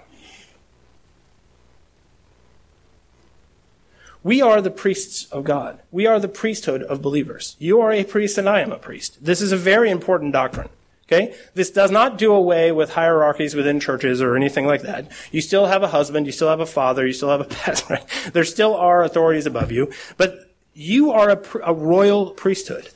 We 4.23 4.41
are 4.41 4.59
the 4.59 4.71
priests 4.71 5.25
of 5.25 5.43
God. 5.43 5.79
We 5.91 6.07
are 6.07 6.19
the 6.19 6.27
priesthood 6.27 6.81
of 6.81 7.01
believers. 7.01 7.55
You 7.59 7.79
are 7.81 7.91
a 7.91 8.03
priest 8.03 8.39
and 8.39 8.49
I 8.49 8.61
am 8.61 8.71
a 8.71 8.79
priest. 8.79 9.23
This 9.23 9.39
is 9.39 9.51
a 9.51 9.57
very 9.57 9.91
important 9.91 10.33
doctrine. 10.33 10.69
Okay? 11.07 11.35
This 11.53 11.69
does 11.69 11.91
not 11.91 12.17
do 12.17 12.33
away 12.33 12.71
with 12.71 12.95
hierarchies 12.95 13.53
within 13.53 13.79
churches 13.79 14.23
or 14.23 14.35
anything 14.35 14.65
like 14.65 14.81
that. 14.81 15.11
You 15.31 15.41
still 15.41 15.67
have 15.67 15.83
a 15.83 15.89
husband, 15.89 16.25
you 16.25 16.31
still 16.31 16.49
have 16.49 16.59
a 16.59 16.65
father, 16.65 17.05
you 17.05 17.13
still 17.13 17.29
have 17.29 17.41
a 17.41 17.43
pastor. 17.55 17.99
There 18.33 18.43
still 18.43 18.73
are 18.73 19.03
authorities 19.03 19.45
above 19.45 19.71
you, 19.71 19.91
but 20.17 20.54
you 20.75 21.09
are 21.11 21.29
a, 21.29 21.41
a 21.63 21.73
royal 21.73 22.31
priesthood. 22.31 22.89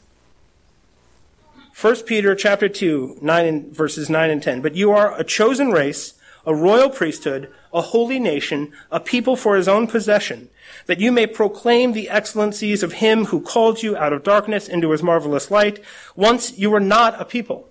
1 1.79 2.03
Peter 2.03 2.35
chapter 2.35 2.67
2, 2.67 3.19
9 3.21 3.45
and, 3.45 3.73
verses 3.73 4.09
9 4.09 4.29
and 4.29 4.43
10. 4.43 4.61
But 4.61 4.75
you 4.75 4.91
are 4.91 5.17
a 5.17 5.23
chosen 5.23 5.71
race, 5.71 6.15
a 6.45 6.53
royal 6.53 6.89
priesthood, 6.89 7.49
a 7.73 7.81
holy 7.81 8.19
nation, 8.19 8.73
a 8.91 8.99
people 8.99 9.37
for 9.37 9.55
his 9.55 9.69
own 9.69 9.87
possession, 9.87 10.49
that 10.87 10.99
you 10.99 11.09
may 11.09 11.25
proclaim 11.25 11.93
the 11.93 12.09
excellencies 12.09 12.83
of 12.83 12.93
him 12.93 13.25
who 13.25 13.39
called 13.39 13.81
you 13.81 13.95
out 13.95 14.11
of 14.11 14.23
darkness 14.23 14.67
into 14.67 14.91
his 14.91 15.01
marvelous 15.01 15.49
light. 15.49 15.81
Once 16.17 16.57
you 16.57 16.69
were 16.69 16.81
not 16.81 17.19
a 17.19 17.23
people, 17.23 17.69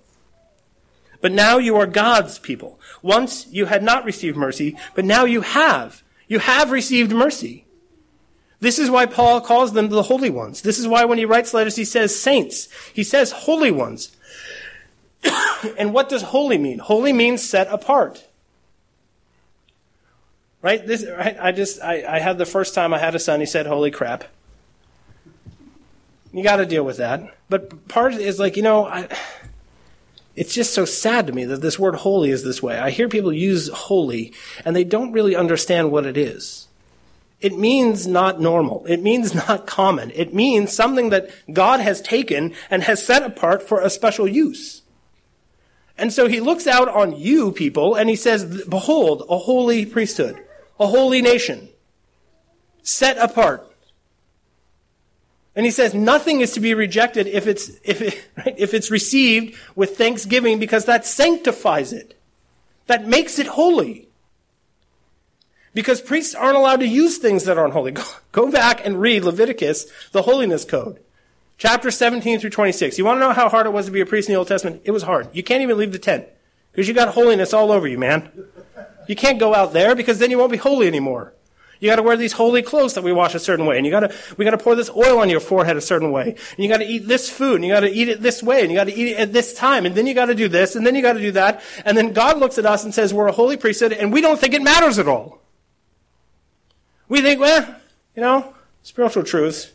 but 1.21 1.31
now 1.31 1.59
you 1.59 1.75
are 1.75 1.85
God's 1.85 2.39
people. 2.39 2.79
Once 3.03 3.45
you 3.51 3.65
had 3.65 3.83
not 3.83 4.05
received 4.05 4.37
mercy, 4.37 4.75
but 4.95 5.05
now 5.05 5.25
you 5.25 5.41
have. 5.41 6.01
You 6.27 6.39
have 6.39 6.71
received 6.71 7.11
mercy. 7.11 7.65
This 8.61 8.77
is 8.77 8.89
why 8.89 9.05
Paul 9.05 9.41
calls 9.41 9.73
them 9.73 9.89
the 9.89 10.03
holy 10.03 10.29
ones. 10.29 10.61
This 10.61 10.79
is 10.79 10.87
why 10.87 11.05
when 11.05 11.17
he 11.17 11.25
writes 11.25 11.53
letters, 11.53 11.75
he 11.75 11.85
says 11.85 12.19
saints. 12.19 12.67
He 12.93 13.03
says 13.03 13.31
holy 13.31 13.71
ones. 13.71 14.15
and 15.77 15.93
what 15.93 16.09
does 16.09 16.23
holy 16.23 16.57
mean? 16.57 16.79
Holy 16.79 17.13
means 17.13 17.47
set 17.47 17.67
apart. 17.71 18.25
Right? 20.61 20.85
This, 20.85 21.05
right? 21.07 21.37
I 21.39 21.53
just, 21.53 21.81
I, 21.81 22.03
I 22.17 22.19
had 22.19 22.37
the 22.37 22.45
first 22.45 22.75
time 22.75 22.93
I 22.93 22.99
had 22.99 23.15
a 23.15 23.19
son, 23.19 23.39
he 23.39 23.45
said, 23.45 23.65
holy 23.65 23.91
crap. 23.91 24.25
You 26.33 26.43
got 26.43 26.57
to 26.57 26.65
deal 26.65 26.83
with 26.83 26.97
that. 26.97 27.33
But 27.49 27.87
part 27.87 28.13
is 28.13 28.39
like, 28.39 28.57
you 28.57 28.63
know, 28.63 28.85
I, 28.85 29.07
it's 30.35 30.53
just 30.53 30.73
so 30.73 30.85
sad 30.85 31.27
to 31.27 31.33
me 31.33 31.45
that 31.45 31.61
this 31.61 31.79
word 31.79 31.95
holy 31.95 32.29
is 32.29 32.43
this 32.43 32.61
way. 32.63 32.77
I 32.77 32.91
hear 32.91 33.09
people 33.09 33.33
use 33.33 33.69
holy 33.69 34.33
and 34.63 34.75
they 34.75 34.83
don't 34.83 35.11
really 35.11 35.35
understand 35.35 35.91
what 35.91 36.05
it 36.05 36.17
is. 36.17 36.68
It 37.41 37.57
means 37.57 38.05
not 38.05 38.41
normal. 38.41 38.85
It 38.85 39.01
means 39.01 39.33
not 39.33 39.65
common. 39.65 40.11
It 40.13 40.33
means 40.33 40.73
something 40.73 41.09
that 41.09 41.29
God 41.51 41.79
has 41.79 42.01
taken 42.01 42.53
and 42.69 42.83
has 42.83 43.05
set 43.05 43.23
apart 43.23 43.63
for 43.63 43.79
a 43.79 43.89
special 43.89 44.27
use. 44.27 44.81
And 45.97 46.13
so 46.13 46.27
he 46.27 46.39
looks 46.39 46.67
out 46.67 46.87
on 46.87 47.17
you 47.17 47.51
people 47.51 47.95
and 47.95 48.09
he 48.09 48.15
says, 48.15 48.65
behold, 48.65 49.23
a 49.29 49.37
holy 49.37 49.85
priesthood, 49.85 50.37
a 50.79 50.87
holy 50.87 51.21
nation, 51.21 51.69
set 52.83 53.17
apart. 53.17 53.65
And 55.55 55.65
he 55.65 55.71
says 55.71 55.93
nothing 55.93 56.39
is 56.39 56.53
to 56.53 56.59
be 56.59 56.73
rejected 56.73 57.27
if 57.27 57.47
it's, 57.47 57.69
if, 57.83 58.01
it, 58.01 58.21
right, 58.37 58.55
if 58.57 58.73
it's 58.73 58.91
received 58.91 59.57
with 59.75 59.97
thanksgiving 59.97 60.59
because 60.59 60.85
that 60.85 61.05
sanctifies 61.05 61.93
it. 61.93 62.19
That 62.87 63.07
makes 63.07 63.39
it 63.39 63.47
holy. 63.47 64.08
Because 65.73 66.01
priests 66.01 66.33
aren't 66.33 66.57
allowed 66.57 66.79
to 66.79 66.87
use 66.87 67.17
things 67.17 67.43
that 67.43 67.57
aren't 67.57 67.73
holy. 67.73 67.95
Go, 68.31 68.51
back 68.51 68.85
and 68.85 68.99
read 68.99 69.23
Leviticus, 69.23 69.85
the 70.11 70.23
holiness 70.23 70.65
code. 70.65 70.99
Chapter 71.57 71.91
17 71.91 72.39
through 72.39 72.49
26. 72.49 72.97
You 72.97 73.05
want 73.05 73.17
to 73.17 73.19
know 73.19 73.33
how 73.33 73.49
hard 73.49 73.65
it 73.65 73.73
was 73.73 73.85
to 73.85 73.91
be 73.91 74.01
a 74.01 74.05
priest 74.05 74.29
in 74.29 74.33
the 74.33 74.39
Old 74.39 74.47
Testament? 74.47 74.81
It 74.85 74.91
was 74.91 75.03
hard. 75.03 75.27
You 75.33 75.43
can't 75.43 75.61
even 75.61 75.77
leave 75.77 75.91
the 75.91 75.99
tent. 75.99 76.25
Because 76.71 76.87
you 76.87 76.93
got 76.93 77.13
holiness 77.13 77.53
all 77.53 77.71
over 77.71 77.87
you, 77.87 77.97
man. 77.97 78.31
You 79.07 79.15
can't 79.15 79.39
go 79.39 79.53
out 79.53 79.73
there 79.73 79.95
because 79.95 80.19
then 80.19 80.31
you 80.31 80.37
won't 80.37 80.51
be 80.51 80.57
holy 80.57 80.87
anymore. 80.87 81.33
You 81.79 81.89
gotta 81.89 82.03
wear 82.03 82.17
these 82.17 82.33
holy 82.33 82.61
clothes 82.61 82.93
that 82.95 83.03
we 83.03 83.13
wash 83.13 83.35
a 83.35 83.39
certain 83.39 83.65
way. 83.65 83.77
And 83.77 83.85
you 83.85 83.91
gotta, 83.91 84.13
we 84.37 84.43
gotta 84.43 84.57
pour 84.57 84.75
this 84.75 84.89
oil 84.89 85.19
on 85.19 85.29
your 85.29 85.39
forehead 85.39 85.77
a 85.77 85.81
certain 85.81 86.11
way. 86.11 86.35
And 86.55 86.59
you 86.63 86.67
gotta 86.67 86.89
eat 86.89 87.07
this 87.07 87.29
food. 87.29 87.55
And 87.55 87.65
you 87.65 87.71
gotta 87.71 87.91
eat 87.91 88.09
it 88.09 88.21
this 88.21 88.43
way. 88.43 88.61
And 88.61 88.71
you 88.71 88.77
gotta 88.77 88.97
eat 88.97 89.09
it 89.09 89.17
at 89.17 89.33
this 89.33 89.53
time. 89.53 89.85
And 89.85 89.95
then 89.95 90.05
you 90.05 90.13
gotta 90.13 90.35
do 90.35 90.49
this. 90.49 90.75
And 90.75 90.85
then 90.85 90.95
you 90.95 91.01
gotta 91.01 91.21
do 91.21 91.31
that. 91.31 91.63
And 91.85 91.97
then 91.97 92.11
God 92.11 92.37
looks 92.37 92.57
at 92.57 92.65
us 92.65 92.83
and 92.83 92.93
says, 92.93 93.13
we're 93.13 93.27
a 93.27 93.31
holy 93.31 93.55
priesthood. 93.55 93.93
And 93.93 94.11
we 94.11 94.19
don't 94.19 94.39
think 94.39 94.53
it 94.53 94.61
matters 94.61 94.99
at 94.99 95.07
all. 95.07 95.39
We 97.09 97.21
think, 97.21 97.39
well, 97.39 97.75
you 98.15 98.21
know, 98.21 98.53
spiritual 98.83 99.23
truths. 99.23 99.71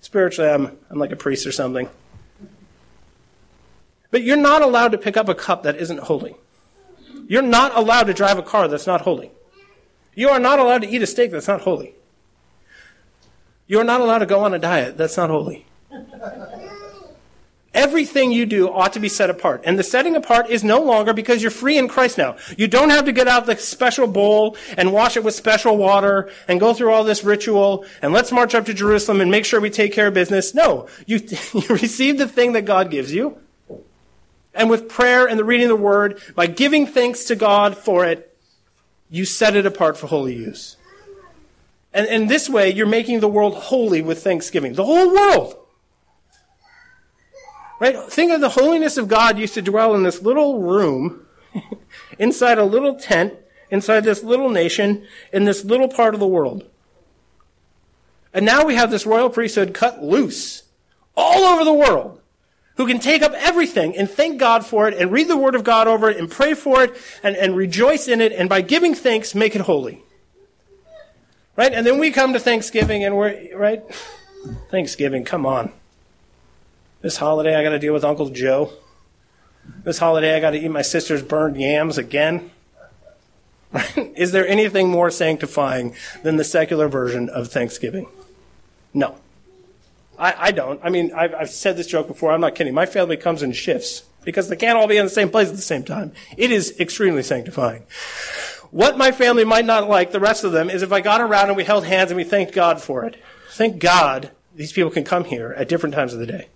Spiritually, 0.00 0.50
I'm, 0.50 0.76
I'm 0.90 0.98
like 0.98 1.12
a 1.12 1.16
priest 1.16 1.46
or 1.46 1.52
something. 1.52 1.88
But 4.10 4.22
you're 4.22 4.36
not 4.36 4.62
allowed 4.62 4.92
to 4.92 4.98
pick 4.98 5.16
up 5.16 5.28
a 5.28 5.34
cup 5.34 5.62
that 5.62 5.76
isn't 5.76 6.00
holy. 6.00 6.34
You're 7.28 7.42
not 7.42 7.76
allowed 7.76 8.04
to 8.04 8.14
drive 8.14 8.38
a 8.38 8.42
car 8.42 8.66
that's 8.66 8.86
not 8.86 9.02
holy. 9.02 9.30
You 10.14 10.30
are 10.30 10.40
not 10.40 10.58
allowed 10.58 10.82
to 10.82 10.88
eat 10.88 11.02
a 11.02 11.06
steak 11.06 11.30
that's 11.30 11.46
not 11.46 11.60
holy. 11.60 11.94
You 13.66 13.78
are 13.80 13.84
not 13.84 14.00
allowed 14.00 14.18
to 14.18 14.26
go 14.26 14.40
on 14.40 14.54
a 14.54 14.58
diet 14.58 14.96
that's 14.96 15.16
not 15.16 15.30
holy. 15.30 15.66
Everything 17.74 18.32
you 18.32 18.46
do 18.46 18.70
ought 18.70 18.94
to 18.94 19.00
be 19.00 19.10
set 19.10 19.28
apart. 19.28 19.62
And 19.64 19.78
the 19.78 19.82
setting 19.82 20.16
apart 20.16 20.48
is 20.48 20.64
no 20.64 20.80
longer 20.80 21.12
because 21.12 21.42
you're 21.42 21.50
free 21.50 21.76
in 21.76 21.86
Christ 21.86 22.16
now. 22.16 22.36
You 22.56 22.66
don't 22.66 22.90
have 22.90 23.04
to 23.04 23.12
get 23.12 23.28
out 23.28 23.44
the 23.44 23.56
special 23.56 24.06
bowl 24.06 24.56
and 24.76 24.92
wash 24.92 25.16
it 25.16 25.24
with 25.24 25.34
special 25.34 25.76
water 25.76 26.30
and 26.48 26.58
go 26.58 26.72
through 26.72 26.92
all 26.92 27.04
this 27.04 27.22
ritual 27.22 27.84
and 28.00 28.12
let's 28.12 28.32
march 28.32 28.54
up 28.54 28.64
to 28.66 28.74
Jerusalem 28.74 29.20
and 29.20 29.30
make 29.30 29.44
sure 29.44 29.60
we 29.60 29.68
take 29.68 29.92
care 29.92 30.06
of 30.06 30.14
business. 30.14 30.54
No. 30.54 30.88
You, 31.06 31.18
you 31.52 31.68
receive 31.68 32.16
the 32.16 32.26
thing 32.26 32.52
that 32.52 32.64
God 32.64 32.90
gives 32.90 33.12
you. 33.12 33.38
And 34.54 34.70
with 34.70 34.88
prayer 34.88 35.28
and 35.28 35.38
the 35.38 35.44
reading 35.44 35.66
of 35.70 35.76
the 35.76 35.84
word, 35.84 36.20
by 36.34 36.46
giving 36.46 36.86
thanks 36.86 37.24
to 37.24 37.36
God 37.36 37.76
for 37.76 38.06
it, 38.06 38.36
you 39.10 39.24
set 39.24 39.54
it 39.54 39.66
apart 39.66 39.96
for 39.96 40.06
holy 40.06 40.34
use. 40.34 40.76
And 41.92 42.06
in 42.06 42.26
this 42.28 42.48
way, 42.48 42.72
you're 42.72 42.86
making 42.86 43.20
the 43.20 43.28
world 43.28 43.54
holy 43.54 44.02
with 44.02 44.22
thanksgiving. 44.22 44.72
The 44.72 44.84
whole 44.84 45.14
world. 45.14 45.57
Right? 47.80 47.96
Think 48.10 48.32
of 48.32 48.40
the 48.40 48.50
holiness 48.50 48.96
of 48.96 49.08
God 49.08 49.38
used 49.38 49.54
to 49.54 49.62
dwell 49.62 49.94
in 49.94 50.02
this 50.02 50.22
little 50.22 50.60
room, 50.62 51.26
inside 52.18 52.58
a 52.58 52.64
little 52.64 52.96
tent, 52.96 53.34
inside 53.70 54.00
this 54.04 54.22
little 54.22 54.48
nation, 54.48 55.06
in 55.32 55.44
this 55.44 55.64
little 55.64 55.88
part 55.88 56.14
of 56.14 56.20
the 56.20 56.26
world. 56.26 56.64
And 58.34 58.44
now 58.44 58.64
we 58.64 58.74
have 58.74 58.90
this 58.90 59.06
royal 59.06 59.30
priesthood 59.30 59.74
cut 59.74 60.02
loose 60.02 60.64
all 61.16 61.44
over 61.44 61.64
the 61.64 61.72
world 61.72 62.20
who 62.76 62.86
can 62.86 63.00
take 63.00 63.22
up 63.22 63.32
everything 63.34 63.96
and 63.96 64.08
thank 64.08 64.38
God 64.38 64.64
for 64.64 64.88
it 64.88 64.94
and 64.96 65.10
read 65.10 65.28
the 65.28 65.36
Word 65.36 65.56
of 65.56 65.64
God 65.64 65.88
over 65.88 66.08
it 66.08 66.16
and 66.16 66.30
pray 66.30 66.54
for 66.54 66.84
it 66.84 66.96
and, 67.22 67.36
and 67.36 67.56
rejoice 67.56 68.06
in 68.06 68.20
it 68.20 68.32
and 68.32 68.48
by 68.48 68.60
giving 68.60 68.94
thanks 68.94 69.34
make 69.34 69.56
it 69.56 69.62
holy. 69.62 70.02
Right? 71.56 71.72
And 71.72 71.84
then 71.84 71.98
we 71.98 72.12
come 72.12 72.34
to 72.34 72.38
Thanksgiving 72.38 73.02
and 73.04 73.16
we're, 73.16 73.56
right? 73.56 73.82
Thanksgiving, 74.70 75.24
come 75.24 75.44
on. 75.44 75.72
This 77.00 77.18
holiday, 77.18 77.54
I 77.54 77.62
got 77.62 77.70
to 77.70 77.78
deal 77.78 77.92
with 77.92 78.04
Uncle 78.04 78.28
Joe. 78.30 78.72
This 79.84 79.98
holiday, 79.98 80.36
I 80.36 80.40
got 80.40 80.50
to 80.50 80.58
eat 80.58 80.68
my 80.68 80.82
sister's 80.82 81.22
burned 81.22 81.56
yams 81.56 81.96
again. 81.96 82.50
Is 83.96 84.32
there 84.32 84.46
anything 84.48 84.88
more 84.88 85.08
sanctifying 85.08 85.94
than 86.24 86.36
the 86.36 86.44
secular 86.44 86.88
version 86.88 87.28
of 87.28 87.48
Thanksgiving? 87.48 88.08
No. 88.92 89.14
I, 90.18 90.34
I 90.38 90.50
don't. 90.50 90.80
I 90.82 90.90
mean, 90.90 91.12
I've, 91.14 91.34
I've 91.34 91.50
said 91.50 91.76
this 91.76 91.86
joke 91.86 92.08
before. 92.08 92.32
I'm 92.32 92.40
not 92.40 92.56
kidding. 92.56 92.74
My 92.74 92.86
family 92.86 93.16
comes 93.16 93.44
in 93.44 93.52
shifts 93.52 94.02
because 94.24 94.48
they 94.48 94.56
can't 94.56 94.76
all 94.76 94.88
be 94.88 94.96
in 94.96 95.04
the 95.04 95.10
same 95.10 95.30
place 95.30 95.48
at 95.48 95.54
the 95.54 95.62
same 95.62 95.84
time. 95.84 96.10
It 96.36 96.50
is 96.50 96.80
extremely 96.80 97.22
sanctifying. 97.22 97.84
What 98.72 98.98
my 98.98 99.12
family 99.12 99.44
might 99.44 99.64
not 99.64 99.88
like, 99.88 100.10
the 100.10 100.18
rest 100.18 100.42
of 100.42 100.50
them, 100.50 100.68
is 100.68 100.82
if 100.82 100.92
I 100.92 101.00
got 101.00 101.20
around 101.20 101.46
and 101.46 101.56
we 101.56 101.62
held 101.62 101.86
hands 101.86 102.10
and 102.10 102.16
we 102.16 102.24
thanked 102.24 102.54
God 102.54 102.80
for 102.80 103.04
it. 103.04 103.22
Thank 103.50 103.78
God 103.78 104.32
these 104.56 104.72
people 104.72 104.90
can 104.90 105.04
come 105.04 105.24
here 105.24 105.54
at 105.56 105.68
different 105.68 105.94
times 105.94 106.12
of 106.12 106.18
the 106.18 106.26
day 106.26 106.48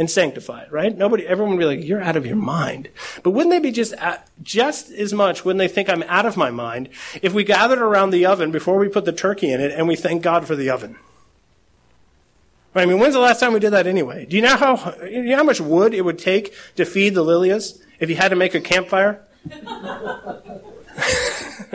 and 0.00 0.10
sanctify 0.10 0.62
it, 0.62 0.72
right? 0.72 0.96
Nobody, 0.96 1.26
everyone 1.26 1.56
would 1.56 1.60
be 1.60 1.66
like, 1.66 1.86
you're 1.86 2.00
out 2.00 2.16
of 2.16 2.24
your 2.24 2.34
mind. 2.34 2.88
But 3.22 3.32
wouldn't 3.32 3.50
they 3.50 3.58
be 3.58 3.70
just, 3.70 3.92
just 4.42 4.90
as 4.90 5.12
much, 5.12 5.44
wouldn't 5.44 5.58
they 5.58 5.68
think 5.68 5.90
I'm 5.90 6.02
out 6.04 6.24
of 6.24 6.38
my 6.38 6.50
mind 6.50 6.88
if 7.20 7.34
we 7.34 7.44
gathered 7.44 7.80
around 7.80 8.08
the 8.08 8.24
oven 8.24 8.50
before 8.50 8.78
we 8.78 8.88
put 8.88 9.04
the 9.04 9.12
turkey 9.12 9.52
in 9.52 9.60
it 9.60 9.72
and 9.72 9.86
we 9.86 9.96
thank 9.96 10.22
God 10.22 10.46
for 10.46 10.56
the 10.56 10.70
oven? 10.70 10.96
I 12.74 12.86
mean, 12.86 12.98
when's 12.98 13.12
the 13.12 13.20
last 13.20 13.40
time 13.40 13.52
we 13.52 13.60
did 13.60 13.74
that 13.74 13.86
anyway? 13.86 14.24
Do 14.24 14.36
you 14.36 14.42
know 14.42 14.56
how, 14.56 14.94
you 15.04 15.22
know 15.24 15.36
how 15.36 15.44
much 15.44 15.60
wood 15.60 15.92
it 15.92 16.00
would 16.00 16.18
take 16.18 16.54
to 16.76 16.86
feed 16.86 17.14
the 17.14 17.22
Lilias 17.22 17.82
if 17.98 18.08
you 18.08 18.16
had 18.16 18.30
to 18.30 18.36
make 18.36 18.54
a 18.54 18.60
campfire? 18.62 19.22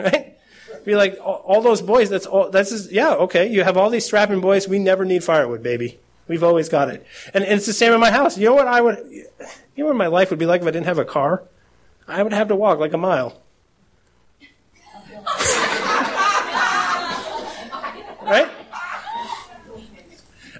right? 0.00 0.36
Be 0.84 0.96
like, 0.96 1.16
all, 1.22 1.62
those 1.62 1.80
boys, 1.80 2.10
that's 2.10 2.26
all, 2.26 2.50
that's 2.50 2.90
yeah, 2.90 3.14
okay, 3.14 3.46
you 3.46 3.62
have 3.62 3.76
all 3.76 3.88
these 3.88 4.04
strapping 4.04 4.40
boys, 4.40 4.66
we 4.66 4.80
never 4.80 5.04
need 5.04 5.22
firewood, 5.22 5.62
baby. 5.62 6.00
We've 6.28 6.42
always 6.42 6.68
got 6.68 6.88
it. 6.88 7.06
And, 7.32 7.44
and 7.44 7.54
it's 7.54 7.66
the 7.66 7.72
same 7.72 7.92
in 7.92 8.00
my 8.00 8.10
house. 8.10 8.36
You 8.36 8.46
know 8.46 8.54
what 8.54 8.66
I 8.66 8.80
would, 8.80 8.98
you 9.10 9.26
know 9.76 9.86
what 9.86 9.96
my 9.96 10.08
life 10.08 10.30
would 10.30 10.38
be 10.38 10.46
like 10.46 10.60
if 10.60 10.66
I 10.66 10.70
didn't 10.70 10.86
have 10.86 10.98
a 10.98 11.04
car? 11.04 11.44
I 12.08 12.22
would 12.22 12.32
have 12.32 12.48
to 12.48 12.56
walk 12.56 12.78
like 12.78 12.92
a 12.92 12.98
mile. 12.98 13.40
right? 18.22 18.50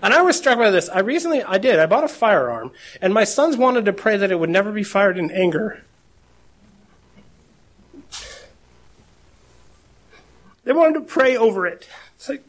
And 0.02 0.14
I 0.14 0.22
was 0.22 0.36
struck 0.36 0.58
by 0.58 0.70
this. 0.70 0.88
I 0.88 1.00
recently, 1.00 1.42
I 1.42 1.58
did, 1.58 1.78
I 1.78 1.86
bought 1.86 2.04
a 2.04 2.08
firearm, 2.08 2.70
and 3.00 3.12
my 3.12 3.24
sons 3.24 3.56
wanted 3.56 3.84
to 3.86 3.92
pray 3.92 4.16
that 4.16 4.30
it 4.30 4.38
would 4.38 4.50
never 4.50 4.70
be 4.70 4.84
fired 4.84 5.18
in 5.18 5.30
anger. 5.30 5.82
They 10.64 10.72
wanted 10.72 10.94
to 10.94 11.00
pray 11.00 11.36
over 11.36 11.66
it. 11.66 11.88
It's 12.16 12.28
like, 12.28 12.44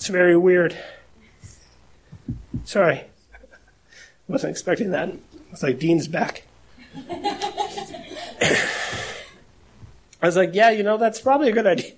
It's 0.00 0.08
very 0.08 0.34
weird. 0.34 0.74
Sorry. 2.64 3.04
Wasn't 4.28 4.50
expecting 4.50 4.92
that. 4.92 5.12
It's 5.52 5.62
like 5.62 5.78
Dean's 5.78 6.08
back. 6.08 6.44
I 10.22 10.22
was 10.22 10.36
like, 10.36 10.54
yeah, 10.54 10.70
you 10.70 10.82
know, 10.82 10.96
that's 10.96 11.20
probably 11.20 11.50
a 11.50 11.52
good 11.52 11.66
idea. 11.66 11.92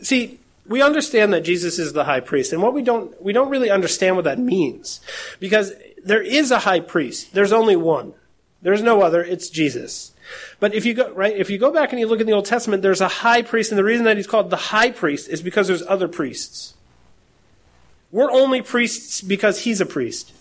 See, 0.00 0.38
we 0.64 0.80
understand 0.80 1.32
that 1.32 1.40
Jesus 1.40 1.80
is 1.80 1.92
the 1.92 2.04
high 2.04 2.20
priest, 2.20 2.52
and 2.52 2.62
what 2.62 2.72
we 2.72 2.82
don't 2.82 3.20
we 3.20 3.32
don't 3.32 3.50
really 3.50 3.68
understand 3.68 4.14
what 4.14 4.26
that 4.26 4.38
means. 4.38 5.00
Because 5.40 5.72
there 6.04 6.22
is 6.22 6.52
a 6.52 6.60
high 6.60 6.78
priest. 6.78 7.34
There's 7.34 7.52
only 7.52 7.74
one. 7.74 8.14
There's 8.62 8.82
no 8.82 9.02
other, 9.02 9.22
it's 9.22 9.50
Jesus. 9.50 10.12
But 10.60 10.74
if 10.74 10.84
you 10.84 10.94
go 10.94 11.12
right, 11.12 11.36
if 11.36 11.48
you 11.48 11.58
go 11.58 11.70
back 11.70 11.92
and 11.92 12.00
you 12.00 12.06
look 12.06 12.20
in 12.20 12.26
the 12.26 12.32
Old 12.32 12.44
Testament, 12.44 12.82
there's 12.82 13.00
a 13.00 13.08
high 13.08 13.42
priest, 13.42 13.70
and 13.70 13.78
the 13.78 13.84
reason 13.84 14.04
that 14.04 14.16
he's 14.16 14.26
called 14.26 14.50
the 14.50 14.56
high 14.56 14.90
priest 14.90 15.28
is 15.28 15.42
because 15.42 15.68
there's 15.68 15.82
other 15.82 16.08
priests. 16.08 16.74
We're 18.10 18.30
only 18.30 18.62
priests 18.62 19.20
because 19.20 19.60
he's 19.60 19.80
a 19.80 19.86
priest. 19.86 20.32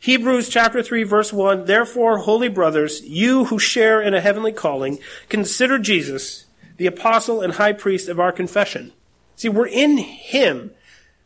Hebrews 0.00 0.48
chapter 0.48 0.82
3 0.82 1.02
verse 1.04 1.32
1, 1.32 1.64
therefore, 1.64 2.18
holy 2.18 2.48
brothers, 2.48 3.02
you 3.02 3.46
who 3.46 3.58
share 3.58 4.00
in 4.00 4.14
a 4.14 4.20
heavenly 4.20 4.52
calling, 4.52 4.98
consider 5.28 5.78
Jesus, 5.78 6.44
the 6.76 6.86
apostle 6.86 7.40
and 7.40 7.54
high 7.54 7.72
priest 7.72 8.08
of 8.08 8.20
our 8.20 8.32
confession. 8.32 8.92
See, 9.36 9.48
we're 9.48 9.66
in 9.66 9.98
him. 9.98 10.70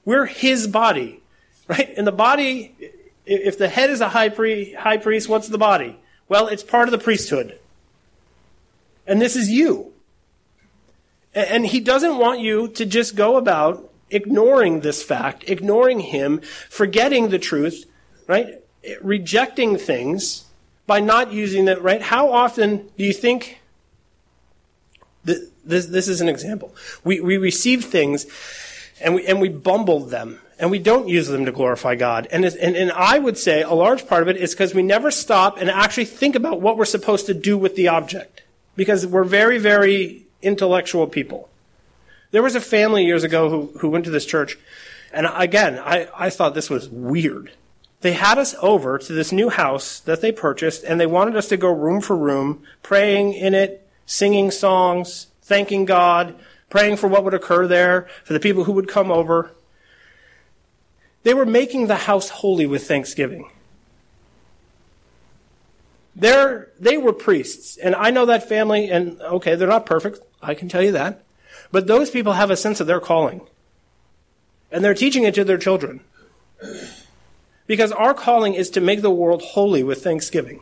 We're 0.05 0.27
his 0.27 0.67
body, 0.67 1.21
right? 1.69 1.93
And 1.97 2.07
the 2.07 2.13
body, 2.13 2.75
if 3.27 3.59
the 3.59 3.69
head 3.69 3.91
is 3.91 4.01
a 4.01 4.09
high, 4.09 4.29
pri- 4.29 4.73
high 4.73 4.97
priest, 4.97 5.29
what's 5.29 5.49
the 5.49 5.59
body? 5.59 5.99
Well, 6.29 6.47
it's 6.49 6.63
part 6.63 6.89
of 6.89 6.93
the 6.93 6.99
priesthood. 6.99 7.59
And 9.07 9.21
this 9.21 9.37
is 9.37 9.51
you. 9.51 9.93
And 11.35 11.67
he 11.67 11.81
doesn't 11.81 12.19
want 12.19 12.41
you 12.41 12.69
to 12.69 12.85
just 12.85 13.15
go 13.15 13.37
about 13.37 13.89
ignoring 14.11 14.81
this 14.81 15.03
fact, 15.03 15.49
ignoring 15.49 16.01
him, 16.01 16.41
forgetting 16.69 17.29
the 17.29 17.39
truth, 17.39 17.87
right? 18.27 18.63
Rejecting 19.01 19.77
things 19.77 20.45
by 20.87 21.01
not 21.01 21.33
using 21.33 21.69
it, 21.69 21.81
right? 21.83 22.03
How 22.03 22.33
often 22.33 22.89
do 22.97 23.05
you 23.05 23.13
think 23.13 23.61
this, 25.25 25.87
this 25.87 26.09
is 26.09 26.21
an 26.21 26.29
example? 26.29 26.75
We, 27.05 27.21
we 27.21 27.37
receive 27.37 27.85
things 27.85 28.27
and 29.01 29.15
we, 29.15 29.27
and 29.27 29.41
we 29.41 29.49
bumble 29.49 30.01
them 30.01 30.41
and 30.61 30.71
we 30.71 30.79
don't 30.79 31.09
use 31.09 31.27
them 31.27 31.47
to 31.47 31.53
glorify 31.53 31.95
God. 31.95 32.29
And, 32.31 32.45
and, 32.45 32.77
and 32.77 32.93
I 32.93 33.19
would 33.19 33.39
say 33.39 33.63
a 33.63 33.73
large 33.73 34.07
part 34.07 34.23
of 34.23 34.29
it 34.29 34.37
is 34.37 34.53
because 34.53 34.75
we 34.75 34.83
never 34.83 35.11
stop 35.11 35.57
and 35.59 35.71
actually 35.71 36.05
think 36.05 36.37
about 36.37 36.61
what 36.61 36.77
we're 36.77 36.85
supposed 36.85 37.27
to 37.27 37.35
do 37.35 37.57
with 37.57 37.77
the 37.77 37.89
object. 37.89 38.43
Because 38.77 39.07
we're 39.07 39.25
very, 39.25 39.59
very 39.59 40.27
intellectual 40.43 41.07
people. 41.07 41.49
There 42.31 42.43
was 42.43 42.55
a 42.55 42.61
family 42.61 43.05
years 43.05 43.25
ago 43.25 43.49
who, 43.49 43.79
who 43.79 43.89
went 43.89 44.05
to 44.05 44.11
this 44.11 44.27
church, 44.27 44.59
and 45.13 45.27
again, 45.35 45.79
I, 45.79 46.09
I 46.15 46.31
thought 46.31 46.55
this 46.55 46.71
was 46.71 46.89
weird. 46.89 47.53
They 48.03 48.13
had 48.13 48.39
us 48.39 48.55
over 48.63 48.99
to 48.99 49.13
this 49.13 49.33
new 49.33 49.49
house 49.49 49.99
that 50.01 50.21
they 50.21 50.31
purchased, 50.31 50.85
and 50.85 51.01
they 51.01 51.07
wanted 51.07 51.37
us 51.37 51.49
to 51.49 51.57
go 51.57 51.73
room 51.73 52.01
for 52.01 52.17
room, 52.17 52.63
praying 52.83 53.33
in 53.33 53.55
it, 53.55 53.87
singing 54.07 54.51
songs, 54.51 55.27
thanking 55.43 55.85
God, 55.87 56.35
praying 56.69 56.97
for 56.97 57.09
what 57.09 57.25
would 57.25 57.35
occur 57.35 57.67
there, 57.67 58.09
for 58.25 58.33
the 58.33 58.41
people 58.41 58.65
who 58.65 58.73
would 58.73 58.89
come 58.89 59.11
over. 59.11 59.51
They 61.23 61.35
were 61.35 61.47
making 61.47 61.87
the 61.87 61.97
house 61.97 62.29
holy 62.31 62.67
with 62.67 62.87
thanksgiving. 62.87 63.51
They're, 66.17 66.69
they 66.79 66.99
were 66.99 67.13
priests, 67.13 67.77
and 67.77 67.95
I 67.95 68.11
know 68.11 68.27
that 68.27 68.49
family, 68.49 68.91
and 68.91 69.21
okay, 69.21 69.55
they're 69.55 69.69
not 69.69 69.87
perfect, 69.87 70.21
I 70.43 70.55
can 70.55 70.69
tell 70.69 70.83
you 70.83 70.93
that. 70.93 71.23
But 71.73 71.87
those 71.87 72.11
people 72.11 72.33
have 72.35 72.51
a 72.51 72.57
sense 72.57 72.81
of 72.81 72.87
their 72.87 73.01
calling. 73.01 73.47
And 74.73 74.85
they're 74.85 74.95
teaching 74.95 75.25
it 75.25 75.35
to 75.35 75.45
their 75.45 75.59
children. 75.59 76.01
Because 77.67 77.93
our 77.93 78.15
calling 78.15 78.55
is 78.55 78.71
to 78.71 78.81
make 78.81 79.03
the 79.03 79.11
world 79.11 79.43
holy 79.43 79.83
with 79.83 80.03
thanksgiving. 80.03 80.61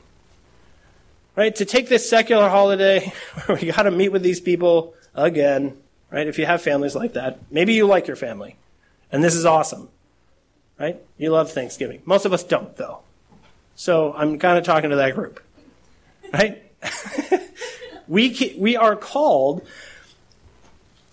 Right? 1.35 1.55
To 1.57 1.65
take 1.65 1.89
this 1.89 2.09
secular 2.09 2.49
holiday, 2.49 3.13
we 3.49 3.71
got 3.73 3.83
to 3.83 3.91
meet 3.91 4.11
with 4.11 4.23
these 4.23 4.41
people 4.41 4.95
again. 5.15 5.77
Right? 6.11 6.27
If 6.27 6.39
you 6.39 6.47
have 6.47 6.63
families 6.63 6.95
like 6.95 7.15
that, 7.15 7.41
maybe 7.51 7.75
you 7.75 7.87
like 7.87 8.07
your 8.07 8.17
family. 8.17 8.57
And 9.11 9.25
this 9.25 9.35
is 9.35 9.47
awesome. 9.47 9.89
Right? 10.79 11.01
You 11.17 11.31
love 11.31 11.51
Thanksgiving. 11.51 12.03
Most 12.05 12.25
of 12.25 12.33
us 12.33 12.45
don't, 12.45 12.77
though. 12.77 13.01
So 13.75 14.13
I'm 14.15 14.39
kind 14.39 14.59
of 14.59 14.65
talking 14.65 14.91
to 14.91 14.97
that 14.97 15.15
group. 15.15 15.41
Right? 16.33 16.63
we, 18.09 18.55
we 18.59 18.77
are 18.77 18.97
called 18.97 19.67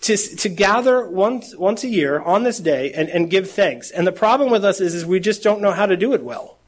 to, 0.02 0.16
to 0.16 0.48
gather 0.48 1.08
once, 1.08 1.56
once 1.56 1.82
a 1.82 1.88
year 1.88 2.20
on 2.20 2.44
this 2.44 2.58
day 2.58 2.92
and, 2.92 3.08
and 3.08 3.28
give 3.28 3.50
thanks. 3.50 3.90
And 3.90 4.06
the 4.06 4.12
problem 4.12 4.50
with 4.50 4.64
us 4.64 4.80
is, 4.80 4.94
is 4.94 5.04
we 5.04 5.18
just 5.18 5.42
don't 5.42 5.60
know 5.60 5.72
how 5.72 5.86
to 5.86 5.96
do 5.96 6.12
it 6.12 6.22
well. 6.22 6.58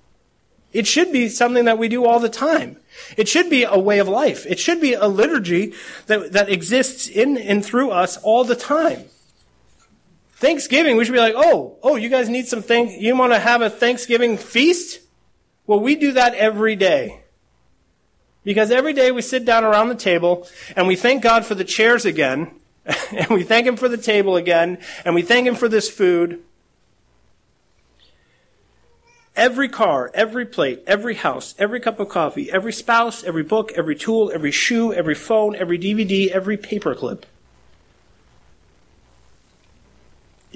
It 0.72 0.86
should 0.86 1.12
be 1.12 1.28
something 1.28 1.64
that 1.64 1.78
we 1.78 1.88
do 1.88 2.04
all 2.04 2.20
the 2.20 2.28
time. 2.28 2.76
It 3.16 3.28
should 3.28 3.48
be 3.48 3.64
a 3.64 3.78
way 3.78 4.00
of 4.00 4.08
life. 4.08 4.44
It 4.46 4.58
should 4.58 4.80
be 4.80 4.92
a 4.92 5.06
liturgy 5.06 5.72
that, 6.06 6.32
that 6.32 6.50
exists 6.50 7.08
in 7.08 7.38
and 7.38 7.64
through 7.64 7.90
us 7.90 8.18
all 8.18 8.44
the 8.44 8.56
time. 8.56 9.04
Thanksgiving, 10.38 10.96
we 10.96 11.04
should 11.04 11.12
be 11.12 11.18
like, 11.18 11.34
oh, 11.36 11.78
oh, 11.82 11.96
you 11.96 12.08
guys 12.08 12.28
need 12.28 12.46
some 12.46 12.62
thing, 12.62 13.00
you 13.00 13.16
want 13.16 13.32
to 13.32 13.38
have 13.38 13.62
a 13.62 13.70
Thanksgiving 13.70 14.36
feast? 14.36 15.00
Well, 15.66 15.80
we 15.80 15.96
do 15.96 16.12
that 16.12 16.34
every 16.34 16.76
day. 16.76 17.22
Because 18.44 18.70
every 18.70 18.92
day 18.92 19.10
we 19.10 19.20
sit 19.20 19.44
down 19.44 19.64
around 19.64 19.88
the 19.88 19.94
table 19.94 20.46
and 20.76 20.86
we 20.86 20.96
thank 20.96 21.22
God 21.22 21.44
for 21.44 21.54
the 21.54 21.64
chairs 21.64 22.04
again 22.04 22.58
and 23.12 23.28
we 23.30 23.42
thank 23.42 23.66
Him 23.66 23.76
for 23.76 23.88
the 23.88 23.98
table 23.98 24.36
again, 24.36 24.78
and 25.04 25.14
we 25.14 25.22
thank 25.22 25.46
Him 25.46 25.54
for 25.54 25.68
this 25.68 25.90
food. 25.90 26.42
Every 29.36 29.68
car, 29.68 30.10
every 30.14 30.46
plate, 30.46 30.82
every 30.86 31.14
house, 31.14 31.54
every 31.58 31.80
cup 31.80 32.00
of 32.00 32.08
coffee, 32.08 32.50
every 32.50 32.72
spouse, 32.72 33.22
every 33.22 33.44
book, 33.44 33.72
every 33.76 33.94
tool, 33.94 34.32
every 34.34 34.50
shoe, 34.50 34.92
every 34.92 35.14
phone, 35.14 35.54
every 35.54 35.78
DVD, 35.78 36.28
every 36.28 36.56
paperclip. 36.56 37.22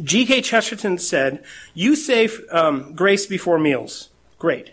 G.K. 0.00 0.40
Chesterton 0.42 0.98
said, 0.98 1.44
You 1.74 1.94
say 1.96 2.28
um, 2.50 2.94
grace 2.94 3.26
before 3.26 3.58
meals. 3.58 4.08
Great. 4.38 4.72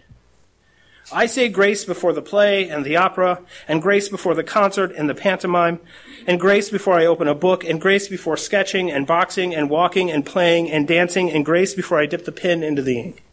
I 1.11 1.25
say 1.25 1.49
grace 1.49 1.85
before 1.85 2.13
the 2.13 2.21
play 2.21 2.69
and 2.69 2.85
the 2.85 2.95
opera, 2.95 3.41
and 3.67 3.81
grace 3.81 4.09
before 4.09 4.35
the 4.35 4.43
concert 4.43 4.91
and 4.91 5.09
the 5.09 5.15
pantomime, 5.15 5.79
and 6.27 6.39
grace 6.39 6.69
before 6.69 6.93
I 6.93 7.05
open 7.05 7.27
a 7.27 7.35
book, 7.35 7.63
and 7.63 7.81
grace 7.81 8.07
before 8.07 8.37
sketching 8.37 8.91
and 8.91 9.07
boxing 9.07 9.55
and 9.55 9.69
walking 9.69 10.11
and 10.11 10.25
playing 10.25 10.69
and 10.69 10.87
dancing, 10.87 11.31
and 11.31 11.43
grace 11.43 11.73
before 11.73 11.99
I 11.99 12.05
dip 12.05 12.25
the 12.25 12.31
pen 12.31 12.63
into 12.63 12.81
the 12.81 12.99
ink. 12.99 13.23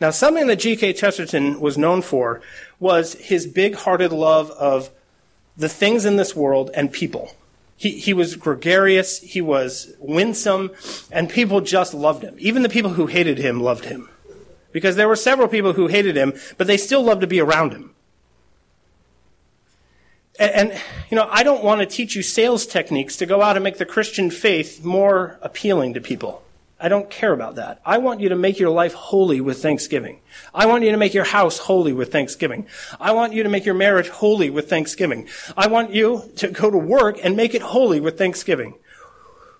Now, 0.00 0.10
something 0.10 0.46
that 0.46 0.60
G.K. 0.60 0.92
Chesterton 0.92 1.60
was 1.60 1.76
known 1.76 2.02
for 2.02 2.40
was 2.78 3.14
his 3.14 3.46
big 3.46 3.74
hearted 3.74 4.12
love 4.12 4.50
of 4.52 4.90
the 5.56 5.68
things 5.68 6.04
in 6.04 6.16
this 6.16 6.36
world 6.36 6.70
and 6.72 6.92
people. 6.92 7.32
He, 7.78 7.92
he 7.92 8.12
was 8.12 8.34
gregarious, 8.34 9.20
he 9.20 9.40
was 9.40 9.94
winsome, 10.00 10.72
and 11.12 11.30
people 11.30 11.60
just 11.60 11.94
loved 11.94 12.24
him. 12.24 12.34
Even 12.38 12.62
the 12.62 12.68
people 12.68 12.94
who 12.94 13.06
hated 13.06 13.38
him 13.38 13.60
loved 13.60 13.84
him. 13.84 14.10
Because 14.72 14.96
there 14.96 15.06
were 15.06 15.14
several 15.14 15.46
people 15.46 15.74
who 15.74 15.86
hated 15.86 16.16
him, 16.16 16.34
but 16.56 16.66
they 16.66 16.76
still 16.76 17.04
loved 17.04 17.20
to 17.20 17.28
be 17.28 17.40
around 17.40 17.72
him. 17.72 17.94
And, 20.40 20.72
and, 20.72 20.82
you 21.08 21.16
know, 21.16 21.28
I 21.30 21.44
don't 21.44 21.62
want 21.62 21.80
to 21.80 21.86
teach 21.86 22.16
you 22.16 22.22
sales 22.22 22.66
techniques 22.66 23.16
to 23.18 23.26
go 23.26 23.42
out 23.42 23.56
and 23.56 23.62
make 23.62 23.78
the 23.78 23.86
Christian 23.86 24.28
faith 24.30 24.84
more 24.84 25.38
appealing 25.40 25.94
to 25.94 26.00
people. 26.00 26.42
I 26.80 26.88
don't 26.88 27.10
care 27.10 27.32
about 27.32 27.56
that. 27.56 27.80
I 27.84 27.98
want 27.98 28.20
you 28.20 28.28
to 28.28 28.36
make 28.36 28.60
your 28.60 28.70
life 28.70 28.94
holy 28.94 29.40
with 29.40 29.60
thanksgiving. 29.60 30.20
I 30.54 30.66
want 30.66 30.84
you 30.84 30.92
to 30.92 30.96
make 30.96 31.12
your 31.12 31.24
house 31.24 31.58
holy 31.58 31.92
with 31.92 32.12
thanksgiving. 32.12 32.68
I 33.00 33.10
want 33.10 33.32
you 33.32 33.42
to 33.42 33.48
make 33.48 33.64
your 33.64 33.74
marriage 33.74 34.08
holy 34.08 34.48
with 34.48 34.70
thanksgiving. 34.70 35.28
I 35.56 35.66
want 35.66 35.92
you 35.92 36.30
to 36.36 36.48
go 36.48 36.70
to 36.70 36.78
work 36.78 37.18
and 37.22 37.36
make 37.36 37.54
it 37.54 37.62
holy 37.62 37.98
with 37.98 38.16
thanksgiving. 38.16 38.74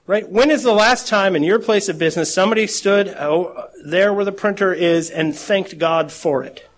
Right? 0.07 0.29
When 0.29 0.51
is 0.51 0.63
the 0.63 0.73
last 0.73 1.09
time 1.09 1.35
in 1.35 1.43
your 1.43 1.59
place 1.59 1.89
of 1.89 1.99
business 1.99 2.33
somebody 2.33 2.67
stood 2.69 3.09
oh, 3.09 3.69
there 3.85 4.15
where 4.15 4.25
the 4.25 4.33
printer 4.33 4.73
is 4.73 5.11
and 5.11 5.37
thanked 5.37 5.77
God 5.77 6.13
for 6.13 6.45
it? 6.45 6.69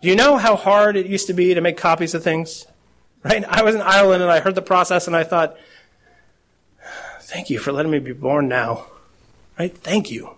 Do 0.00 0.08
you 0.08 0.16
know 0.16 0.36
how 0.36 0.54
hard 0.54 0.96
it 0.96 1.06
used 1.06 1.26
to 1.26 1.32
be 1.32 1.54
to 1.54 1.60
make 1.60 1.76
copies 1.76 2.14
of 2.14 2.22
things? 2.22 2.66
Right? 3.24 3.44
I 3.44 3.62
was 3.62 3.74
in 3.74 3.80
Ireland 3.80 4.22
and 4.22 4.30
I 4.30 4.40
heard 4.40 4.54
the 4.54 4.62
process 4.62 5.06
and 5.06 5.16
I 5.16 5.24
thought, 5.24 5.56
thank 7.22 7.50
you 7.50 7.58
for 7.58 7.72
letting 7.72 7.90
me 7.90 7.98
be 7.98 8.12
born 8.12 8.48
now. 8.48 8.86
Right? 9.58 9.76
Thank 9.76 10.10
you. 10.10 10.36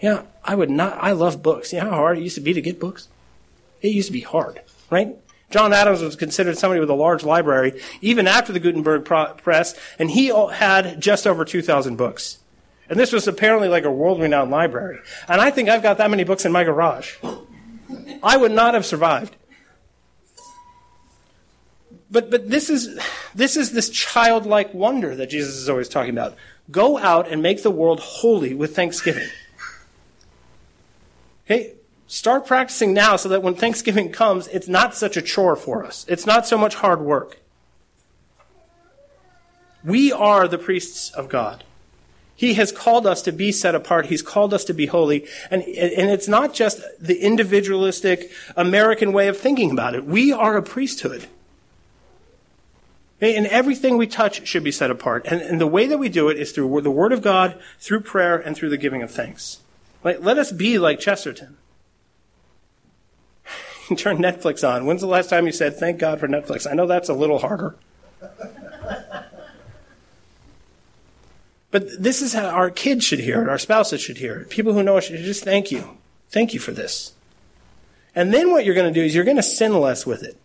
Yeah, 0.00 0.22
I 0.44 0.54
would 0.54 0.70
not, 0.70 0.98
I 1.02 1.12
love 1.12 1.42
books. 1.42 1.72
You 1.72 1.80
know 1.80 1.90
how 1.90 1.96
hard 1.96 2.18
it 2.18 2.22
used 2.22 2.34
to 2.34 2.40
be 2.40 2.52
to 2.52 2.60
get 2.60 2.80
books? 2.80 3.08
It 3.80 3.88
used 3.88 4.08
to 4.08 4.12
be 4.12 4.20
hard, 4.20 4.60
right? 4.90 5.16
John 5.50 5.72
Adams 5.72 6.02
was 6.02 6.16
considered 6.16 6.58
somebody 6.58 6.80
with 6.80 6.90
a 6.90 6.94
large 6.94 7.22
library, 7.22 7.80
even 8.00 8.26
after 8.26 8.52
the 8.52 8.60
Gutenberg 8.60 9.04
press, 9.04 9.78
and 9.98 10.10
he 10.10 10.26
had 10.26 11.00
just 11.00 11.26
over 11.26 11.44
2,000 11.44 11.96
books. 11.96 12.40
And 12.88 12.98
this 12.98 13.12
was 13.12 13.26
apparently 13.26 13.68
like 13.68 13.84
a 13.84 13.90
world 13.90 14.20
renowned 14.20 14.50
library. 14.50 14.98
And 15.28 15.40
I 15.40 15.50
think 15.50 15.68
I've 15.68 15.82
got 15.82 15.98
that 15.98 16.10
many 16.10 16.24
books 16.24 16.44
in 16.44 16.52
my 16.52 16.64
garage. 16.64 17.16
I 18.22 18.36
would 18.36 18.52
not 18.52 18.74
have 18.74 18.86
survived. 18.86 19.36
but, 22.10 22.30
but 22.30 22.48
this 22.48 22.70
is, 22.70 22.98
this 23.34 23.56
is 23.56 23.72
this 23.72 23.88
childlike 23.90 24.72
wonder 24.74 25.14
that 25.16 25.30
Jesus 25.30 25.56
is 25.56 25.68
always 25.68 25.88
talking 25.88 26.10
about. 26.10 26.36
Go 26.70 26.98
out 26.98 27.28
and 27.28 27.42
make 27.42 27.62
the 27.62 27.70
world 27.70 28.00
holy 28.00 28.54
with 28.54 28.74
thanksgiving. 28.74 29.28
Okay? 31.44 31.74
Start 32.08 32.46
practicing 32.46 32.92
now 32.92 33.16
so 33.16 33.28
that 33.28 33.42
when 33.42 33.54
Thanksgiving 33.54 34.12
comes, 34.12 34.46
it's 34.48 34.68
not 34.68 34.94
such 34.94 35.16
a 35.16 35.22
chore 35.22 35.56
for 35.56 35.84
us. 35.84 36.04
It's 36.08 36.26
not 36.26 36.46
so 36.46 36.56
much 36.56 36.76
hard 36.76 37.00
work. 37.00 37.40
We 39.84 40.12
are 40.12 40.46
the 40.46 40.58
priests 40.58 41.10
of 41.10 41.28
God. 41.28 41.64
He 42.34 42.54
has 42.54 42.70
called 42.70 43.06
us 43.06 43.22
to 43.22 43.32
be 43.32 43.50
set 43.50 43.74
apart. 43.74 44.06
He's 44.06 44.22
called 44.22 44.52
us 44.52 44.64
to 44.64 44.74
be 44.74 44.86
holy. 44.86 45.26
And, 45.50 45.62
and 45.62 46.10
it's 46.10 46.28
not 46.28 46.52
just 46.52 46.80
the 47.00 47.18
individualistic 47.18 48.30
American 48.56 49.12
way 49.12 49.26
of 49.28 49.38
thinking 49.38 49.70
about 49.70 49.94
it. 49.94 50.04
We 50.04 50.32
are 50.32 50.56
a 50.56 50.62
priesthood. 50.62 51.26
And 53.20 53.46
everything 53.46 53.96
we 53.96 54.06
touch 54.06 54.46
should 54.46 54.62
be 54.62 54.70
set 54.70 54.90
apart. 54.90 55.26
And, 55.26 55.40
and 55.40 55.60
the 55.60 55.66
way 55.66 55.86
that 55.86 55.98
we 55.98 56.08
do 56.08 56.28
it 56.28 56.38
is 56.38 56.52
through 56.52 56.82
the 56.82 56.90
Word 56.90 57.12
of 57.12 57.22
God, 57.22 57.58
through 57.78 58.00
prayer, 58.00 58.36
and 58.36 58.54
through 58.54 58.68
the 58.68 58.76
giving 58.76 59.02
of 59.02 59.10
thanks. 59.10 59.60
Like, 60.04 60.22
let 60.22 60.38
us 60.38 60.52
be 60.52 60.78
like 60.78 61.00
Chesterton. 61.00 61.56
turn 63.96 64.18
Netflix 64.18 64.68
on. 64.68 64.86
When's 64.86 65.00
the 65.00 65.06
last 65.06 65.30
time 65.30 65.46
you 65.46 65.52
said, 65.52 65.76
thank 65.76 65.98
God 65.98 66.18
for 66.20 66.28
Netflix? 66.28 66.70
I 66.70 66.74
know 66.74 66.86
that's 66.86 67.08
a 67.08 67.14
little 67.14 67.38
harder. 67.38 67.76
But 71.70 72.02
this 72.02 72.22
is 72.22 72.32
how 72.32 72.46
our 72.46 72.70
kids 72.70 73.04
should 73.04 73.20
hear 73.20 73.42
it, 73.42 73.48
our 73.48 73.58
spouses 73.58 74.00
should 74.00 74.18
hear 74.18 74.40
it. 74.40 74.50
People 74.50 74.72
who 74.72 74.82
know 74.82 74.96
us 74.96 75.04
should 75.04 75.16
just 75.16 75.44
thank 75.44 75.70
you. 75.70 75.98
Thank 76.30 76.54
you 76.54 76.60
for 76.60 76.72
this. 76.72 77.12
And 78.14 78.32
then 78.32 78.50
what 78.50 78.64
you're 78.64 78.74
going 78.74 78.92
to 78.92 78.98
do 78.98 79.04
is 79.04 79.14
you're 79.14 79.24
going 79.24 79.36
to 79.36 79.42
sin 79.42 79.78
less 79.78 80.06
with 80.06 80.22
it. 80.22 80.38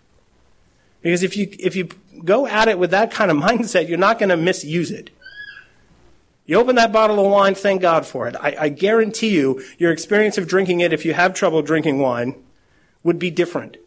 Because 1.02 1.24
if 1.24 1.36
you, 1.36 1.50
if 1.60 1.76
you 1.76 1.90
go 2.24 2.48
at 2.48 2.68
it 2.68 2.78
with 2.78 2.92
that 2.92 3.12
kind 3.12 3.32
of 3.32 3.38
mindset, 3.50 3.88
you're 3.88 3.98
not 3.98 4.20
going 4.20 4.30
to 4.30 4.38
misuse 4.38 4.92
it. 4.92 5.10
You 6.46 6.58
open 6.58 6.76
that 6.76 6.92
bottle 6.92 7.24
of 7.24 7.32
wine, 7.32 7.56
thank 7.56 7.82
God 7.82 8.06
for 8.06 8.28
it. 8.28 8.36
I, 8.36 8.56
I 8.60 8.70
guarantee 8.70 9.30
you, 9.30 9.64
your 9.78 9.92
experience 9.92 10.38
of 10.38 10.48
drinking 10.48 10.82
it, 10.82 10.92
if 10.92 11.06
you 11.06 11.14
have 11.14 11.34
trouble 11.34 11.62
drinking 11.62 12.00
wine, 12.00 12.36
would 13.04 13.20
be 13.20 13.32
different. 13.32 13.78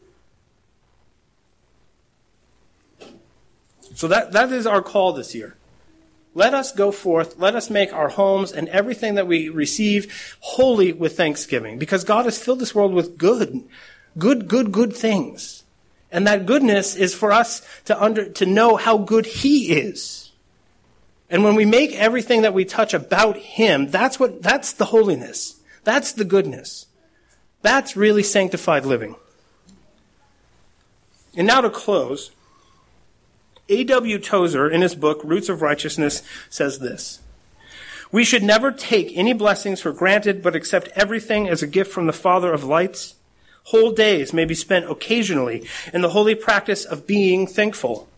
So 3.94 4.08
that, 4.08 4.32
that 4.32 4.50
is 4.50 4.66
our 4.66 4.82
call 4.82 5.12
this 5.12 5.34
year. 5.34 5.56
Let 6.34 6.54
us 6.54 6.72
go 6.72 6.90
forth. 6.90 7.38
Let 7.38 7.54
us 7.54 7.70
make 7.70 7.92
our 7.92 8.08
homes 8.08 8.50
and 8.50 8.68
everything 8.68 9.14
that 9.14 9.26
we 9.26 9.48
receive 9.48 10.36
holy 10.40 10.92
with 10.92 11.16
thanksgiving 11.16 11.78
because 11.78 12.02
God 12.02 12.24
has 12.24 12.42
filled 12.42 12.58
this 12.58 12.74
world 12.74 12.92
with 12.92 13.18
good, 13.18 13.64
good, 14.18 14.48
good, 14.48 14.72
good 14.72 14.96
things. 14.96 15.63
And 16.14 16.28
that 16.28 16.46
goodness 16.46 16.94
is 16.94 17.12
for 17.12 17.32
us 17.32 17.60
to 17.86 18.00
under, 18.00 18.28
to 18.30 18.46
know 18.46 18.76
how 18.76 18.98
good 18.98 19.26
He 19.26 19.72
is. 19.72 20.30
And 21.28 21.42
when 21.42 21.56
we 21.56 21.64
make 21.64 21.92
everything 21.92 22.42
that 22.42 22.54
we 22.54 22.64
touch 22.64 22.94
about 22.94 23.36
Him, 23.36 23.88
that's 23.88 24.20
what, 24.20 24.40
that's 24.40 24.72
the 24.72 24.84
holiness. 24.84 25.60
That's 25.82 26.12
the 26.12 26.24
goodness. 26.24 26.86
That's 27.62 27.96
really 27.96 28.22
sanctified 28.22 28.86
living. 28.86 29.16
And 31.36 31.48
now 31.48 31.60
to 31.62 31.68
close, 31.68 32.30
A.W. 33.68 34.20
Tozer, 34.20 34.70
in 34.70 34.82
his 34.82 34.94
book, 34.94 35.20
Roots 35.24 35.48
of 35.48 35.62
Righteousness, 35.62 36.22
says 36.48 36.78
this. 36.78 37.22
We 38.12 38.22
should 38.22 38.44
never 38.44 38.70
take 38.70 39.10
any 39.16 39.32
blessings 39.32 39.80
for 39.80 39.92
granted, 39.92 40.44
but 40.44 40.54
accept 40.54 40.90
everything 40.94 41.48
as 41.48 41.60
a 41.60 41.66
gift 41.66 41.90
from 41.90 42.06
the 42.06 42.12
Father 42.12 42.52
of 42.52 42.62
lights. 42.62 43.16
Whole 43.64 43.92
days 43.92 44.32
may 44.32 44.44
be 44.44 44.54
spent 44.54 44.90
occasionally 44.90 45.66
in 45.92 46.02
the 46.02 46.10
holy 46.10 46.34
practice 46.34 46.84
of 46.84 47.06
being 47.06 47.46
thankful. 47.46 48.08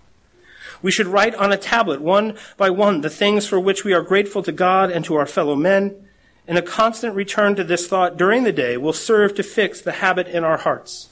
We 0.82 0.90
should 0.90 1.06
write 1.06 1.34
on 1.34 1.52
a 1.52 1.56
tablet, 1.56 2.00
one 2.00 2.36
by 2.56 2.70
one, 2.70 3.00
the 3.00 3.10
things 3.10 3.46
for 3.46 3.58
which 3.58 3.84
we 3.84 3.92
are 3.92 4.02
grateful 4.02 4.42
to 4.42 4.52
God 4.52 4.90
and 4.90 5.04
to 5.04 5.14
our 5.16 5.26
fellow 5.26 5.56
men 5.56 6.06
and 6.48 6.58
a 6.58 6.62
constant 6.62 7.14
return 7.14 7.56
to 7.56 7.64
this 7.64 7.88
thought 7.88 8.16
during 8.16 8.44
the 8.44 8.52
day 8.52 8.76
will 8.76 8.92
serve 8.92 9.34
to 9.34 9.42
fix 9.42 9.80
the 9.80 9.92
habit 9.92 10.28
in 10.28 10.44
our 10.44 10.58
hearts. 10.58 11.08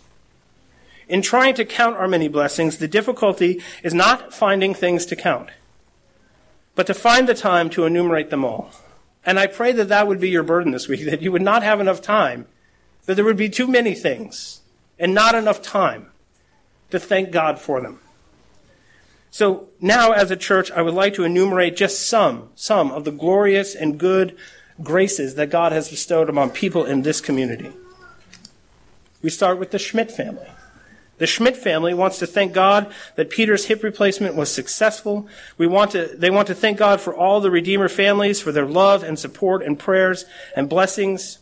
In 1.09 1.23
trying 1.23 1.55
to 1.55 1.65
count 1.65 1.97
our 1.97 2.09
many 2.09 2.29
blessings, 2.29 2.79
the 2.79 2.89
difficulty 2.89 3.63
is 3.83 3.93
not 3.93 4.33
finding 4.33 4.75
things 4.75 5.05
to 5.07 5.17
count, 5.17 5.51
but 6.75 6.87
to 6.87 6.95
find 6.95 7.29
the 7.29 7.35
time 7.35 7.69
to 7.71 7.85
enumerate 7.85 8.31
them 8.31 8.45
all. 8.45 8.71
And 9.27 9.39
I 9.39 9.47
pray 9.47 9.73
that 9.73 9.89
that 9.89 10.07
would 10.07 10.21
be 10.21 10.31
your 10.31 10.43
burden 10.43 10.73
this 10.73 10.89
week, 10.89 11.05
that 11.11 11.23
you 11.23 11.33
would 11.33 11.43
not 11.43 11.63
have 11.63 11.81
enough 11.81 12.01
time, 12.01 12.47
that 13.07 13.15
there 13.15 13.25
would 13.25 13.37
be 13.37 13.49
too 13.49 13.67
many 13.67 13.95
things 13.95 14.61
and 14.99 15.15
not 15.15 15.35
enough 15.35 15.61
time 15.63 16.11
to 16.91 16.99
thank 16.99 17.31
God 17.31 17.59
for 17.59 17.81
them. 17.81 18.01
So 19.31 19.69
now 19.81 20.13
as 20.13 20.31
a 20.31 20.37
church, 20.37 20.71
I 20.71 20.83
would 20.83 20.95
like 20.95 21.15
to 21.15 21.25
enumerate 21.25 21.77
just 21.77 22.07
some, 22.07 22.51
some 22.55 22.93
of 22.93 23.05
the 23.05 23.11
glorious 23.11 23.75
and 23.75 23.99
good 23.99 24.37
graces 24.83 25.35
that 25.35 25.51
God 25.51 25.73
has 25.73 25.89
bestowed 25.89 26.29
upon 26.29 26.51
people 26.51 26.85
in 26.85 27.03
this 27.03 27.21
community. 27.21 27.73
We 29.23 29.31
start 29.31 29.59
with 29.59 29.71
the 29.71 29.79
Schmidt 29.79 30.11
family. 30.11 30.47
The 31.19 31.27
Schmidt 31.27 31.57
family 31.57 31.95
wants 31.95 32.19
to 32.19 32.27
thank 32.27 32.53
God 32.53 32.93
that 33.15 33.31
Peter's 33.31 33.67
hip 33.67 33.83
replacement 33.83 34.35
was 34.35 34.53
successful. 34.53 35.29
We 35.57 35.67
want 35.67 35.93
to, 35.93 36.07
they 36.07 36.31
want 36.31 36.49
to 36.49 36.55
thank 36.55 36.77
God 36.77 37.01
for 37.01 37.15
all 37.15 37.41
the 37.41 37.51
Redeemer 37.51 37.89
families 37.89 38.41
for 38.41 38.53
their 38.53 38.67
love 38.67 39.03
and 39.03 39.19
support 39.19 39.63
and 39.63 39.79
prayers 39.79 40.25
and 40.57 40.69
blessings. 40.69 41.39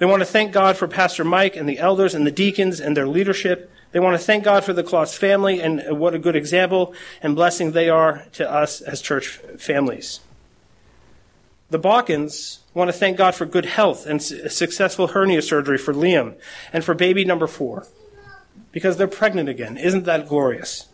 They 0.00 0.06
want 0.06 0.20
to 0.20 0.26
thank 0.26 0.52
God 0.52 0.78
for 0.78 0.88
Pastor 0.88 1.24
Mike 1.24 1.56
and 1.56 1.68
the 1.68 1.78
elders 1.78 2.14
and 2.14 2.26
the 2.26 2.30
deacons 2.30 2.80
and 2.80 2.96
their 2.96 3.06
leadership. 3.06 3.70
They 3.92 4.00
want 4.00 4.18
to 4.18 4.24
thank 4.24 4.44
God 4.44 4.64
for 4.64 4.72
the 4.72 4.82
Kloss 4.82 5.14
family 5.14 5.60
and 5.60 5.98
what 5.98 6.14
a 6.14 6.18
good 6.18 6.34
example 6.34 6.94
and 7.22 7.36
blessing 7.36 7.72
they 7.72 7.90
are 7.90 8.24
to 8.32 8.50
us 8.50 8.80
as 8.80 9.02
church 9.02 9.28
families. 9.58 10.20
The 11.68 11.78
Balkans 11.78 12.60
want 12.72 12.88
to 12.88 12.96
thank 12.96 13.18
God 13.18 13.34
for 13.34 13.44
good 13.44 13.66
health 13.66 14.06
and 14.06 14.22
successful 14.22 15.08
hernia 15.08 15.42
surgery 15.42 15.76
for 15.76 15.92
Liam 15.92 16.34
and 16.72 16.82
for 16.82 16.94
baby 16.94 17.26
number 17.26 17.46
four 17.46 17.86
because 18.72 18.96
they're 18.96 19.06
pregnant 19.06 19.50
again. 19.50 19.76
Isn't 19.76 20.04
that 20.04 20.26
glorious? 20.26 20.88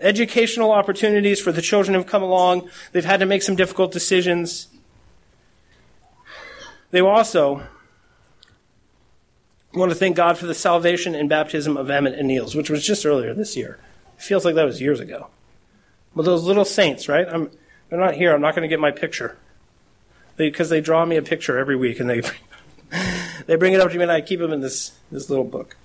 Educational 0.00 0.72
opportunities 0.72 1.40
for 1.40 1.52
the 1.52 1.62
children 1.62 1.94
have 1.94 2.06
come 2.06 2.24
along. 2.24 2.68
They've 2.90 3.04
had 3.04 3.20
to 3.20 3.26
make 3.26 3.42
some 3.42 3.54
difficult 3.54 3.92
decisions. 3.92 4.66
They 6.92 7.00
also 7.00 7.62
want 9.74 9.90
to 9.90 9.96
thank 9.96 10.14
God 10.14 10.38
for 10.38 10.46
the 10.46 10.54
salvation 10.54 11.14
and 11.14 11.28
baptism 11.28 11.76
of 11.76 11.90
Emmett 11.90 12.14
and 12.14 12.28
Niels, 12.28 12.54
which 12.54 12.70
was 12.70 12.86
just 12.86 13.04
earlier 13.04 13.34
this 13.34 13.56
year. 13.56 13.78
It 14.16 14.22
feels 14.22 14.44
like 14.44 14.54
that 14.54 14.64
was 14.64 14.80
years 14.80 15.00
ago. 15.00 15.28
But 16.14 16.26
those 16.26 16.44
little 16.44 16.66
saints, 16.66 17.08
right? 17.08 17.26
I'm, 17.26 17.50
they're 17.88 17.98
not 17.98 18.14
here. 18.14 18.34
I'm 18.34 18.42
not 18.42 18.54
going 18.54 18.62
to 18.62 18.68
get 18.68 18.78
my 18.78 18.90
picture. 18.90 19.38
Because 20.36 20.68
they, 20.68 20.80
they, 20.80 20.84
draw 20.84 21.04
me 21.06 21.16
a 21.16 21.22
picture 21.22 21.58
every 21.58 21.76
week 21.76 21.98
and 21.98 22.10
they, 22.10 22.20
they 23.46 23.56
bring 23.56 23.72
it 23.72 23.80
up 23.80 23.90
to 23.90 23.96
me 23.96 24.02
and 24.02 24.12
I 24.12 24.20
keep 24.20 24.40
them 24.40 24.52
in 24.52 24.60
this, 24.60 24.92
this 25.10 25.30
little 25.30 25.44
book. 25.44 25.76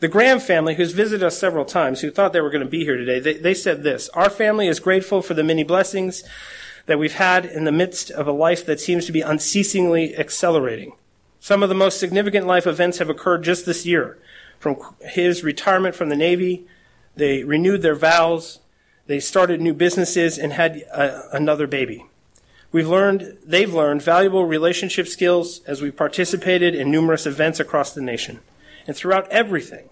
The 0.00 0.08
Graham 0.08 0.40
family, 0.40 0.74
who's 0.74 0.92
visited 0.92 1.24
us 1.24 1.38
several 1.38 1.64
times, 1.64 2.02
who 2.02 2.10
thought 2.10 2.34
they 2.34 2.40
were 2.42 2.50
going 2.50 2.64
to 2.64 2.70
be 2.70 2.84
here 2.84 2.96
today, 2.98 3.20
they, 3.20 3.34
they 3.34 3.54
said 3.54 3.82
this 3.82 4.10
Our 4.10 4.28
family 4.28 4.68
is 4.68 4.78
grateful 4.78 5.22
for 5.22 5.32
the 5.32 5.42
many 5.42 5.64
blessings 5.64 6.24
that 6.86 6.98
we've 6.98 7.14
had 7.14 7.46
in 7.46 7.64
the 7.64 7.72
midst 7.72 8.10
of 8.10 8.26
a 8.26 8.32
life 8.32 8.64
that 8.66 8.80
seems 8.80 9.06
to 9.06 9.12
be 9.12 9.20
unceasingly 9.20 10.16
accelerating. 10.16 10.92
Some 11.40 11.62
of 11.62 11.68
the 11.68 11.74
most 11.74 11.98
significant 11.98 12.46
life 12.46 12.66
events 12.66 12.98
have 12.98 13.10
occurred 13.10 13.44
just 13.44 13.66
this 13.66 13.84
year. 13.84 14.18
From 14.58 14.76
his 15.00 15.44
retirement 15.44 15.94
from 15.94 16.08
the 16.08 16.16
Navy, 16.16 16.66
they 17.16 17.44
renewed 17.44 17.82
their 17.82 17.94
vows, 17.94 18.60
they 19.06 19.20
started 19.20 19.60
new 19.60 19.74
businesses 19.74 20.38
and 20.38 20.52
had 20.54 20.78
a, 20.92 21.36
another 21.36 21.66
baby. 21.66 22.06
We've 22.72 22.88
learned, 22.88 23.38
they've 23.44 23.72
learned 23.72 24.02
valuable 24.02 24.46
relationship 24.46 25.06
skills 25.06 25.60
as 25.66 25.80
we 25.80 25.90
participated 25.90 26.74
in 26.74 26.90
numerous 26.90 27.26
events 27.26 27.60
across 27.60 27.92
the 27.92 28.00
nation. 28.00 28.40
And 28.86 28.96
throughout 28.96 29.30
everything, 29.30 29.90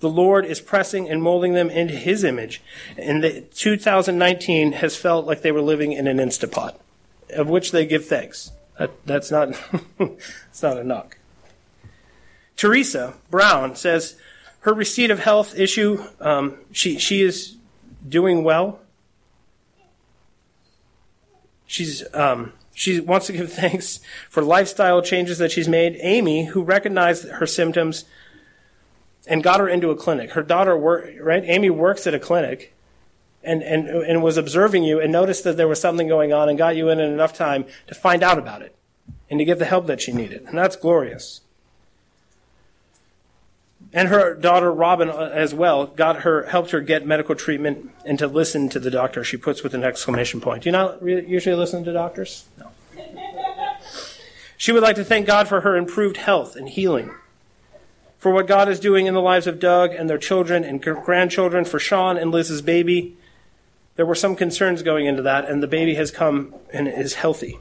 the 0.00 0.08
Lord 0.08 0.44
is 0.44 0.60
pressing 0.60 1.08
and 1.08 1.22
molding 1.22 1.54
them 1.54 1.70
into 1.70 1.94
His 1.94 2.24
image. 2.24 2.62
And 2.96 3.22
the 3.22 3.42
2019 3.42 4.72
has 4.72 4.96
felt 4.96 5.26
like 5.26 5.42
they 5.42 5.52
were 5.52 5.62
living 5.62 5.92
in 5.92 6.06
an 6.06 6.18
Instapot, 6.18 6.76
of 7.30 7.48
which 7.48 7.72
they 7.72 7.86
give 7.86 8.06
thanks. 8.06 8.52
That, 8.78 8.90
that's 9.06 9.30
not, 9.30 9.48
it's 9.98 10.62
not 10.62 10.78
a 10.78 10.84
knock. 10.84 11.18
Teresa 12.56 13.14
Brown 13.30 13.76
says 13.76 14.16
her 14.60 14.72
receipt 14.72 15.10
of 15.10 15.20
health 15.20 15.58
issue, 15.58 16.02
um, 16.20 16.58
she, 16.72 16.98
she 16.98 17.22
is 17.22 17.56
doing 18.08 18.44
well. 18.44 18.80
She's 21.66 22.04
um, 22.14 22.52
she 22.74 23.00
wants 23.00 23.26
to 23.26 23.32
give 23.32 23.52
thanks 23.52 24.00
for 24.28 24.42
lifestyle 24.42 25.02
changes 25.02 25.38
that 25.38 25.52
she's 25.52 25.68
made. 25.68 25.96
Amy, 26.00 26.46
who 26.46 26.62
recognized 26.62 27.28
her 27.28 27.46
symptoms 27.46 28.04
and 29.26 29.42
got 29.42 29.60
her 29.60 29.68
into 29.68 29.90
a 29.90 29.96
clinic. 29.96 30.32
Her 30.32 30.42
daughter 30.42 30.76
work 30.76 31.10
right. 31.20 31.42
Amy 31.46 31.70
works 31.70 32.06
at 32.06 32.14
a 32.14 32.18
clinic, 32.18 32.74
and 33.42 33.62
and 33.62 33.88
and 33.88 34.22
was 34.22 34.36
observing 34.36 34.84
you 34.84 35.00
and 35.00 35.12
noticed 35.12 35.44
that 35.44 35.56
there 35.56 35.68
was 35.68 35.80
something 35.80 36.08
going 36.08 36.32
on 36.32 36.48
and 36.48 36.58
got 36.58 36.76
you 36.76 36.88
in 36.90 37.00
in 37.00 37.12
enough 37.12 37.32
time 37.32 37.64
to 37.86 37.94
find 37.94 38.22
out 38.22 38.38
about 38.38 38.62
it 38.62 38.74
and 39.30 39.38
to 39.38 39.44
get 39.44 39.58
the 39.58 39.64
help 39.64 39.86
that 39.86 40.00
she 40.00 40.12
needed. 40.12 40.42
And 40.42 40.58
that's 40.58 40.76
glorious. 40.76 41.40
And 43.92 44.08
her 44.08 44.34
daughter 44.34 44.72
Robin 44.72 45.08
uh, 45.08 45.30
as 45.32 45.54
well 45.54 45.86
got 45.86 46.22
her 46.22 46.46
helped 46.46 46.72
her 46.72 46.80
get 46.80 47.06
medical 47.06 47.34
treatment 47.34 47.90
and 48.04 48.18
to 48.18 48.26
listen 48.26 48.68
to 48.70 48.80
the 48.80 48.90
doctor. 48.90 49.22
She 49.22 49.36
puts 49.36 49.62
with 49.62 49.72
an 49.72 49.84
exclamation 49.84 50.40
point. 50.40 50.64
Do 50.64 50.68
you 50.68 50.72
not 50.72 51.02
usually 51.02 51.54
listen 51.54 51.84
to 51.84 51.92
doctors? 51.92 52.46
No. 52.58 52.70
She 54.56 54.72
would 54.72 54.82
like 54.82 54.96
to 54.96 55.04
thank 55.04 55.26
God 55.26 55.46
for 55.46 55.60
her 55.60 55.76
improved 55.76 56.16
health 56.16 56.56
and 56.56 56.68
healing, 56.68 57.12
for 58.24 58.30
what 58.30 58.46
God 58.46 58.70
is 58.70 58.80
doing 58.80 59.04
in 59.04 59.12
the 59.12 59.20
lives 59.20 59.46
of 59.46 59.60
Doug 59.60 59.92
and 59.92 60.08
their 60.08 60.16
children 60.16 60.64
and 60.64 60.80
grandchildren, 60.80 61.66
for 61.66 61.78
Sean 61.78 62.16
and 62.16 62.30
Liz's 62.30 62.62
baby. 62.62 63.18
There 63.96 64.06
were 64.06 64.14
some 64.14 64.34
concerns 64.34 64.82
going 64.82 65.04
into 65.04 65.20
that, 65.20 65.44
and 65.44 65.62
the 65.62 65.66
baby 65.66 65.96
has 65.96 66.10
come 66.10 66.54
and 66.72 66.88
is 66.88 67.16
healthy. 67.16 67.58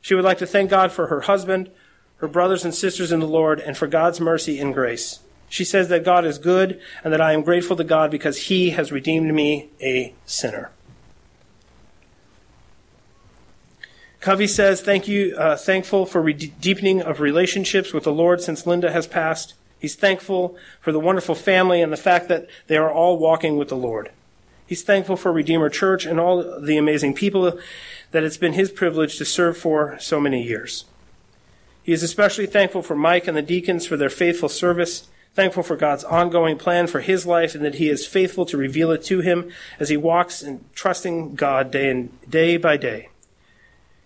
She 0.00 0.14
would 0.14 0.22
like 0.22 0.38
to 0.38 0.46
thank 0.46 0.70
God 0.70 0.92
for 0.92 1.08
her 1.08 1.22
husband, 1.22 1.72
her 2.18 2.28
brothers 2.28 2.64
and 2.64 2.72
sisters 2.72 3.10
in 3.10 3.18
the 3.18 3.26
Lord, 3.26 3.58
and 3.58 3.76
for 3.76 3.88
God's 3.88 4.20
mercy 4.20 4.60
and 4.60 4.72
grace. 4.72 5.18
She 5.48 5.64
says 5.64 5.88
that 5.88 6.04
God 6.04 6.24
is 6.24 6.38
good 6.38 6.80
and 7.02 7.12
that 7.12 7.20
I 7.20 7.32
am 7.32 7.42
grateful 7.42 7.74
to 7.74 7.82
God 7.82 8.12
because 8.12 8.42
He 8.42 8.70
has 8.70 8.92
redeemed 8.92 9.34
me, 9.34 9.70
a 9.80 10.14
sinner. 10.24 10.70
Covey 14.20 14.46
says, 14.46 14.82
"Thank 14.82 15.08
you, 15.08 15.34
uh, 15.36 15.56
thankful 15.56 16.06
for 16.06 16.22
re- 16.22 16.32
deepening 16.34 17.02
of 17.02 17.18
relationships 17.18 17.92
with 17.92 18.04
the 18.04 18.12
Lord 18.12 18.40
since 18.40 18.68
Linda 18.68 18.92
has 18.92 19.08
passed. 19.08 19.54
He's 19.80 19.96
thankful 19.96 20.56
for 20.80 20.92
the 20.92 21.00
wonderful 21.00 21.34
family 21.34 21.82
and 21.82 21.92
the 21.92 21.96
fact 21.96 22.28
that 22.28 22.46
they 22.68 22.76
are 22.76 22.92
all 22.92 23.18
walking 23.18 23.56
with 23.56 23.68
the 23.68 23.76
Lord. 23.76 24.12
He's 24.66 24.82
thankful 24.82 25.16
for 25.16 25.32
Redeemer 25.32 25.68
Church 25.68 26.06
and 26.06 26.20
all 26.20 26.60
the 26.60 26.76
amazing 26.76 27.14
people 27.14 27.58
that 28.12 28.22
it's 28.22 28.36
been 28.36 28.52
his 28.52 28.70
privilege 28.70 29.18
to 29.18 29.24
serve 29.24 29.56
for 29.56 29.98
so 29.98 30.20
many 30.20 30.42
years. 30.42 30.84
He 31.82 31.92
is 31.92 32.04
especially 32.04 32.46
thankful 32.46 32.82
for 32.82 32.94
Mike 32.94 33.26
and 33.26 33.36
the 33.36 33.42
deacons 33.42 33.86
for 33.86 33.96
their 33.96 34.10
faithful 34.10 34.48
service 34.48 35.08
thankful 35.34 35.62
for 35.62 35.76
God's 35.76 36.04
ongoing 36.04 36.58
plan 36.58 36.86
for 36.86 37.00
his 37.00 37.24
life 37.24 37.54
and 37.54 37.64
that 37.64 37.76
he 37.76 37.88
is 37.88 38.06
faithful 38.06 38.44
to 38.46 38.56
reveal 38.56 38.90
it 38.90 39.04
to 39.04 39.20
him 39.20 39.50
as 39.78 39.88
he 39.88 39.96
walks 39.96 40.42
and 40.42 40.64
trusting 40.74 41.34
God 41.34 41.70
day 41.70 41.88
and 41.88 42.10
day 42.28 42.56
by 42.56 42.76
day. 42.76 43.08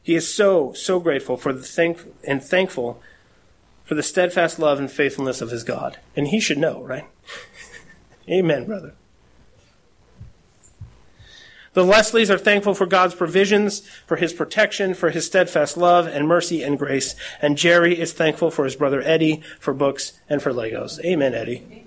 He 0.03 0.15
is 0.15 0.33
so, 0.33 0.75
so 0.75 1.01
grateful 1.01 1.37
for 1.37 1.53
the 1.53 1.63
thank 1.63 2.01
and 2.27 2.43
thankful 2.43 3.01
for 3.85 3.95
the 3.95 4.03
steadfast 4.03 4.59
love 4.59 4.79
and 4.79 4.91
faithfulness 4.91 5.41
of 5.41 5.51
his 5.51 5.63
God. 5.63 5.99
And 6.17 6.29
he 6.29 6.41
should 6.41 6.59
know, 6.59 6.83
right? 6.83 7.05
Amen, 8.29 8.65
brother. 8.65 8.95
The 11.75 11.85
Leslies 11.85 12.31
are 12.31 12.39
thankful 12.39 12.75
for 12.75 12.87
God's 12.87 13.17
provisions, 13.17 13.81
for 14.07 14.17
his 14.17 14.33
protection, 14.33 14.95
for 14.95 15.11
his 15.11 15.27
steadfast 15.27 15.77
love 15.77 16.07
and 16.07 16.27
mercy 16.27 16.63
and 16.63 16.79
grace. 16.79 17.17
And 17.43 17.59
Jerry 17.59 17.99
is 17.99 18.13
thankful 18.13 18.53
for 18.53 18.65
his 18.65 18.77
brother 18.77 19.03
Eddie, 19.03 19.43
for 19.59 19.75
books, 19.75 20.13
and 20.29 20.41
for 20.41 20.53
Legos. 20.53 21.05
Amen, 21.05 21.35
Eddie. 21.35 21.85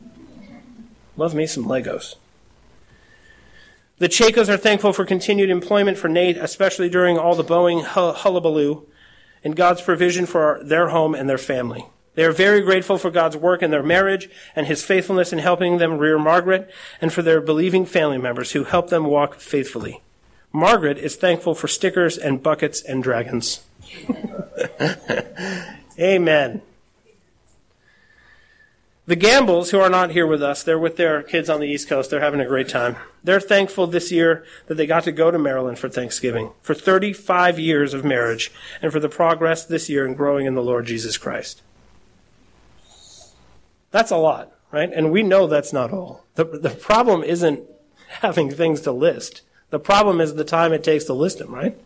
Love 1.16 1.34
me 1.34 1.48
some 1.48 1.66
Legos. 1.66 2.16
The 4.00 4.10
Chacos 4.10 4.50
are 4.50 4.58
thankful 4.58 4.94
for 4.94 5.06
continued 5.06 5.50
employment 5.50 5.98
for 5.98 6.10
Nate, 6.10 6.38
especially 6.38 6.90
during 6.90 7.18
all 7.18 7.34
the 7.34 7.44
Boeing 7.44 7.84
hullabaloo, 7.84 8.86
and 9.44 9.56
God's 9.56 9.82
provision 9.82 10.26
for 10.26 10.60
their 10.64 10.90
home 10.90 11.16
and 11.16 11.30
their 11.30 11.38
family. 11.38 11.86
They 12.16 12.26
are 12.26 12.32
very 12.32 12.62
grateful 12.62 12.98
for 12.98 13.12
God's 13.12 13.38
work 13.38 13.62
in 13.62 13.70
their 13.70 13.84
marriage 13.84 14.28
and 14.56 14.66
his 14.66 14.84
faithfulness 14.84 15.32
in 15.32 15.40
helping 15.40 15.78
them 15.78 16.00
rear 16.00 16.18
Margaret 16.18 16.70
and 17.00 17.14
for 17.14 17.22
their 17.22 17.40
believing 17.40 17.86
family 17.86 18.18
members 18.18 18.54
who 18.54 18.64
help 18.64 18.90
them 18.90 19.06
walk 19.06 19.40
faithfully. 19.40 20.02
Margaret 20.52 20.98
is 20.98 21.16
thankful 21.16 21.54
for 21.54 21.68
stickers 21.68 22.18
and 22.18 22.42
buckets 22.42 22.82
and 22.82 23.04
dragons. 23.04 23.62
Amen. 26.00 26.62
The 29.08 29.16
Gambles, 29.16 29.72
who 29.72 29.80
are 29.80 29.90
not 29.90 30.12
here 30.12 30.28
with 30.28 30.44
us, 30.44 30.64
they're 30.64 30.78
with 30.78 30.98
their 30.98 31.24
kids 31.24 31.50
on 31.50 31.62
the 31.62 31.66
East 31.66 31.88
Coast. 31.88 32.10
They're 32.10 32.20
having 32.20 32.42
a 32.42 32.46
great 32.46 32.68
time. 32.68 32.98
They're 33.24 33.40
thankful 33.40 33.88
this 33.88 34.12
year 34.12 34.44
that 34.66 34.76
they 34.76 34.86
got 34.86 35.06
to 35.06 35.14
go 35.14 35.32
to 35.32 35.40
Maryland 35.40 35.80
for 35.80 35.88
Thanksgiving, 35.88 36.52
for 36.62 36.74
35 36.74 37.58
years 37.58 37.94
of 37.94 38.04
marriage, 38.04 38.52
and 38.82 38.92
for 38.92 39.00
the 39.00 39.08
progress 39.08 39.64
this 39.64 39.88
year 39.88 40.06
in 40.06 40.14
growing 40.14 40.46
in 40.46 40.56
the 40.56 40.62
Lord 40.62 40.88
Jesus 40.88 41.18
Christ. 41.18 41.62
That's 43.92 44.12
a 44.12 44.18
lot, 44.18 44.52
right? 44.74 44.92
And 44.92 45.10
we 45.10 45.24
know 45.24 45.48
that's 45.48 45.72
not 45.72 45.94
all. 45.94 46.26
The, 46.36 46.44
the 46.44 46.72
problem 46.72 47.24
isn't 47.24 47.62
having 48.20 48.52
things 48.52 48.82
to 48.82 48.92
list. 48.92 49.42
The 49.70 49.80
problem 49.80 50.20
is 50.20 50.36
the 50.36 50.44
time 50.44 50.74
it 50.74 50.84
takes 50.84 51.06
to 51.06 51.14
list 51.14 51.38
them, 51.38 51.56
right? 51.56 51.80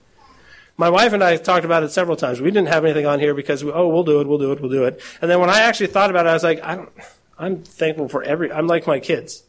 My 0.78 0.90
wife 0.90 1.14
and 1.14 1.24
I 1.24 1.38
talked 1.38 1.66
about 1.66 1.84
it 1.84 1.92
several 1.92 2.18
times. 2.18 2.42
We 2.42 2.50
didn't 2.50 2.70
have 2.70 2.86
anything 2.86 3.06
on 3.06 3.20
here 3.20 3.34
because, 3.34 3.64
we, 3.64 3.72
oh, 3.72 3.88
we'll 3.88 4.04
do 4.04 4.20
it, 4.22 4.28
we'll 4.28 4.40
do 4.40 4.52
it, 4.52 4.62
we'll 4.62 4.72
do 4.72 4.86
it. 4.86 5.02
And 5.22 5.30
then 5.30 5.40
when 5.40 5.50
I 5.50 5.62
actually 5.62 5.88
thought 5.88 6.10
about 6.10 6.26
it, 6.26 6.30
I 6.30 6.34
was 6.34 6.44
like, 6.44 6.64
I 6.64 6.76
don't, 6.76 6.90
I'm 7.38 7.64
thankful 7.64 8.08
for 8.08 8.24
every, 8.24 8.52
I'm 8.52 8.68
like 8.68 8.88
my 8.88 9.00
kids. 9.00 9.44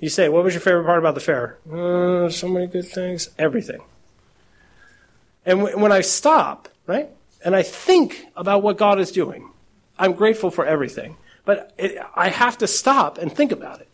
You 0.00 0.08
say, 0.08 0.28
what 0.28 0.44
was 0.44 0.54
your 0.54 0.60
favorite 0.60 0.84
part 0.84 0.98
about 0.98 1.14
the 1.14 1.20
fair? 1.20 1.58
Uh, 1.70 2.28
so 2.28 2.48
many 2.48 2.66
good 2.66 2.86
things. 2.86 3.30
Everything. 3.38 3.82
And 5.46 5.60
w- 5.60 5.78
when 5.78 5.92
I 5.92 6.00
stop, 6.00 6.68
right, 6.86 7.10
and 7.44 7.54
I 7.54 7.62
think 7.62 8.26
about 8.36 8.62
what 8.62 8.78
God 8.78 8.98
is 8.98 9.12
doing, 9.12 9.50
I'm 9.98 10.12
grateful 10.12 10.50
for 10.50 10.64
everything. 10.64 11.16
But 11.44 11.72
it, 11.78 11.98
I 12.14 12.28
have 12.28 12.58
to 12.58 12.66
stop 12.66 13.18
and 13.18 13.32
think 13.32 13.52
about 13.52 13.80
it. 13.80 13.88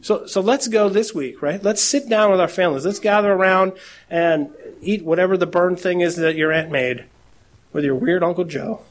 So, 0.00 0.26
so 0.26 0.40
let's 0.40 0.68
go 0.68 0.88
this 0.88 1.14
week, 1.14 1.42
right? 1.42 1.62
Let's 1.62 1.82
sit 1.82 2.08
down 2.08 2.30
with 2.30 2.40
our 2.40 2.48
families. 2.48 2.86
Let's 2.86 3.00
gather 3.00 3.32
around 3.32 3.72
and 4.08 4.54
eat 4.82 5.04
whatever 5.04 5.36
the 5.36 5.46
burn 5.46 5.76
thing 5.76 6.00
is 6.00 6.16
that 6.16 6.36
your 6.36 6.52
aunt 6.52 6.70
made 6.70 7.04
with 7.72 7.84
your 7.84 7.94
weird 7.94 8.22
Uncle 8.22 8.44
Joe, 8.44 8.82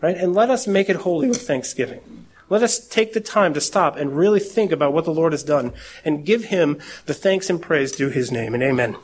right? 0.00 0.16
And 0.16 0.34
let 0.34 0.50
us 0.50 0.66
make 0.66 0.88
it 0.88 0.96
holy 0.96 1.28
with 1.28 1.46
thanksgiving. 1.46 2.26
Let 2.48 2.62
us 2.62 2.86
take 2.86 3.14
the 3.14 3.20
time 3.20 3.54
to 3.54 3.60
stop 3.60 3.96
and 3.96 4.16
really 4.16 4.38
think 4.38 4.72
about 4.72 4.92
what 4.92 5.06
the 5.06 5.14
Lord 5.14 5.32
has 5.32 5.42
done 5.42 5.72
and 6.04 6.26
give 6.26 6.44
him 6.44 6.78
the 7.06 7.14
thanks 7.14 7.48
and 7.48 7.62
praise 7.62 7.92
due 7.92 8.10
his 8.10 8.30
name. 8.30 8.52
And 8.52 8.62
amen. 8.62 8.96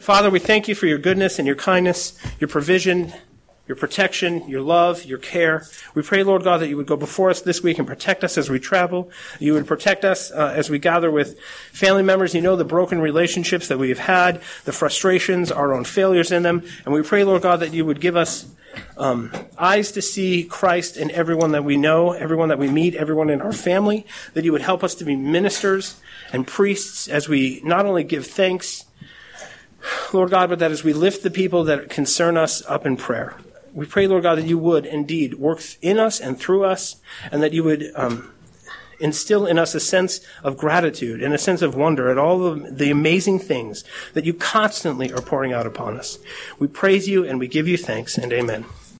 Father, 0.00 0.30
we 0.30 0.40
thank 0.40 0.66
you 0.66 0.74
for 0.74 0.86
your 0.86 0.98
goodness 0.98 1.38
and 1.38 1.46
your 1.46 1.54
kindness, 1.54 2.18
your 2.40 2.48
provision, 2.48 3.12
your 3.72 3.76
protection, 3.78 4.46
your 4.50 4.60
love, 4.60 5.06
your 5.06 5.16
care. 5.16 5.66
We 5.94 6.02
pray, 6.02 6.22
Lord 6.24 6.44
God, 6.44 6.58
that 6.58 6.68
you 6.68 6.76
would 6.76 6.86
go 6.86 6.94
before 6.94 7.30
us 7.30 7.40
this 7.40 7.62
week 7.62 7.78
and 7.78 7.88
protect 7.88 8.22
us 8.22 8.36
as 8.36 8.50
we 8.50 8.60
travel. 8.60 9.10
You 9.40 9.54
would 9.54 9.66
protect 9.66 10.04
us 10.04 10.30
uh, 10.30 10.52
as 10.54 10.68
we 10.68 10.78
gather 10.78 11.10
with 11.10 11.40
family 11.72 12.02
members. 12.02 12.34
You 12.34 12.42
know 12.42 12.54
the 12.54 12.66
broken 12.66 13.00
relationships 13.00 13.68
that 13.68 13.78
we 13.78 13.88
have 13.88 13.98
had, 13.98 14.42
the 14.66 14.72
frustrations, 14.72 15.50
our 15.50 15.72
own 15.72 15.84
failures 15.84 16.30
in 16.30 16.42
them. 16.42 16.64
And 16.84 16.92
we 16.92 17.00
pray, 17.00 17.24
Lord 17.24 17.40
God, 17.40 17.60
that 17.60 17.72
you 17.72 17.86
would 17.86 17.98
give 17.98 18.14
us 18.14 18.46
um, 18.98 19.32
eyes 19.56 19.90
to 19.92 20.02
see 20.02 20.44
Christ 20.44 20.98
in 20.98 21.10
everyone 21.10 21.52
that 21.52 21.64
we 21.64 21.78
know, 21.78 22.12
everyone 22.12 22.50
that 22.50 22.58
we 22.58 22.68
meet, 22.68 22.94
everyone 22.94 23.30
in 23.30 23.40
our 23.40 23.54
family, 23.54 24.06
that 24.34 24.44
you 24.44 24.52
would 24.52 24.60
help 24.60 24.84
us 24.84 24.94
to 24.96 25.06
be 25.06 25.16
ministers 25.16 25.98
and 26.30 26.46
priests 26.46 27.08
as 27.08 27.26
we 27.26 27.62
not 27.64 27.86
only 27.86 28.04
give 28.04 28.26
thanks, 28.26 28.84
Lord 30.12 30.28
God, 30.28 30.50
but 30.50 30.58
that 30.58 30.70
as 30.70 30.84
we 30.84 30.92
lift 30.92 31.22
the 31.22 31.30
people 31.30 31.64
that 31.64 31.88
concern 31.88 32.36
us 32.36 32.62
up 32.66 32.84
in 32.84 32.98
prayer 32.98 33.34
we 33.72 33.86
pray, 33.86 34.06
Lord 34.06 34.22
God, 34.22 34.38
that 34.38 34.46
you 34.46 34.58
would 34.58 34.86
indeed 34.86 35.34
work 35.34 35.62
in 35.80 35.98
us 35.98 36.20
and 36.20 36.38
through 36.38 36.64
us, 36.64 36.96
and 37.30 37.42
that 37.42 37.52
you 37.52 37.64
would 37.64 37.90
um, 37.94 38.32
instill 39.00 39.46
in 39.46 39.58
us 39.58 39.74
a 39.74 39.80
sense 39.80 40.20
of 40.42 40.56
gratitude 40.56 41.22
and 41.22 41.34
a 41.34 41.38
sense 41.38 41.62
of 41.62 41.74
wonder 41.74 42.10
at 42.10 42.18
all 42.18 42.46
of 42.46 42.78
the 42.78 42.90
amazing 42.90 43.38
things 43.38 43.84
that 44.14 44.24
you 44.24 44.32
constantly 44.34 45.12
are 45.12 45.20
pouring 45.20 45.52
out 45.52 45.66
upon 45.66 45.98
us. 45.98 46.18
We 46.58 46.68
praise 46.68 47.08
you 47.08 47.24
and 47.24 47.38
we 47.38 47.48
give 47.48 47.66
you 47.66 47.76
thanks, 47.76 48.16
and 48.16 48.32
amen. 48.32 48.64